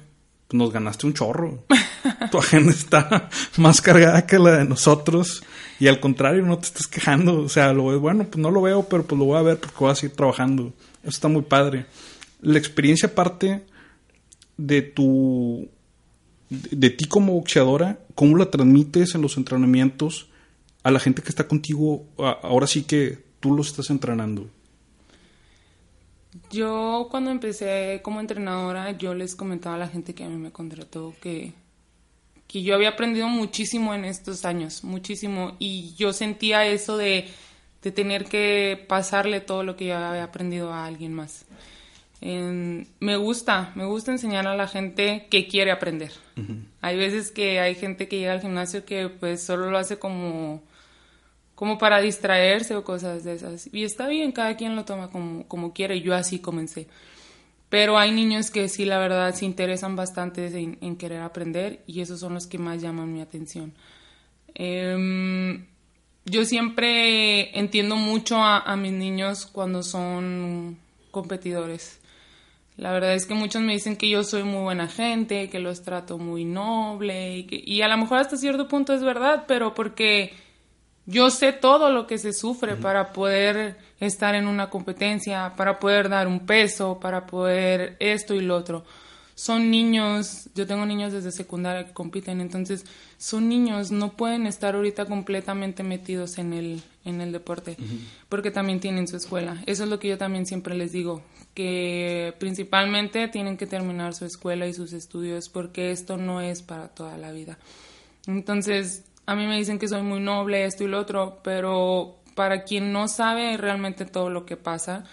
nos 0.52 0.72
ganaste 0.72 1.06
un 1.06 1.14
chorro. 1.14 1.64
tu 2.30 2.38
agenda 2.38 2.70
está 2.70 3.28
más 3.56 3.80
cargada 3.80 4.26
que 4.26 4.38
la 4.38 4.58
de 4.58 4.64
nosotros. 4.64 5.42
Y 5.80 5.88
al 5.88 6.00
contrario, 6.00 6.42
no 6.42 6.58
te 6.58 6.66
estás 6.66 6.86
quejando. 6.86 7.40
O 7.40 7.48
sea, 7.48 7.72
lo 7.72 7.98
bueno, 7.98 8.24
pues 8.24 8.38
no 8.38 8.50
lo 8.50 8.62
veo, 8.62 8.84
pero 8.84 9.02
pues 9.04 9.18
lo 9.18 9.24
voy 9.26 9.38
a 9.38 9.42
ver 9.42 9.58
porque 9.58 9.76
voy 9.78 9.90
a 9.90 9.94
seguir 9.94 10.16
trabajando. 10.16 10.72
Eso 11.02 11.10
está 11.10 11.28
muy 11.28 11.42
padre. 11.42 11.86
La 12.46 12.58
experiencia 12.58 13.12
parte 13.12 13.66
de 14.56 14.80
tu. 14.80 15.68
de, 16.48 16.90
ti 16.90 17.06
como 17.06 17.32
boxeadora, 17.32 17.98
cómo 18.14 18.36
la 18.36 18.52
transmites 18.52 19.16
en 19.16 19.22
los 19.22 19.36
entrenamientos 19.36 20.28
a 20.84 20.92
la 20.92 21.00
gente 21.00 21.22
que 21.22 21.30
está 21.30 21.48
contigo. 21.48 22.06
ahora 22.16 22.68
sí 22.68 22.84
que 22.84 23.18
tú 23.40 23.52
los 23.52 23.66
estás 23.66 23.90
entrenando. 23.90 24.48
Yo 26.52 27.08
cuando 27.10 27.32
empecé 27.32 28.00
como 28.04 28.20
entrenadora, 28.20 28.92
yo 28.92 29.12
les 29.12 29.34
comentaba 29.34 29.74
a 29.74 29.78
la 29.78 29.88
gente 29.88 30.14
que 30.14 30.22
a 30.22 30.28
mí 30.28 30.36
me 30.36 30.52
contrató 30.52 31.14
que 31.20 31.52
que 32.46 32.62
yo 32.62 32.76
había 32.76 32.90
aprendido 32.90 33.26
muchísimo 33.26 33.92
en 33.92 34.04
estos 34.04 34.44
años, 34.44 34.84
muchísimo, 34.84 35.56
y 35.58 35.96
yo 35.96 36.12
sentía 36.12 36.64
eso 36.64 36.96
de, 36.96 37.26
de 37.82 37.90
tener 37.90 38.24
que 38.26 38.84
pasarle 38.88 39.40
todo 39.40 39.64
lo 39.64 39.74
que 39.74 39.86
yo 39.86 39.96
había 39.96 40.22
aprendido 40.22 40.72
a 40.72 40.86
alguien 40.86 41.12
más. 41.12 41.44
Me 42.20 43.16
gusta, 43.16 43.72
me 43.74 43.84
gusta 43.84 44.12
enseñar 44.12 44.46
a 44.46 44.56
la 44.56 44.66
gente 44.68 45.26
que 45.30 45.46
quiere 45.46 45.70
aprender. 45.70 46.12
Hay 46.80 46.96
veces 46.96 47.30
que 47.30 47.60
hay 47.60 47.74
gente 47.74 48.08
que 48.08 48.18
llega 48.18 48.32
al 48.32 48.40
gimnasio 48.40 48.84
que 48.84 49.08
pues 49.08 49.42
solo 49.42 49.70
lo 49.70 49.78
hace 49.78 49.98
como, 49.98 50.62
como 51.54 51.78
para 51.78 52.00
distraerse 52.00 52.74
o 52.74 52.84
cosas 52.84 53.24
de 53.24 53.34
esas. 53.34 53.68
Y 53.72 53.84
está 53.84 54.08
bien, 54.08 54.32
cada 54.32 54.56
quien 54.56 54.76
lo 54.76 54.84
toma 54.84 55.10
como, 55.10 55.46
como 55.46 55.72
quiere, 55.72 56.00
yo 56.00 56.14
así 56.14 56.38
comencé. 56.38 56.88
Pero 57.68 57.98
hay 57.98 58.12
niños 58.12 58.50
que 58.50 58.68
sí, 58.68 58.84
la 58.84 58.98
verdad, 58.98 59.34
se 59.34 59.44
interesan 59.44 59.96
bastante 59.96 60.46
en, 60.46 60.96
querer 60.96 61.20
aprender 61.20 61.82
y 61.86 62.00
esos 62.00 62.20
son 62.20 62.34
los 62.34 62.46
que 62.46 62.58
más 62.58 62.80
llaman 62.80 63.12
mi 63.12 63.20
atención. 63.20 63.74
Em, 64.54 65.66
yo 66.24 66.44
siempre 66.44 67.58
entiendo 67.58 67.96
mucho 67.96 68.36
a, 68.38 68.76
mis 68.76 68.92
niños 68.92 69.46
cuando 69.46 69.82
son 69.82 70.78
competidores. 71.10 72.00
La 72.76 72.92
verdad 72.92 73.14
es 73.14 73.26
que 73.26 73.34
muchos 73.34 73.62
me 73.62 73.72
dicen 73.72 73.96
que 73.96 74.10
yo 74.10 74.22
soy 74.22 74.42
muy 74.42 74.62
buena 74.62 74.86
gente, 74.86 75.48
que 75.48 75.58
los 75.58 75.82
trato 75.82 76.18
muy 76.18 76.44
noble 76.44 77.38
y, 77.38 77.46
y 77.64 77.82
a 77.82 77.88
lo 77.88 77.96
mejor 77.96 78.18
hasta 78.18 78.36
cierto 78.36 78.68
punto 78.68 78.92
es 78.92 79.02
verdad, 79.02 79.44
pero 79.48 79.72
porque 79.74 80.34
yo 81.06 81.30
sé 81.30 81.52
todo 81.52 81.90
lo 81.90 82.06
que 82.06 82.18
se 82.18 82.32
sufre 82.32 82.74
para 82.74 83.12
poder 83.12 83.76
estar 84.00 84.34
en 84.34 84.48
una 84.48 84.68
competencia, 84.68 85.54
para 85.56 85.78
poder 85.78 86.08
dar 86.08 86.26
un 86.26 86.40
peso, 86.40 86.98
para 87.00 87.26
poder 87.26 87.96
esto 88.00 88.34
y 88.34 88.40
lo 88.40 88.56
otro. 88.56 88.84
Son 89.36 89.70
niños, 89.70 90.48
yo 90.54 90.66
tengo 90.66 90.84
niños 90.84 91.12
desde 91.12 91.30
secundaria 91.30 91.86
que 91.86 91.92
compiten, 91.92 92.40
entonces 92.40 92.84
son 93.18 93.48
niños, 93.48 93.92
no 93.92 94.14
pueden 94.14 94.46
estar 94.46 94.74
ahorita 94.74 95.04
completamente 95.04 95.82
metidos 95.82 96.38
en 96.38 96.54
el, 96.54 96.82
en 97.04 97.20
el 97.20 97.32
deporte, 97.32 97.76
porque 98.28 98.50
también 98.50 98.80
tienen 98.80 99.06
su 99.06 99.16
escuela. 99.16 99.62
Eso 99.66 99.84
es 99.84 99.90
lo 99.90 99.98
que 99.98 100.08
yo 100.08 100.18
también 100.18 100.46
siempre 100.46 100.74
les 100.74 100.90
digo, 100.90 101.22
que 101.56 102.34
principalmente 102.38 103.28
tienen 103.28 103.56
que 103.56 103.66
terminar 103.66 104.12
su 104.12 104.26
escuela 104.26 104.66
y 104.66 104.74
sus 104.74 104.92
estudios, 104.92 105.48
porque 105.48 105.90
esto 105.90 106.18
no 106.18 106.42
es 106.42 106.60
para 106.60 106.88
toda 106.88 107.16
la 107.16 107.32
vida. 107.32 107.58
Entonces, 108.26 109.06
a 109.24 109.34
mí 109.34 109.46
me 109.46 109.56
dicen 109.56 109.78
que 109.78 109.88
soy 109.88 110.02
muy 110.02 110.20
noble, 110.20 110.66
esto 110.66 110.84
y 110.84 110.88
lo 110.88 111.00
otro, 111.00 111.40
pero 111.42 112.18
para 112.34 112.64
quien 112.64 112.92
no 112.92 113.08
sabe 113.08 113.56
realmente 113.56 114.04
todo 114.04 114.28
lo 114.28 114.44
que 114.44 114.58
pasa, 114.58 115.04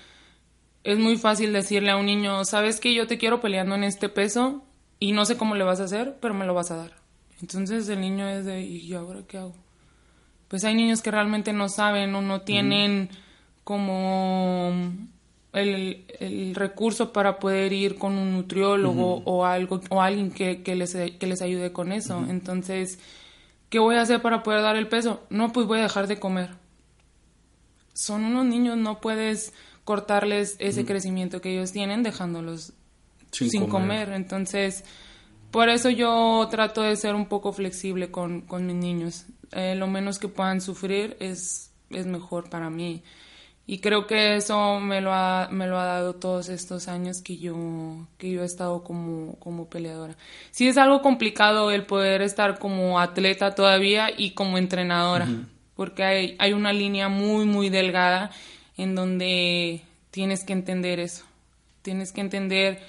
es 0.83 0.99
muy 0.99 1.15
fácil 1.15 1.53
decirle 1.53 1.91
a 1.91 1.95
un 1.95 2.07
niño, 2.07 2.43
sabes 2.43 2.81
que 2.81 2.93
yo 2.93 3.07
te 3.07 3.17
quiero 3.17 3.39
peleando 3.39 3.75
en 3.75 3.85
este 3.85 4.09
peso 4.09 4.65
y 4.99 5.13
no 5.13 5.23
sé 5.23 5.37
cómo 5.37 5.55
le 5.55 5.63
vas 5.63 5.79
a 5.79 5.85
hacer, 5.85 6.17
pero 6.19 6.33
me 6.33 6.45
lo 6.45 6.53
vas 6.53 6.71
a 6.71 6.75
dar. 6.75 6.91
Entonces 7.41 7.87
el 7.87 8.01
niño 8.01 8.27
es 8.27 8.43
de, 8.43 8.63
¿y 8.63 8.85
yo 8.85 8.99
ahora 8.99 9.21
qué 9.25 9.37
hago? 9.37 9.55
Pues 10.49 10.65
hay 10.65 10.75
niños 10.75 11.01
que 11.01 11.09
realmente 11.09 11.53
no 11.53 11.69
saben 11.69 12.13
o 12.15 12.21
no 12.21 12.41
tienen 12.41 13.09
como 13.63 14.73
el, 15.53 16.53
recurso 16.55 17.13
para 17.13 17.39
poder 17.39 17.71
ir 17.73 17.95
con 17.95 18.17
un 18.17 18.33
nutriólogo 18.33 19.21
o 19.25 19.45
algo 19.45 19.81
o 19.89 20.01
alguien 20.01 20.31
que, 20.31 20.61
les, 20.75 20.93
que 20.93 21.27
les 21.27 21.41
ayude 21.41 21.71
con 21.71 21.91
eso. 21.91 22.25
Entonces 22.29 22.99
¿Qué 23.73 23.79
voy 23.79 23.95
a 23.95 24.01
hacer 24.01 24.21
para 24.21 24.43
poder 24.43 24.61
dar 24.61 24.75
el 24.75 24.87
peso? 24.87 25.23
No, 25.31 25.51
pues 25.51 25.65
voy 25.65 25.79
a 25.79 25.81
dejar 25.81 26.05
de 26.05 26.19
comer. 26.19 26.51
Son 27.95 28.23
unos 28.23 28.45
niños, 28.45 28.77
no 28.77 29.01
puedes 29.01 29.51
cortarles 29.83 30.57
ese 30.59 30.85
crecimiento 30.85 31.41
que 31.41 31.53
ellos 31.53 31.71
tienen 31.71 32.03
dejándolos 32.03 32.73
sin, 33.31 33.65
comer. 33.65 34.09
Entonces, 34.09 34.83
por 35.49 35.69
eso 35.69 35.89
yo 35.89 36.47
trato 36.51 36.83
de 36.83 36.95
ser 36.95 37.15
un 37.15 37.25
poco 37.25 37.51
flexible 37.51 38.11
con, 38.11 38.45
mis 38.47 38.75
niños. 38.75 39.25
Eh, 39.53 39.73
lo 39.73 39.87
menos 39.87 40.19
que 40.19 40.27
puedan 40.27 40.61
sufrir 40.61 41.17
es, 41.19 41.71
es 41.89 42.05
mejor 42.05 42.51
para 42.51 42.69
mí. 42.69 43.01
Y 43.65 43.79
creo 43.79 44.07
que 44.07 44.35
eso 44.35 44.79
me 44.81 44.99
lo 44.99 45.13
ha, 45.13 45.47
me 45.49 45.67
lo 45.67 45.79
ha 45.79 45.85
dado 45.85 46.15
todos 46.15 46.49
estos 46.49 46.89
años 46.89 47.21
que 47.21 47.37
yo, 47.37 47.55
que 48.17 48.29
yo 48.29 48.41
he 48.41 48.45
estado 48.45 48.83
como, 48.83 49.35
como 49.39 49.69
peleadora. 49.69 50.17
Sí 50.51 50.67
es 50.67 50.77
algo 50.77 51.01
complicado 51.01 51.71
el 51.71 51.85
poder 51.85 52.21
estar 52.21 52.59
como 52.59 52.99
atleta 52.99 53.55
todavía 53.55 54.09
y 54.15 54.31
como 54.31 54.57
entrenadora, 54.57 55.27
porque 55.75 56.03
hay, 56.03 56.35
hay 56.39 56.51
una 56.51 56.73
línea 56.73 57.07
muy, 57.07 57.45
muy 57.45 57.69
delgada 57.69 58.31
en 58.75 58.95
donde 58.95 59.81
tienes 60.11 60.43
que 60.43 60.51
entender 60.51 60.99
eso. 60.99 61.23
Tienes 61.83 62.11
que 62.11 62.19
entender 62.19 62.81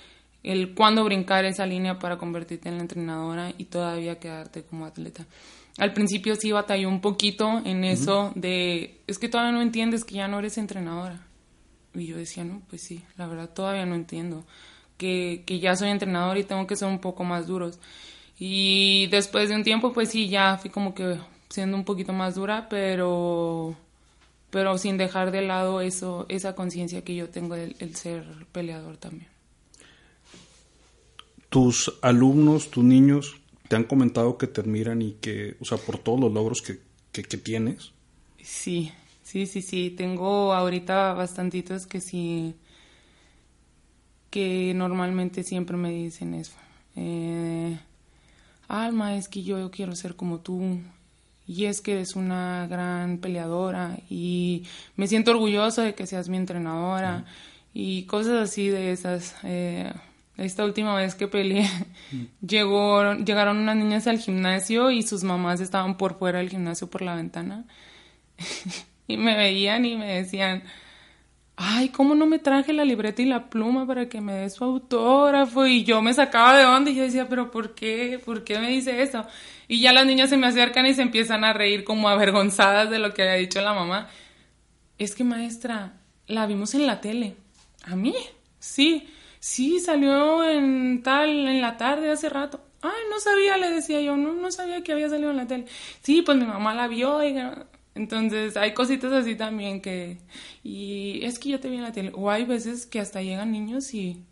el 0.42 0.74
cuándo 0.74 1.04
brincar 1.04 1.44
esa 1.44 1.66
línea 1.66 2.00
para 2.00 2.18
convertirte 2.18 2.68
en 2.68 2.76
la 2.76 2.82
entrenadora 2.82 3.52
y 3.56 3.66
todavía 3.66 4.18
quedarte 4.18 4.64
como 4.64 4.86
atleta 4.86 5.24
al 5.78 5.92
principio 5.92 6.36
sí 6.36 6.52
batalló 6.52 6.88
un 6.88 7.00
poquito 7.00 7.60
en 7.64 7.84
eso 7.84 8.32
de, 8.34 9.00
es 9.06 9.18
que 9.18 9.28
todavía 9.28 9.52
no 9.52 9.62
entiendes 9.62 10.04
que 10.04 10.16
ya 10.16 10.28
no 10.28 10.38
eres 10.38 10.58
entrenadora. 10.58 11.26
Y 11.94 12.06
yo 12.06 12.16
decía, 12.16 12.44
no, 12.44 12.62
pues 12.68 12.82
sí, 12.82 13.02
la 13.16 13.26
verdad 13.26 13.50
todavía 13.50 13.86
no 13.86 13.94
entiendo. 13.94 14.44
Que, 14.96 15.42
que 15.46 15.58
ya 15.58 15.74
soy 15.74 15.90
entrenador 15.90 16.38
y 16.38 16.44
tengo 16.44 16.66
que 16.66 16.76
ser 16.76 16.88
un 16.88 17.00
poco 17.00 17.24
más 17.24 17.46
duros. 17.46 17.80
Y 18.38 19.06
después 19.08 19.48
de 19.48 19.56
un 19.56 19.64
tiempo, 19.64 19.92
pues 19.92 20.10
sí, 20.10 20.28
ya 20.28 20.56
fui 20.58 20.70
como 20.70 20.94
que 20.94 21.18
siendo 21.48 21.76
un 21.76 21.84
poquito 21.84 22.12
más 22.12 22.34
dura, 22.34 22.68
pero 22.68 23.76
pero 24.50 24.78
sin 24.78 24.96
dejar 24.96 25.32
de 25.32 25.42
lado 25.42 25.80
eso, 25.80 26.26
esa 26.28 26.54
conciencia 26.54 27.02
que 27.02 27.16
yo 27.16 27.28
tengo 27.28 27.56
del 27.56 27.74
el 27.80 27.96
ser 27.96 28.24
peleador 28.52 28.96
también. 28.96 29.28
Tus 31.48 31.92
alumnos, 32.02 32.70
tus 32.70 32.84
niños, 32.84 33.36
te 33.74 33.78
han 33.78 33.82
comentado 33.82 34.38
que 34.38 34.46
te 34.46 34.60
admiran 34.60 35.02
y 35.02 35.14
que, 35.14 35.56
o 35.60 35.64
sea, 35.64 35.78
por 35.78 35.98
todos 35.98 36.20
los 36.20 36.32
logros 36.32 36.62
que, 36.62 36.78
que, 37.10 37.24
que 37.24 37.36
tienes. 37.36 37.90
Sí, 38.40 38.92
sí, 39.24 39.48
sí, 39.48 39.62
sí. 39.62 39.90
Tengo 39.90 40.52
ahorita 40.54 41.12
bastantitos 41.14 41.84
que 41.88 42.00
sí, 42.00 42.54
que 44.30 44.72
normalmente 44.76 45.42
siempre 45.42 45.76
me 45.76 45.90
dicen 45.90 46.34
eso. 46.34 46.54
Eh, 46.94 47.76
Alma, 48.68 49.16
es 49.16 49.28
que 49.28 49.42
yo 49.42 49.68
quiero 49.72 49.96
ser 49.96 50.14
como 50.14 50.38
tú. 50.38 50.78
Y 51.44 51.64
es 51.64 51.80
que 51.80 51.94
eres 51.94 52.14
una 52.14 52.68
gran 52.68 53.18
peleadora 53.18 53.98
y 54.08 54.62
me 54.94 55.08
siento 55.08 55.32
orgulloso 55.32 55.82
de 55.82 55.96
que 55.96 56.06
seas 56.06 56.28
mi 56.28 56.36
entrenadora 56.36 57.24
y 57.72 58.04
cosas 58.04 58.50
así 58.50 58.68
de 58.68 58.92
esas. 58.92 59.34
Eh, 59.42 59.92
esta 60.36 60.64
última 60.64 60.94
vez 60.96 61.14
que 61.14 61.28
peleé, 61.28 61.68
llegó, 62.46 63.14
llegaron 63.14 63.58
unas 63.58 63.76
niñas 63.76 64.06
al 64.06 64.18
gimnasio 64.18 64.90
y 64.90 65.02
sus 65.02 65.22
mamás 65.22 65.60
estaban 65.60 65.96
por 65.96 66.18
fuera 66.18 66.38
del 66.38 66.50
gimnasio 66.50 66.88
por 66.90 67.02
la 67.02 67.14
ventana 67.14 67.64
y 69.08 69.16
me 69.16 69.36
veían 69.36 69.84
y 69.84 69.96
me 69.96 70.14
decían, 70.14 70.64
ay, 71.56 71.90
¿cómo 71.90 72.14
no 72.14 72.26
me 72.26 72.38
traje 72.38 72.72
la 72.72 72.84
libreta 72.84 73.22
y 73.22 73.26
la 73.26 73.48
pluma 73.48 73.86
para 73.86 74.08
que 74.08 74.20
me 74.20 74.32
dé 74.32 74.50
su 74.50 74.64
autógrafo? 74.64 75.66
Y 75.66 75.84
yo 75.84 76.02
me 76.02 76.14
sacaba 76.14 76.56
de 76.56 76.64
onda 76.64 76.90
y 76.90 76.96
yo 76.96 77.04
decía, 77.04 77.28
pero 77.28 77.50
¿por 77.50 77.74
qué? 77.74 78.20
¿Por 78.24 78.44
qué 78.44 78.58
me 78.58 78.70
dice 78.70 79.02
eso? 79.02 79.24
Y 79.68 79.80
ya 79.80 79.92
las 79.92 80.06
niñas 80.06 80.30
se 80.30 80.36
me 80.36 80.46
acercan 80.46 80.86
y 80.86 80.94
se 80.94 81.02
empiezan 81.02 81.44
a 81.44 81.52
reír 81.52 81.84
como 81.84 82.08
avergonzadas 82.08 82.90
de 82.90 82.98
lo 82.98 83.14
que 83.14 83.22
había 83.22 83.34
dicho 83.34 83.60
la 83.60 83.72
mamá. 83.72 84.08
Es 84.98 85.14
que 85.14 85.24
maestra, 85.24 85.94
la 86.26 86.46
vimos 86.46 86.74
en 86.74 86.86
la 86.86 87.00
tele. 87.00 87.36
¿A 87.84 87.96
mí? 87.96 88.14
Sí. 88.58 89.08
Sí, 89.44 89.78
salió 89.78 90.42
en 90.42 91.02
tal, 91.02 91.28
en 91.28 91.60
la 91.60 91.76
tarde 91.76 92.10
hace 92.10 92.30
rato. 92.30 92.64
Ay, 92.80 93.02
no 93.10 93.20
sabía, 93.20 93.58
le 93.58 93.68
decía 93.72 94.00
yo, 94.00 94.16
no, 94.16 94.32
no 94.32 94.50
sabía 94.50 94.82
que 94.82 94.92
había 94.92 95.10
salido 95.10 95.32
en 95.32 95.36
la 95.36 95.46
tele. 95.46 95.66
Sí, 96.00 96.22
pues 96.22 96.38
mi 96.38 96.46
mamá 96.46 96.72
la 96.74 96.88
vio 96.88 97.22
y 97.22 97.36
entonces 97.94 98.56
hay 98.56 98.72
cositas 98.72 99.12
así 99.12 99.36
también 99.36 99.82
que... 99.82 100.16
Y 100.62 101.22
es 101.26 101.38
que 101.38 101.50
yo 101.50 101.60
te 101.60 101.68
vi 101.68 101.76
en 101.76 101.82
la 101.82 101.92
tele. 101.92 102.10
O 102.14 102.30
hay 102.30 102.44
veces 102.44 102.86
que 102.86 103.00
hasta 103.00 103.20
llegan 103.20 103.52
niños 103.52 103.92
y 103.92 104.24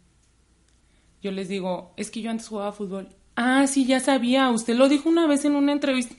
yo 1.21 1.31
les 1.31 1.47
digo, 1.51 1.93
es 1.99 2.11
que 2.11 2.23
yo 2.23 2.31
antes 2.31 2.49
jugaba 2.49 2.73
fútbol. 2.73 3.11
Ah, 3.37 3.67
sí, 3.67 3.85
ya 3.85 4.01
sabía. 4.01 4.49
Usted 4.49 4.77
lo 4.77 4.89
dijo 4.89 5.11
una 5.11 5.27
vez 5.27 5.45
en 5.45 5.57
una 5.57 5.73
entrevista. 5.73 6.15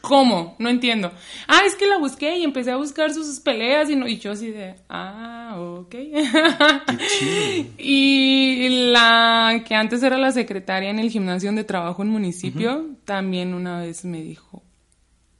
¿Cómo? 0.00 0.56
No 0.58 0.68
entiendo. 0.68 1.12
Ah, 1.46 1.60
es 1.66 1.74
que 1.74 1.86
la 1.86 1.98
busqué 1.98 2.38
y 2.38 2.44
empecé 2.44 2.70
a 2.70 2.76
buscar 2.76 3.12
sus 3.12 3.38
peleas 3.40 3.90
y, 3.90 3.96
no, 3.96 4.08
y 4.08 4.18
yo 4.18 4.32
así 4.32 4.50
de, 4.50 4.76
ah, 4.88 5.56
ok. 5.58 5.94
y 7.78 8.68
la 8.90 9.62
que 9.66 9.74
antes 9.74 10.02
era 10.02 10.16
la 10.16 10.32
secretaria 10.32 10.90
en 10.90 10.98
el 10.98 11.10
gimnasio 11.10 11.52
de 11.52 11.64
trabajo 11.64 12.02
en 12.02 12.08
municipio, 12.08 12.86
también 13.04 13.52
una 13.52 13.80
vez 13.80 14.04
me 14.04 14.22
dijo, 14.22 14.62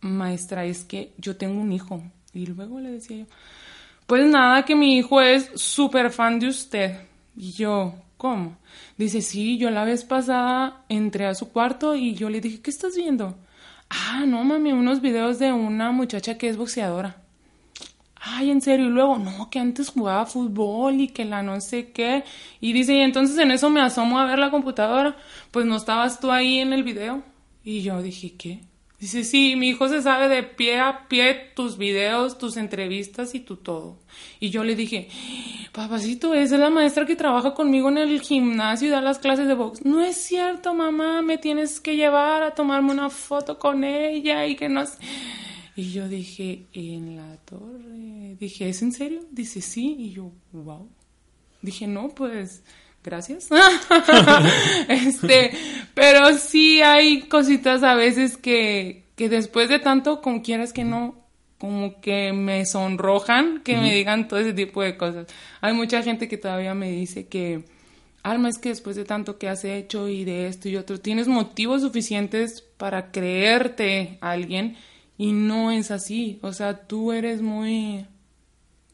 maestra, 0.00 0.64
es 0.66 0.84
que 0.84 1.12
yo 1.16 1.36
tengo 1.36 1.60
un 1.60 1.72
hijo. 1.72 2.02
Y 2.34 2.46
luego 2.46 2.80
le 2.80 2.90
decía 2.90 3.18
yo, 3.18 3.26
pues 4.06 4.26
nada, 4.26 4.64
que 4.64 4.74
mi 4.74 4.98
hijo 4.98 5.20
es 5.20 5.50
súper 5.54 6.10
fan 6.10 6.38
de 6.38 6.48
usted. 6.48 6.98
Y 7.36 7.52
yo, 7.52 7.94
¿cómo? 8.16 8.58
Dice, 8.98 9.22
sí, 9.22 9.56
yo 9.56 9.70
la 9.70 9.84
vez 9.84 10.04
pasada 10.04 10.84
entré 10.88 11.26
a 11.26 11.34
su 11.34 11.50
cuarto 11.50 11.94
y 11.94 12.14
yo 12.14 12.28
le 12.28 12.40
dije, 12.40 12.60
¿qué 12.60 12.70
estás 12.70 12.96
viendo? 12.96 13.36
Ah, 13.90 14.24
no, 14.26 14.44
mami, 14.44 14.72
unos 14.72 15.00
videos 15.00 15.38
de 15.38 15.52
una 15.52 15.90
muchacha 15.92 16.38
que 16.38 16.48
es 16.48 16.56
boxeadora. 16.56 17.16
Ay, 18.22 18.50
en 18.50 18.60
serio, 18.60 18.86
y 18.86 18.90
luego, 18.90 19.18
no, 19.18 19.50
que 19.50 19.58
antes 19.58 19.88
jugaba 19.90 20.26
fútbol 20.26 21.00
y 21.00 21.08
que 21.08 21.24
la 21.24 21.42
no 21.42 21.60
sé 21.60 21.90
qué. 21.92 22.24
Y 22.60 22.72
dice, 22.72 22.94
y 22.94 23.00
entonces 23.00 23.36
en 23.38 23.50
eso 23.50 23.70
me 23.70 23.80
asomo 23.80 24.18
a 24.18 24.26
ver 24.26 24.38
la 24.38 24.50
computadora. 24.50 25.16
Pues 25.50 25.66
no 25.66 25.76
estabas 25.76 26.20
tú 26.20 26.30
ahí 26.30 26.58
en 26.58 26.72
el 26.72 26.84
video. 26.84 27.22
Y 27.64 27.82
yo 27.82 28.02
dije, 28.02 28.34
¿qué? 28.36 28.60
Dice, 29.00 29.24
sí, 29.24 29.56
mi 29.56 29.68
hijo 29.70 29.88
se 29.88 30.02
sabe 30.02 30.28
de 30.28 30.42
pie 30.42 30.78
a 30.78 31.08
pie 31.08 31.52
tus 31.54 31.78
videos, 31.78 32.36
tus 32.36 32.58
entrevistas 32.58 33.34
y 33.34 33.40
tu 33.40 33.56
todo. 33.56 33.96
Y 34.40 34.50
yo 34.50 34.62
le 34.62 34.76
dije, 34.76 35.08
papacito, 35.72 36.34
esa 36.34 36.56
es 36.56 36.60
la 36.60 36.68
maestra 36.68 37.06
que 37.06 37.16
trabaja 37.16 37.54
conmigo 37.54 37.88
en 37.88 37.96
el 37.96 38.20
gimnasio 38.20 38.88
y 38.88 38.90
da 38.90 39.00
las 39.00 39.18
clases 39.18 39.48
de 39.48 39.54
box. 39.54 39.86
No 39.86 40.02
es 40.02 40.16
cierto, 40.16 40.74
mamá, 40.74 41.22
me 41.22 41.38
tienes 41.38 41.80
que 41.80 41.96
llevar 41.96 42.42
a 42.42 42.54
tomarme 42.54 42.92
una 42.92 43.08
foto 43.08 43.58
con 43.58 43.84
ella 43.84 44.44
y 44.46 44.54
que 44.54 44.68
no 44.68 44.84
Y 45.76 45.92
yo 45.92 46.06
dije, 46.06 46.66
en 46.74 47.16
la 47.16 47.38
torre. 47.38 48.36
Dije, 48.38 48.68
¿es 48.68 48.82
en 48.82 48.92
serio? 48.92 49.22
Dice, 49.30 49.62
sí. 49.62 49.96
Y 49.98 50.10
yo, 50.10 50.30
wow. 50.52 50.86
Dije, 51.62 51.86
no, 51.86 52.10
pues 52.10 52.62
gracias. 53.02 53.48
este, 54.88 55.52
pero 55.94 56.36
sí 56.36 56.82
hay 56.82 57.22
cositas 57.22 57.82
a 57.82 57.94
veces 57.94 58.36
que, 58.36 59.04
que 59.16 59.28
después 59.28 59.68
de 59.68 59.78
tanto, 59.78 60.20
como 60.20 60.42
quieras 60.42 60.72
que 60.72 60.84
no, 60.84 61.20
como 61.60 62.00
que 62.00 62.32
me 62.32 62.64
sonrojan 62.64 63.60
que 63.60 63.76
me 63.76 63.94
digan 63.94 64.28
todo 64.28 64.40
ese 64.40 64.54
tipo 64.54 64.82
de 64.82 64.96
cosas. 64.96 65.26
Hay 65.60 65.74
mucha 65.74 66.02
gente 66.02 66.26
que 66.26 66.38
todavía 66.38 66.74
me 66.74 66.90
dice 66.90 67.28
que, 67.28 67.66
Alma, 68.22 68.48
es 68.48 68.58
que 68.58 68.70
después 68.70 68.96
de 68.96 69.04
tanto 69.04 69.36
que 69.36 69.46
has 69.46 69.64
hecho 69.64 70.08
y 70.08 70.24
de 70.24 70.46
esto 70.46 70.70
y 70.70 70.76
otro, 70.76 70.98
tienes 71.00 71.28
motivos 71.28 71.82
suficientes 71.82 72.62
para 72.78 73.10
creerte 73.10 74.16
a 74.22 74.30
alguien 74.30 74.76
y 75.18 75.32
no 75.32 75.70
es 75.70 75.90
así. 75.90 76.38
O 76.40 76.54
sea, 76.54 76.86
tú 76.86 77.12
eres 77.12 77.42
muy, 77.42 78.06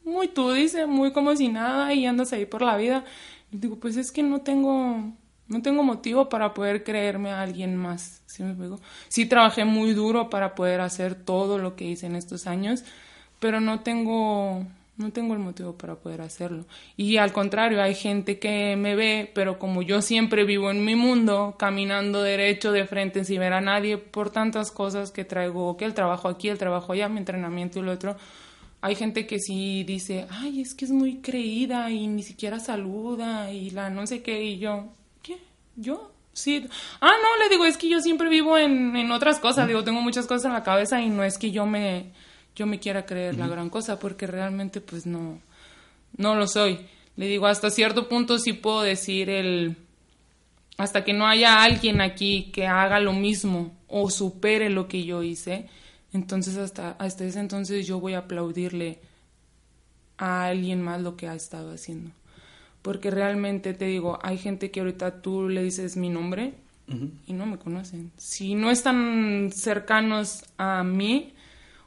muy 0.05 0.27
tú, 0.27 0.51
dice, 0.51 0.87
muy 0.87 1.13
como 1.13 1.37
si 1.37 1.47
nada 1.47 1.95
y 1.95 2.05
andas 2.05 2.33
ahí 2.33 2.47
por 2.47 2.63
la 2.63 2.77
vida 2.77 3.05
digo, 3.51 3.77
pues 3.77 3.97
es 3.97 4.13
que 4.13 4.23
no 4.23 4.41
tengo, 4.41 5.13
no 5.49 5.63
tengo 5.63 5.83
motivo 5.83 6.29
para 6.29 6.55
poder 6.55 6.85
creerme 6.85 7.31
a 7.31 7.43
alguien 7.43 7.77
más. 7.77 8.23
¿sí 8.27 8.43
me 8.43 8.55
Sí 9.09 9.27
trabajé 9.27 9.65
muy 9.65 9.93
duro 9.95 10.31
para 10.31 10.55
poder 10.55 10.81
hacer 10.81 11.15
todo 11.15 11.59
lo 11.59 11.77
que 11.77 11.85
hice 11.85 12.07
en 12.07 12.17
estos 12.17 12.47
años, 12.47 12.85
pero 13.41 13.61
no 13.61 13.81
tengo, 13.81 14.65
no 14.97 15.11
tengo 15.13 15.35
el 15.35 15.41
motivo 15.41 15.73
para 15.75 15.95
poder 15.97 16.21
hacerlo. 16.21 16.67
Y 16.97 17.17
al 17.17 17.33
contrario, 17.33 17.83
hay 17.83 17.95
gente 17.95 18.39
que 18.39 18.77
me 18.77 18.95
ve, 18.95 19.31
pero 19.35 19.59
como 19.59 19.83
yo 19.83 20.03
siempre 20.03 20.45
vivo 20.45 20.71
en 20.71 20.85
mi 20.85 20.97
mundo, 20.97 21.57
caminando 21.59 22.23
derecho 22.23 22.73
de 22.73 22.87
frente 22.87 23.25
sin 23.25 23.41
ver 23.41 23.55
a 23.55 23.61
nadie 23.61 23.99
por 23.99 24.31
tantas 24.31 24.71
cosas 24.71 25.11
que 25.11 25.25
traigo, 25.25 25.77
que 25.77 25.87
el 25.87 25.95
trabajo 25.95 26.29
aquí, 26.29 26.49
el 26.49 26.59
trabajo 26.59 26.93
allá, 26.93 27.09
mi 27.09 27.19
entrenamiento 27.19 27.79
y 27.79 27.83
lo 27.83 27.93
otro, 27.93 28.17
hay 28.87 28.95
gente 28.95 29.27
que 29.27 29.41
sí 29.41 29.83
dice, 29.83 30.27
ay, 30.31 30.61
es 30.61 30.73
que 30.73 30.85
es 30.85 30.93
muy 30.93 31.17
creída 31.17 31.91
y 31.91 32.07
ni 32.07 32.23
siquiera 32.23 32.61
saluda 32.61 33.51
y 33.53 33.71
la 33.71 33.91
no 33.91 34.07
sé 34.07 34.23
qué, 34.23 34.45
y 34.45 34.59
yo, 34.59 34.93
¿qué? 35.23 35.39
¿Yo? 35.75 36.13
Sí. 36.33 36.65
Ah, 37.01 37.11
no, 37.21 37.43
le 37.43 37.49
digo, 37.49 37.65
es 37.65 37.77
que 37.77 37.89
yo 37.89 38.01
siempre 38.01 38.29
vivo 38.29 38.57
en, 38.57 38.95
en 38.95 39.11
otras 39.11 39.41
cosas, 39.41 39.67
digo, 39.67 39.83
tengo 39.83 40.03
muchas 40.03 40.27
cosas 40.27 40.45
en 40.45 40.53
la 40.53 40.63
cabeza 40.63 41.03
y 41.03 41.09
no 41.09 41.25
es 41.25 41.37
que 41.37 41.51
yo 41.51 41.67
me, 41.67 42.13
yo 42.55 42.67
me 42.67 42.79
quiera 42.79 43.07
creer 43.07 43.37
la 43.37 43.49
gran 43.49 43.71
cosa, 43.71 43.99
porque 43.99 44.29
realmente 44.29 44.81
pues 44.81 45.05
no, 45.05 45.41
no 46.17 46.37
lo 46.37 46.47
soy. 46.47 46.79
Le 47.17 47.27
digo, 47.27 47.47
hasta 47.47 47.71
cierto 47.71 48.09
punto 48.09 48.39
sí 48.39 48.53
puedo 48.53 48.83
decir 48.83 49.31
el, 49.31 49.77
hasta 50.77 51.03
que 51.03 51.13
no 51.13 51.27
haya 51.27 51.65
alguien 51.65 52.01
aquí 52.01 52.53
que 52.53 52.69
haga 52.69 53.01
lo 53.01 53.13
mismo 53.13 53.75
o 53.89 54.11
supere 54.11 54.71
lo 54.71 54.87
que 54.87 55.03
yo 55.03 55.25
hice, 55.25 55.69
entonces 56.17 56.57
hasta, 56.57 56.93
hasta 56.93 57.25
ese 57.25 57.41
entonces 57.41 57.87
yo 57.87 58.01
voy 58.01 58.15
a 58.15 58.21
aplaudirle 58.21 58.99
a 60.19 60.47
alguien 60.47 60.83
más 60.83 61.01
lo 61.01 61.17
que 61.17 61.29
ha 61.29 61.35
estado 61.35 61.73
haciendo. 61.73 62.11
Porque 62.83 63.11
realmente 63.11 63.75
te 63.75 63.85
digo, 63.85 64.19
hay 64.23 64.39
gente 64.39 64.71
que 64.71 64.81
ahorita 64.81 65.23
tú 65.23 65.49
le 65.49 65.63
dices 65.63 65.97
mi 65.97 66.09
nombre 66.09 66.55
y 67.27 67.33
no 67.33 67.47
me 67.47 67.59
conocen. 67.59 68.13
Si 68.17 68.55
no 68.55 68.71
están 68.71 69.51
cercanos 69.53 70.45
a 70.57 70.85
mí 70.85 71.35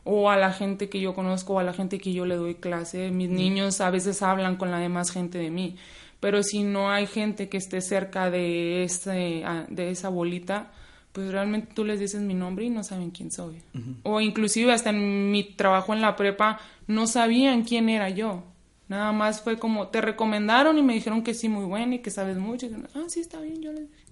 o 0.04 0.30
a 0.30 0.38
la 0.38 0.52
gente 0.52 0.90
que 0.90 1.00
yo 1.00 1.16
conozco 1.16 1.54
o 1.54 1.60
a 1.60 1.64
la 1.64 1.74
gente 1.74 2.00
que 2.00 2.14
yo 2.14 2.26
le 2.26 2.36
doy 2.36 2.56
clase, 2.56 3.12
mis 3.12 3.30
niños 3.30 3.82
a 3.82 3.90
veces 3.90 4.22
hablan 4.22 4.58
con 4.58 4.72
la 4.72 4.80
demás 4.80 5.12
gente 5.12 5.38
de 5.38 5.50
mí. 5.50 5.78
Pero 6.20 6.44
si 6.44 6.64
no 6.64 6.92
hay 6.92 7.08
gente 7.08 7.48
que 7.48 7.58
esté 7.58 7.80
cerca 7.80 8.30
de, 8.30 8.84
ese, 8.84 9.44
de 9.70 9.90
esa 9.90 10.10
bolita, 10.10 10.72
pues 11.12 11.32
realmente 11.32 11.74
tú 11.74 11.84
les 11.86 12.00
dices 12.00 12.22
mi 12.22 12.34
nombre 12.34 12.66
y 12.66 12.70
no 12.70 12.84
saben 12.84 13.12
quién 13.12 13.32
soy. 13.32 13.62
O 14.04 14.22
inclusive 14.22 14.72
hasta 14.72 14.92
en 14.92 15.32
mi 15.32 15.44
trabajo 15.44 15.94
en 15.94 16.02
la 16.02 16.16
prepa 16.16 16.60
no 16.88 17.08
sabían 17.08 17.64
quién 17.64 17.90
era 17.90 18.10
yo. 18.10 18.44
Nada 18.88 19.12
más 19.12 19.42
fue 19.42 19.58
como, 19.58 19.88
te 19.88 20.02
recomendaron 20.02 20.78
y 20.78 20.84
me 20.84 20.94
dijeron 20.94 21.24
que 21.24 21.34
sí, 21.34 21.50
muy 21.50 21.66
bueno 21.66 21.96
y 21.96 22.00
que 22.00 22.12
sabes 22.12 22.38
mucho. 22.38 22.68
ah, 22.96 23.04
sí, 23.08 23.20
está 23.20 23.40
bien, 23.42 23.62
yo 23.62 23.72
les 23.72 23.90
dije. 23.90 24.04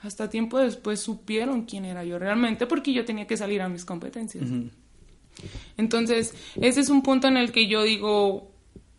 Hasta 0.00 0.28
tiempo 0.28 0.58
después 0.58 1.00
supieron 1.00 1.64
quién 1.64 1.86
era 1.86 2.04
yo 2.04 2.18
realmente 2.18 2.66
porque 2.66 2.92
yo 2.92 3.06
tenía 3.06 3.26
que 3.26 3.38
salir 3.38 3.62
a 3.62 3.68
mis 3.68 3.86
competencias. 3.86 4.44
Entonces, 5.78 6.34
ese 6.60 6.80
es 6.80 6.90
un 6.90 7.02
punto 7.02 7.26
en 7.26 7.38
el 7.38 7.52
que 7.52 7.68
yo 7.68 7.82
digo, 7.82 8.50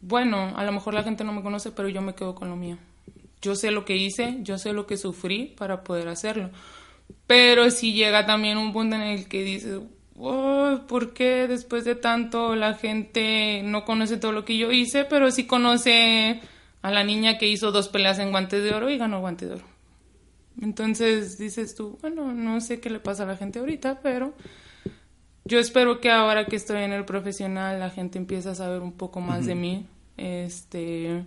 bueno, 0.02 0.54
a 0.56 0.64
lo 0.64 0.72
mejor 0.72 0.96
la 0.96 1.04
gente 1.04 1.24
no 1.24 1.32
me 1.32 1.44
conoce, 1.44 1.72
pero 1.72 1.90
yo 1.90 2.02
me 2.02 2.16
quedo 2.16 2.34
con 2.34 2.50
lo 2.50 2.56
mío. 2.56 2.78
Yo 3.42 3.56
sé 3.56 3.70
lo 3.70 3.86
que 3.86 3.96
hice, 3.96 4.40
yo 4.42 4.58
sé 4.58 4.74
lo 4.74 4.88
que 4.88 4.98
sufrí 4.98 5.54
para 5.58 5.84
poder 5.84 6.08
hacerlo 6.08 6.50
pero 7.28 7.72
si 7.72 7.94
llega 7.94 8.26
también 8.26 8.58
un 8.58 8.74
punto 8.74 8.96
en 8.96 9.02
el 9.02 9.28
que 9.28 9.44
dices, 9.44 9.80
oh, 10.18 10.82
¿por 10.88 11.14
qué 11.14 11.48
después 11.48 11.86
de 11.86 11.96
tanto 11.96 12.56
la 12.56 12.76
gente 12.76 13.62
no 13.64 13.86
conoce 13.86 14.18
todo 14.18 14.32
lo 14.32 14.46
que 14.46 14.58
yo 14.58 14.72
hice, 14.72 15.06
pero 15.06 15.32
sí 15.32 15.46
conoce 15.46 16.42
a 16.82 16.92
la 16.92 17.04
niña 17.04 17.38
que 17.38 17.48
hizo 17.48 17.72
dos 17.72 17.90
peleas 17.90 18.20
en 18.20 18.32
guantes 18.32 18.64
de 18.64 18.74
oro 18.74 18.90
y 18.90 18.98
ganó 18.98 19.20
guante 19.20 19.48
de 19.48 19.56
oro? 19.56 19.66
Entonces 20.62 21.38
dices 21.38 21.76
tú, 21.76 21.98
bueno, 22.02 22.34
no 22.34 22.62
sé 22.62 22.80
qué 22.80 22.90
le 22.90 23.00
pasa 23.00 23.24
a 23.24 23.28
la 23.28 23.38
gente 23.38 23.60
ahorita, 23.60 24.00
pero 24.02 24.34
yo 25.44 25.60
espero 25.60 26.00
que 26.00 26.12
ahora 26.12 26.46
que 26.46 26.56
estoy 26.56 26.84
en 26.84 26.94
el 26.94 27.06
profesional 27.06 27.80
la 27.80 27.90
gente 27.90 28.18
empiece 28.18 28.50
a 28.50 28.56
saber 28.56 28.82
un 28.82 28.94
poco 28.94 29.20
más 29.20 29.46
de 29.46 29.56
mí, 29.56 29.88
este 30.18 31.26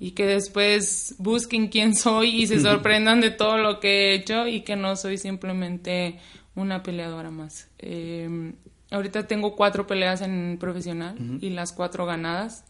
y 0.00 0.12
que 0.12 0.24
después 0.24 1.14
busquen 1.18 1.68
quién 1.68 1.94
soy 1.94 2.42
y 2.42 2.46
se 2.46 2.58
sorprendan 2.58 3.20
de 3.20 3.30
todo 3.30 3.58
lo 3.58 3.80
que 3.80 3.88
he 3.88 4.14
hecho 4.14 4.46
y 4.46 4.62
que 4.62 4.74
no 4.74 4.96
soy 4.96 5.18
simplemente 5.18 6.18
una 6.54 6.82
peleadora 6.82 7.30
más. 7.30 7.68
Em, 7.78 8.54
ahorita 8.90 9.26
tengo 9.26 9.54
cuatro 9.54 9.86
peleas 9.86 10.22
en 10.22 10.56
profesional 10.58 11.16
y 11.42 11.50
las 11.50 11.72
cuatro 11.72 12.06
ganadas. 12.06 12.64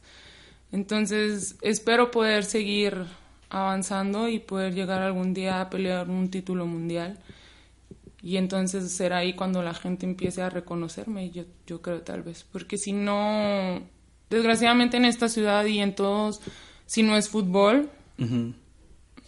Entonces 0.72 1.57
espero 1.62 2.11
poder 2.11 2.45
seguir 2.45 3.07
avanzando 3.49 4.28
y 4.28 4.41
poder 4.41 4.74
llegar 4.74 5.01
algún 5.01 5.33
día 5.33 5.61
a 5.61 5.70
pelear 5.70 6.11
un 6.11 6.31
título 6.31 6.66
mundial. 6.66 7.20
Y 8.22 8.39
entonces 8.39 8.91
será 8.91 9.18
ahí 9.18 9.35
cuando 9.35 9.62
la 9.62 9.72
gente 9.72 10.05
empiece 10.05 10.43
a 10.43 10.51
reconocerme, 10.51 11.31
yo, 11.31 11.45
yo 11.64 11.81
creo 11.81 12.03
tal 12.03 12.22
vez. 12.22 12.45
Porque 12.51 12.76
si 12.76 12.93
no, 12.93 13.81
desgraciadamente 14.28 14.97
en 14.97 15.05
esta 15.05 15.28
ciudad 15.28 15.64
y 15.64 15.78
en 15.78 15.95
todos 15.95 16.41
si 16.91 17.05
no 17.05 17.16
es 17.16 17.28
fútbol, 17.28 17.88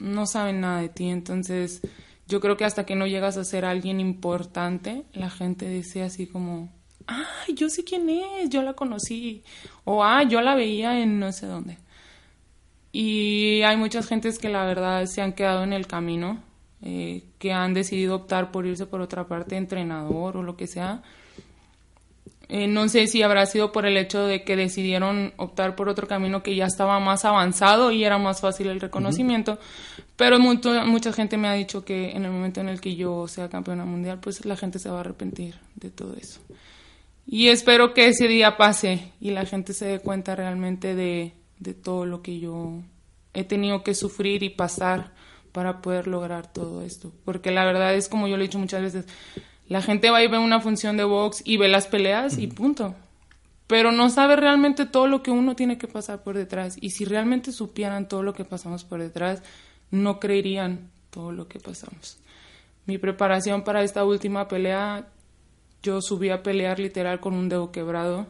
no 0.01 0.27
saben 0.27 0.63
nada 0.63 0.81
de 0.81 0.89
ti. 0.89 1.09
Entonces, 1.11 1.81
yo 2.27 2.41
creo 2.41 2.57
que 2.57 2.65
hasta 2.65 2.85
que 2.85 2.97
no 2.97 3.07
llegas 3.07 3.37
a 3.37 3.45
ser 3.45 3.65
alguien 3.65 4.01
importante, 4.01 5.05
la 5.13 5.31
gente 5.31 5.69
dice 5.69 6.03
así 6.03 6.27
como, 6.27 6.73
ay, 7.07 7.55
yo 7.55 7.69
sé 7.69 7.85
quién 7.85 8.11
es, 8.11 8.51
yo 8.51 8.65
la 8.65 8.73
conocí. 8.73 9.45
O, 9.85 10.03
ah, 10.03 10.25
yo 10.25 10.41
la 10.41 10.57
veía 10.57 10.99
en 10.99 11.21
no 11.21 11.31
sé 11.31 11.47
dónde. 11.47 11.79
Y 12.91 13.63
hay 13.63 13.77
muchas 13.77 14.09
gentes 14.09 14.41
que 14.41 14.49
la 14.49 14.65
verdad 14.65 15.07
se 15.07 15.23
han 15.23 15.33
quedado 15.33 15.63
en 15.63 15.73
el 15.73 15.87
camino, 15.87 16.43
eh, 16.83 17.23
que 17.39 17.53
han 17.53 17.75
decidido 17.75 18.17
optar 18.17 18.51
por 18.51 18.67
irse 18.67 18.87
por 18.87 19.01
otra 19.01 19.29
parte, 19.29 19.57
entrenador 19.57 20.37
o 20.37 20.43
lo 20.43 20.57
que 20.57 20.67
sea 20.67 21.05
eh, 22.55 22.67
no 22.67 22.87
sé 22.91 23.07
si 23.07 23.23
habrá 23.23 23.47
sido 23.47 23.73
por 23.73 23.87
el 23.87 23.97
hecho 23.97 24.27
de 24.27 24.45
que 24.45 24.57
decidieron 24.57 25.33
optar 25.39 25.75
por 25.75 25.89
otro 25.89 26.07
camino 26.07 26.43
que 26.43 26.55
ya 26.55 26.67
estaba 26.67 27.01
más 27.01 27.25
avanzado 27.25 27.93
y 27.93 28.05
era 28.05 28.19
más 28.19 28.43
fácil 28.43 28.67
el 28.67 28.79
reconocimiento, 28.79 29.59
pero 30.17 30.39
mucha 30.39 31.15
gente 31.15 31.39
me 31.39 31.49
ha 31.49 31.55
dicho 31.55 31.83
que 31.83 32.11
en 32.11 32.27
el 32.27 32.31
momento 32.31 32.61
en 32.61 32.69
el 32.69 32.79
que 32.79 32.95
yo 32.95 33.27
sea 33.27 33.49
campeona 33.49 33.87
mundial, 33.87 34.21
pues 34.21 34.45
la 34.45 34.55
gente 34.59 34.79
se 34.79 34.91
va 34.91 34.99
a 34.99 35.01
arrepentir 35.01 35.55
de 35.77 35.89
todo 35.89 36.15
eso. 36.15 36.43
Y 37.27 37.49
espero 37.49 37.95
que 37.95 38.09
ese 38.09 38.29
día 38.29 38.59
pase 38.59 39.13
y 39.19 39.31
la 39.31 39.47
gente 39.47 39.73
se 39.73 39.87
dé 39.87 40.01
cuenta 40.01 40.37
realmente 40.37 40.95
de, 40.95 41.33
de 41.59 41.73
todo 41.73 42.05
lo 42.05 42.21
que 42.21 42.39
yo 42.39 42.83
he 43.33 43.45
tenido 43.45 43.83
que 43.83 43.95
sufrir 43.95 44.43
y 44.43 44.51
pasar 44.51 45.15
para 45.53 45.81
poder 45.81 46.07
lograr 46.07 46.53
todo 46.53 46.83
esto. 46.83 47.15
Porque 47.25 47.51
la 47.51 47.65
verdad 47.65 47.95
es 47.95 48.11
como 48.11 48.29
yo 48.29 48.37
lo 48.37 48.43
he 48.43 48.49
dicho 48.49 48.59
muchas 48.59 48.83
veces, 48.83 49.07
la 49.69 49.83
gente 49.83 50.11
va 50.11 50.23
y 50.23 50.29
ve 50.29 50.39
una 50.39 50.61
función 50.61 50.97
de 50.97 51.05
box 51.05 51.43
y 51.45 51.57
ve 51.57 51.69
las 51.69 51.87
peleas 51.87 52.39
y 52.39 52.47
punto. 52.47 52.95
Pero 53.67 53.91
no 53.91 54.11
sabe 54.11 54.37
realmente 54.37 54.85
todo 54.85 55.07
lo 55.07 55.23
que 55.23 55.31
uno 55.31 55.57
tiene 55.57 55.79
que 55.79 55.89
pasar 55.89 56.23
por 56.23 56.37
detrás. 56.37 56.77
Y 56.81 56.91
si 56.91 57.05
realmente 57.05 57.53
supieran 57.53 58.09
todo 58.09 58.23
lo 58.23 58.35
que 58.35 58.45
pasamos 58.45 58.85
por 58.85 59.01
detrás, 59.01 59.43
no 59.91 60.21
creerían 60.21 60.91
todo 61.11 61.33
lo 61.33 61.49
que 61.49 61.59
pasamos. 61.59 62.19
Mi 62.85 62.99
preparación 62.99 63.63
para 63.63 63.83
esta 63.83 64.05
última 64.05 64.49
pelea, 64.49 65.07
yo 65.83 66.03
subí 66.03 66.31
a 66.31 66.43
pelear 66.43 66.81
literal 66.81 67.21
con 67.21 67.35
un 67.35 67.49
dedo 67.49 67.71
quebrado. 67.71 68.27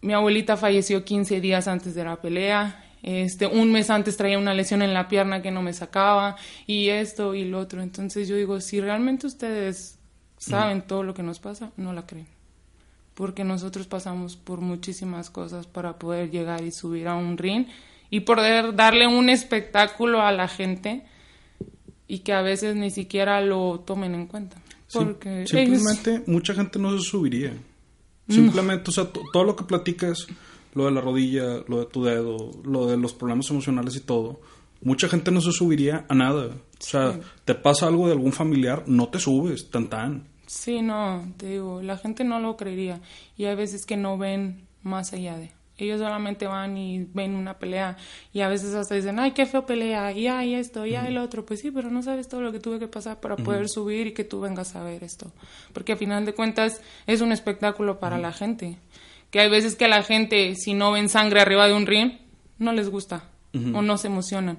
Mi 0.00 0.12
abuelita 0.12 0.56
falleció 0.56 1.04
15 1.04 1.40
días 1.40 1.66
antes 1.66 1.94
de 1.94 2.04
la 2.04 2.16
pelea. 2.16 2.84
Este, 3.02 3.46
un 3.46 3.72
mes 3.72 3.90
antes 3.90 4.16
traía 4.16 4.38
una 4.38 4.54
lesión 4.54 4.80
en 4.80 4.94
la 4.94 5.08
pierna 5.08 5.42
que 5.42 5.50
no 5.50 5.60
me 5.60 5.74
sacaba 5.74 6.36
y 6.66 6.88
esto 6.88 7.34
y 7.34 7.44
lo 7.44 7.58
otro. 7.58 7.82
Entonces 7.82 8.28
yo 8.28 8.36
digo, 8.36 8.60
si 8.60 8.80
realmente 8.80 9.26
ustedes 9.26 9.98
saben 10.44 10.82
todo 10.82 11.02
lo 11.02 11.14
que 11.14 11.22
nos 11.22 11.38
pasa, 11.38 11.70
no 11.76 11.92
la 11.92 12.06
creen. 12.06 12.28
Porque 13.14 13.44
nosotros 13.44 13.86
pasamos 13.86 14.36
por 14.36 14.60
muchísimas 14.60 15.30
cosas 15.30 15.66
para 15.66 15.98
poder 15.98 16.30
llegar 16.30 16.62
y 16.64 16.72
subir 16.72 17.08
a 17.08 17.14
un 17.14 17.38
ring 17.38 17.66
y 18.10 18.20
poder 18.20 18.74
darle 18.74 19.06
un 19.06 19.28
espectáculo 19.28 20.20
a 20.20 20.32
la 20.32 20.48
gente 20.48 21.04
y 22.06 22.20
que 22.20 22.32
a 22.32 22.42
veces 22.42 22.76
ni 22.76 22.90
siquiera 22.90 23.40
lo 23.40 23.80
tomen 23.80 24.14
en 24.14 24.26
cuenta. 24.26 24.56
Porque 24.92 25.46
simplemente 25.46 26.22
mucha 26.26 26.54
gente 26.54 26.78
no 26.78 26.96
se 26.96 27.04
subiría. 27.04 27.52
Simplemente, 28.28 28.90
o 28.90 28.92
sea, 28.92 29.08
todo 29.32 29.44
lo 29.44 29.54
que 29.54 29.64
platicas, 29.64 30.26
lo 30.74 30.86
de 30.86 30.92
la 30.92 31.00
rodilla, 31.00 31.62
lo 31.68 31.80
de 31.80 31.86
tu 31.86 32.04
dedo, 32.04 32.50
lo 32.64 32.86
de 32.86 32.96
los 32.96 33.12
problemas 33.12 33.50
emocionales 33.50 33.96
y 33.96 34.00
todo, 34.00 34.40
mucha 34.80 35.08
gente 35.08 35.30
no 35.30 35.40
se 35.40 35.52
subiría 35.52 36.06
a 36.08 36.14
nada. 36.14 36.46
O 36.46 36.82
sea, 36.82 37.18
te 37.44 37.54
pasa 37.54 37.86
algo 37.86 38.06
de 38.06 38.12
algún 38.12 38.32
familiar, 38.32 38.84
no 38.86 39.08
te 39.08 39.18
subes, 39.18 39.70
tan 39.70 39.88
tan. 39.88 40.28
Sí, 40.46 40.82
no, 40.82 41.32
te 41.36 41.46
digo, 41.46 41.82
la 41.82 41.96
gente 41.96 42.24
no 42.24 42.38
lo 42.40 42.56
creería. 42.56 43.00
Y 43.36 43.44
hay 43.44 43.54
veces 43.54 43.86
que 43.86 43.96
no 43.96 44.18
ven 44.18 44.66
más 44.82 45.12
allá 45.12 45.36
de. 45.38 45.52
Ellos 45.76 45.98
solamente 45.98 46.46
van 46.46 46.76
y 46.76 47.04
ven 47.12 47.34
una 47.34 47.58
pelea 47.58 47.96
y 48.32 48.42
a 48.42 48.48
veces 48.48 48.74
hasta 48.74 48.94
dicen, 48.94 49.18
ay, 49.18 49.32
qué 49.32 49.44
feo 49.44 49.66
pelea, 49.66 50.12
y 50.12 50.28
hay 50.28 50.54
esto, 50.54 50.86
y 50.86 50.94
hay 50.94 51.08
el 51.08 51.18
otro. 51.18 51.44
Pues 51.44 51.60
sí, 51.60 51.72
pero 51.72 51.90
no 51.90 52.00
sabes 52.02 52.28
todo 52.28 52.42
lo 52.42 52.52
que 52.52 52.60
tuve 52.60 52.78
que 52.78 52.86
pasar 52.86 53.20
para 53.20 53.36
poder 53.36 53.68
subir 53.68 54.06
y 54.06 54.12
que 54.12 54.22
tú 54.22 54.40
vengas 54.40 54.76
a 54.76 54.84
ver 54.84 55.02
esto. 55.02 55.32
Porque 55.72 55.92
a 55.92 55.96
final 55.96 56.26
de 56.26 56.34
cuentas 56.34 56.80
es 57.08 57.20
un 57.22 57.32
espectáculo 57.32 57.98
para 57.98 58.18
la 58.18 58.32
gente. 58.32 58.78
Que 59.32 59.40
hay 59.40 59.50
veces 59.50 59.74
que 59.74 59.88
la 59.88 60.04
gente, 60.04 60.54
si 60.54 60.74
no 60.74 60.92
ven 60.92 61.08
sangre 61.08 61.40
arriba 61.40 61.66
de 61.66 61.74
un 61.74 61.86
ring, 61.86 62.18
no 62.58 62.72
les 62.72 62.88
gusta 62.88 63.24
o 63.52 63.82
no 63.82 63.98
se 63.98 64.06
emocionan. 64.06 64.58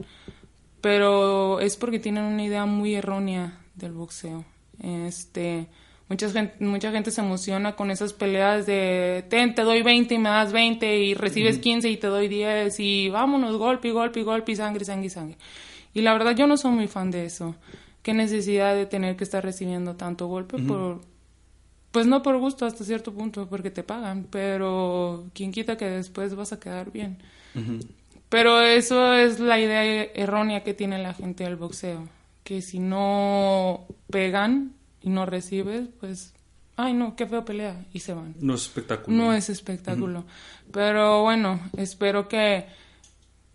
Pero 0.81 1.61
es 1.61 1.77
porque 1.77 1.99
tienen 1.99 2.25
una 2.25 2.43
idea 2.43 2.65
muy 2.65 2.93
errónea 2.93 3.57
del 3.75 3.93
boxeo. 3.93 4.43
Este 4.81 5.67
Mucha 6.07 6.29
gente, 6.29 6.63
mucha 6.63 6.91
gente 6.91 7.09
se 7.09 7.21
emociona 7.21 7.75
con 7.75 7.89
esas 7.89 8.13
peleas 8.13 8.67
de 8.67 9.25
ten, 9.27 9.55
te 9.55 9.63
doy 9.63 9.81
20 9.81 10.13
y 10.13 10.19
me 10.19 10.29
das 10.29 10.53
20 10.53 10.99
y 10.99 11.15
recibes 11.15 11.57
15 11.57 11.89
y 11.89 11.97
te 11.97 12.07
doy 12.07 12.27
10 12.27 12.79
y 12.79 13.09
vámonos, 13.09 13.57
golpe 13.57 13.91
golpe 13.91 14.21
golpe 14.21 14.51
y 14.51 14.55
sangre, 14.55 14.85
sangre 14.85 15.07
y 15.07 15.09
sangre. 15.09 15.37
Y 15.95 16.01
la 16.01 16.13
verdad 16.13 16.35
yo 16.35 16.45
no 16.45 16.57
soy 16.57 16.71
muy 16.71 16.87
fan 16.87 17.09
de 17.09 17.25
eso. 17.25 17.55
Qué 18.03 18.13
necesidad 18.13 18.75
de 18.75 18.85
tener 18.85 19.15
que 19.15 19.23
estar 19.23 19.43
recibiendo 19.43 19.95
tanto 19.95 20.27
golpe 20.27 20.59
por... 20.59 21.01
Pues 21.91 22.05
no 22.05 22.21
por 22.21 22.37
gusto 22.37 22.65
hasta 22.65 22.83
cierto 22.83 23.13
punto, 23.13 23.47
porque 23.47 23.71
te 23.71 23.81
pagan, 23.81 24.27
pero 24.29 25.23
quien 25.33 25.51
quita 25.51 25.77
que 25.77 25.85
después 25.85 26.35
vas 26.35 26.51
a 26.51 26.59
quedar 26.59 26.91
bien. 26.91 27.17
Pero 28.29 28.61
eso 28.61 29.13
es 29.13 29.39
la 29.39 29.57
idea 29.59 30.03
errónea 30.13 30.61
que 30.63 30.73
tiene 30.73 31.01
la 31.01 31.13
gente 31.13 31.45
del 31.45 31.55
boxeo, 31.55 32.07
que 32.45 32.61
si 32.61 32.79
no 32.79 33.87
pegan, 34.09 34.75
y 35.05 35.09
no 35.09 35.25
recibes, 35.27 35.87
pues, 35.99 36.33
ay 36.77 36.93
no, 36.93 37.15
qué 37.15 37.27
feo 37.27 37.45
pelea 37.45 37.85
y 37.93 37.99
se 37.99 38.13
van. 38.13 38.35
No 38.39 38.55
es 38.55 38.63
espectáculo. 38.63 39.15
No 39.15 39.33
es 39.33 39.49
espectáculo. 39.49 40.25
Pero 40.71 41.21
bueno, 41.21 41.59
espero 41.77 42.27
que, 42.27 42.65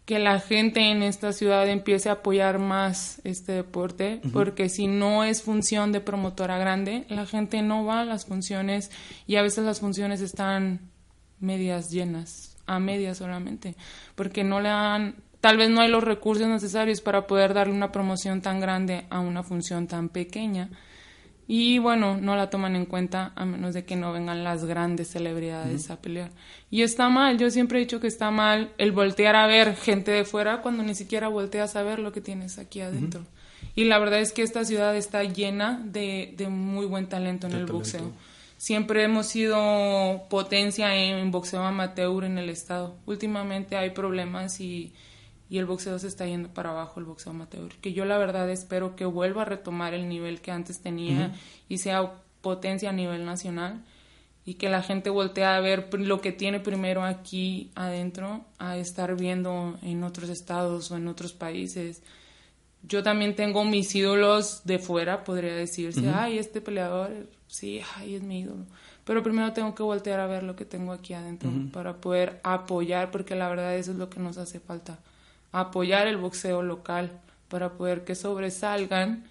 que 0.05 0.21
la 0.21 0.39
gente 0.39 0.81
en 0.91 1.03
esta 1.03 1.33
ciudad 1.33 1.69
empiece 1.69 2.09
a 2.09 2.15
apoyar 2.15 2.61
más 2.61 3.21
este 3.25 3.53
deporte, 3.53 4.21
porque 4.33 4.69
si 4.69 4.87
no 4.87 5.25
es 5.25 5.43
función 5.43 5.91
de 5.91 6.01
promotora 6.01 6.57
grande, 6.59 7.05
la 7.09 7.27
gente 7.27 7.63
no 7.63 7.85
va 7.85 8.01
a 8.01 8.05
las 8.05 8.27
funciones 8.27 8.93
y 9.27 9.37
a 9.37 9.43
veces 9.43 9.65
las 9.65 9.81
funciones 9.81 10.21
están 10.21 10.81
medias 11.41 11.91
llenas, 11.91 12.57
a 12.67 12.79
medias 12.79 13.19
solamente, 13.19 13.75
porque 14.15 14.45
no 14.45 14.61
le 14.61 14.69
dan 14.69 15.17
tal 15.41 15.57
vez 15.57 15.71
no 15.71 15.81
hay 15.81 15.89
los 15.89 16.05
recursos 16.05 16.47
necesarios 16.47 17.01
para 17.01 17.27
poder 17.27 17.55
darle 17.55 17.73
una 17.73 17.93
promoción 17.93 18.43
tan 18.43 18.61
grande 18.61 19.07
a 19.11 19.21
una 19.21 19.43
función 19.43 19.87
tan 19.87 20.09
pequeña. 20.09 20.71
Y 21.53 21.81
bueno, 21.81 22.17
no 22.17 22.37
la 22.37 22.49
toman 22.49 22.77
en 22.77 22.87
cuenta 22.87 23.33
a 23.35 23.45
menos 23.45 23.75
de 23.75 23.85
que 23.85 23.97
no 23.97 24.13
vengan 24.13 24.45
las 24.45 24.65
grandes 24.65 25.09
celebridades 25.09 25.91
a 25.91 26.01
pelear. 26.01 26.31
Y 26.71 26.83
está 26.83 27.09
mal, 27.09 27.39
yo 27.39 27.51
siempre 27.51 27.79
he 27.79 27.81
dicho 27.81 27.99
que 27.99 28.07
está 28.07 28.31
mal 28.31 28.73
el 28.79 28.93
voltear 28.93 29.35
a 29.35 29.49
ver 29.49 29.75
gente 29.75 30.13
de 30.13 30.25
fuera 30.25 30.63
cuando 30.63 30.85
ni 30.85 30.95
siquiera 30.95 31.27
volteas 31.27 31.75
a 31.75 31.83
ver 31.83 31.99
lo 31.99 32.13
que 32.13 32.21
tienes 32.21 32.59
aquí 32.59 32.83
adentro. 32.83 33.27
Y 33.75 33.85
la 33.85 33.99
verdad 33.99 34.21
es 34.21 34.33
que 34.33 34.43
esta 34.43 34.65
ciudad 34.65 34.95
está 34.95 35.25
llena 35.25 35.83
de, 35.85 36.35
de 36.37 36.49
muy 36.49 36.87
buen 36.87 37.09
talento 37.09 37.49
en 37.49 37.55
el 37.55 37.67
boxeo. 37.67 38.13
Siempre 38.57 39.03
hemos 39.03 39.27
sido 39.27 40.29
potencia 40.29 40.95
en 40.95 41.33
boxeo 41.33 41.65
amateur 41.65 42.25
en 42.25 42.39
el 42.39 42.49
estado. 42.49 42.95
Últimamente 43.07 43.77
hay 43.77 43.91
problemas 43.91 44.61
y 44.61 44.93
y 45.51 45.59
el 45.59 45.67
boxeo 45.67 45.99
se 45.99 46.07
está 46.07 46.27
yendo 46.27 46.49
para 46.49 46.71
abajo, 46.71 47.01
el 47.01 47.07
boxeo 47.07 47.33
amateur. 47.33 47.75
Que 47.81 47.93
yo 47.93 48.05
la 48.05 48.17
verdad 48.19 48.49
espero 48.49 48.95
que 48.95 49.05
vuelva 49.05 49.43
a 49.43 49.45
retomar 49.45 49.95
el 49.95 50.09
nivel 50.09 50.41
que 50.41 50.53
antes 50.53 50.81
tenía 50.81 51.35
y 51.69 51.79
sea 51.79 52.15
potencia 52.41 52.91
a 52.91 52.93
nivel 52.93 53.27
nacional 53.27 53.85
y 54.45 54.55
que 54.55 54.69
la 54.69 54.81
gente 54.83 55.11
voltee 55.11 55.45
a 55.45 55.59
ver 55.61 55.93
lo 55.93 56.21
que 56.21 56.31
tiene 56.31 56.61
primero 56.61 57.03
aquí 57.03 57.73
adentro 57.75 58.45
a 58.59 58.77
estar 58.77 59.17
viendo 59.17 59.77
en 59.83 60.05
otros 60.05 60.31
estados 60.31 60.91
o 60.93 60.97
en 60.97 61.09
otros 61.09 61.33
países. 61.33 62.03
yo 62.83 63.03
también 63.03 63.35
tengo 63.35 63.65
mis 63.65 63.95
ídolos 63.95 64.63
de 64.65 64.79
fuera, 64.79 65.25
podría 65.25 65.55
decirse, 65.55 66.09
ay, 66.15 66.39
este 66.39 66.61
peleador, 66.61 67.29
sí, 67.49 67.81
ay, 67.97 68.15
es 68.15 68.23
mi 68.23 68.41
ídolo. 68.41 68.65
Pero 69.05 69.23
primero 69.23 69.53
tengo 69.53 69.75
que 69.75 69.83
voltear 69.83 70.21
a 70.21 70.27
ver 70.27 70.45
lo 70.45 70.55
que 70.55 70.65
tengo 70.65 70.93
aquí 70.93 71.13
adentro 71.13 71.51
para 71.73 71.97
poder 71.97 72.41
apoyar, 72.45 73.11
porque 73.11 73.35
la 73.35 73.49
verdad 73.49 73.77
eso 73.77 73.91
es 73.91 73.99
lo 73.99 74.09
que 74.09 74.21
nos 74.21 74.39
hace 74.39 74.61
falta, 74.61 75.01
apoyar 75.53 76.07
el 76.07 76.17
boxeo 76.17 76.63
local 76.63 77.21
para 77.49 77.73
poder 77.73 78.05
que 78.05 78.15
sobresalgan 78.15 79.25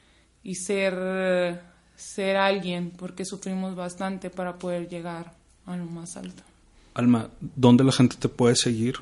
y 0.43 0.55
ser, 0.55 1.61
ser 1.95 2.37
alguien, 2.37 2.91
porque 2.91 3.25
sufrimos 3.25 3.75
bastante 3.75 4.29
para 4.29 4.57
poder 4.57 4.89
llegar 4.89 5.33
a 5.65 5.75
lo 5.75 5.85
más 5.85 6.17
alto. 6.17 6.43
Alma, 6.93 7.29
¿dónde 7.39 7.83
la 7.83 7.91
gente 7.91 8.17
te 8.17 8.29
puede 8.29 8.55
seguir 8.55 8.95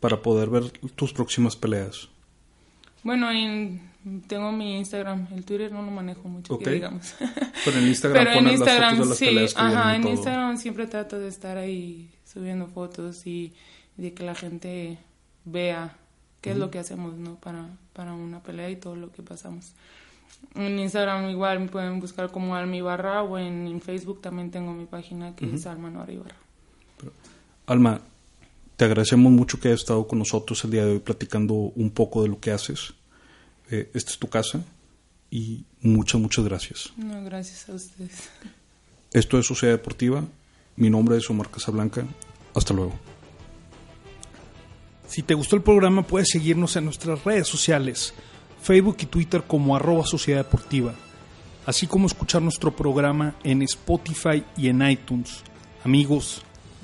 para 0.00 0.22
poder 0.22 0.48
ver 0.50 0.70
tus 0.70 1.12
próximas 1.12 1.56
peleas? 1.56 2.08
Bueno, 3.02 3.28
tengo 4.26 4.52
mi 4.52 4.78
Instagram, 4.78 5.28
el 5.34 5.44
Twitter 5.44 5.70
no 5.70 5.82
lo 5.82 5.90
manejo 5.90 6.28
mucho, 6.28 6.58
digamos. 6.58 7.14
Pero 7.64 7.78
en 7.78 7.88
Instagram 7.88 8.24
Pero 8.24 8.38
en 8.38 8.48
Instagram, 8.48 8.98
las 8.98 9.18
sí, 9.18 9.38
ajá, 9.54 9.96
en 9.96 10.08
Instagram 10.08 10.56
siempre 10.56 10.86
trato 10.86 11.18
de 11.18 11.28
estar 11.28 11.56
ahí 11.56 12.10
subiendo 12.24 12.66
fotos 12.66 13.26
y 13.26 13.52
de 13.96 14.14
que 14.14 14.24
la 14.24 14.34
gente 14.34 14.98
vea 15.44 15.96
qué 16.40 16.52
es 16.52 16.56
lo 16.56 16.70
que 16.70 16.78
hacemos, 16.78 17.14
¿no? 17.16 17.36
Para, 17.36 17.68
para 17.92 18.14
una 18.14 18.42
pelea 18.42 18.70
y 18.70 18.76
todo 18.76 18.96
lo 18.96 19.12
que 19.12 19.22
pasamos. 19.22 19.72
En 20.54 20.78
Instagram 20.78 21.30
igual 21.30 21.60
me 21.60 21.68
pueden 21.68 22.00
buscar 22.00 22.30
como 22.30 22.54
Alma 22.54 22.76
Ibarra 22.76 23.22
o 23.22 23.38
en, 23.38 23.80
Facebook 23.80 24.20
también 24.20 24.50
tengo 24.50 24.72
mi 24.72 24.86
página 24.86 25.34
que 25.34 25.52
es 25.54 25.66
Alma 25.66 25.90
Nora 25.90 26.12
Ibarra. 26.12 26.36
Alma, 27.66 28.00
te 28.76 28.84
agradecemos 28.84 29.32
mucho 29.32 29.60
que 29.60 29.68
hayas 29.68 29.80
estado 29.80 30.06
con 30.06 30.18
nosotros 30.18 30.62
el 30.64 30.70
día 30.70 30.84
de 30.84 30.92
hoy 30.92 30.98
platicando 30.98 31.54
un 31.54 31.90
poco 31.90 32.22
de 32.22 32.28
lo 32.28 32.40
que 32.40 32.50
haces. 32.50 32.94
Eh, 33.70 33.90
esta 33.94 34.10
es 34.10 34.18
tu 34.18 34.28
casa 34.28 34.62
y 35.30 35.64
muchas, 35.80 36.20
muchas 36.20 36.44
gracias. 36.44 36.92
No, 36.96 37.22
gracias 37.24 37.68
a 37.68 37.74
ustedes. 37.74 38.30
Esto 39.12 39.38
es 39.38 39.46
Sociedad 39.46 39.74
Deportiva. 39.74 40.24
Mi 40.76 40.90
nombre 40.90 41.16
es 41.16 41.28
Omar 41.30 41.50
Casablanca. 41.50 42.04
Hasta 42.54 42.74
luego. 42.74 43.17
Si 45.08 45.22
te 45.22 45.32
gustó 45.32 45.56
el 45.56 45.62
programa, 45.62 46.02
puedes 46.02 46.28
seguirnos 46.30 46.76
en 46.76 46.84
nuestras 46.84 47.24
redes 47.24 47.48
sociales, 47.48 48.12
Facebook 48.62 48.98
y 49.00 49.06
Twitter 49.06 49.42
como 49.46 49.74
arroba 49.74 50.04
Sociedad 50.04 50.44
Deportiva, 50.44 50.94
así 51.64 51.86
como 51.86 52.06
escuchar 52.06 52.42
nuestro 52.42 52.76
programa 52.76 53.34
en 53.42 53.62
Spotify 53.62 54.44
y 54.54 54.68
en 54.68 54.86
iTunes. 54.86 55.42
Amigos, 55.82 56.42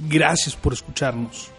gracias 0.08 0.56
por 0.56 0.72
escucharnos. 0.72 1.53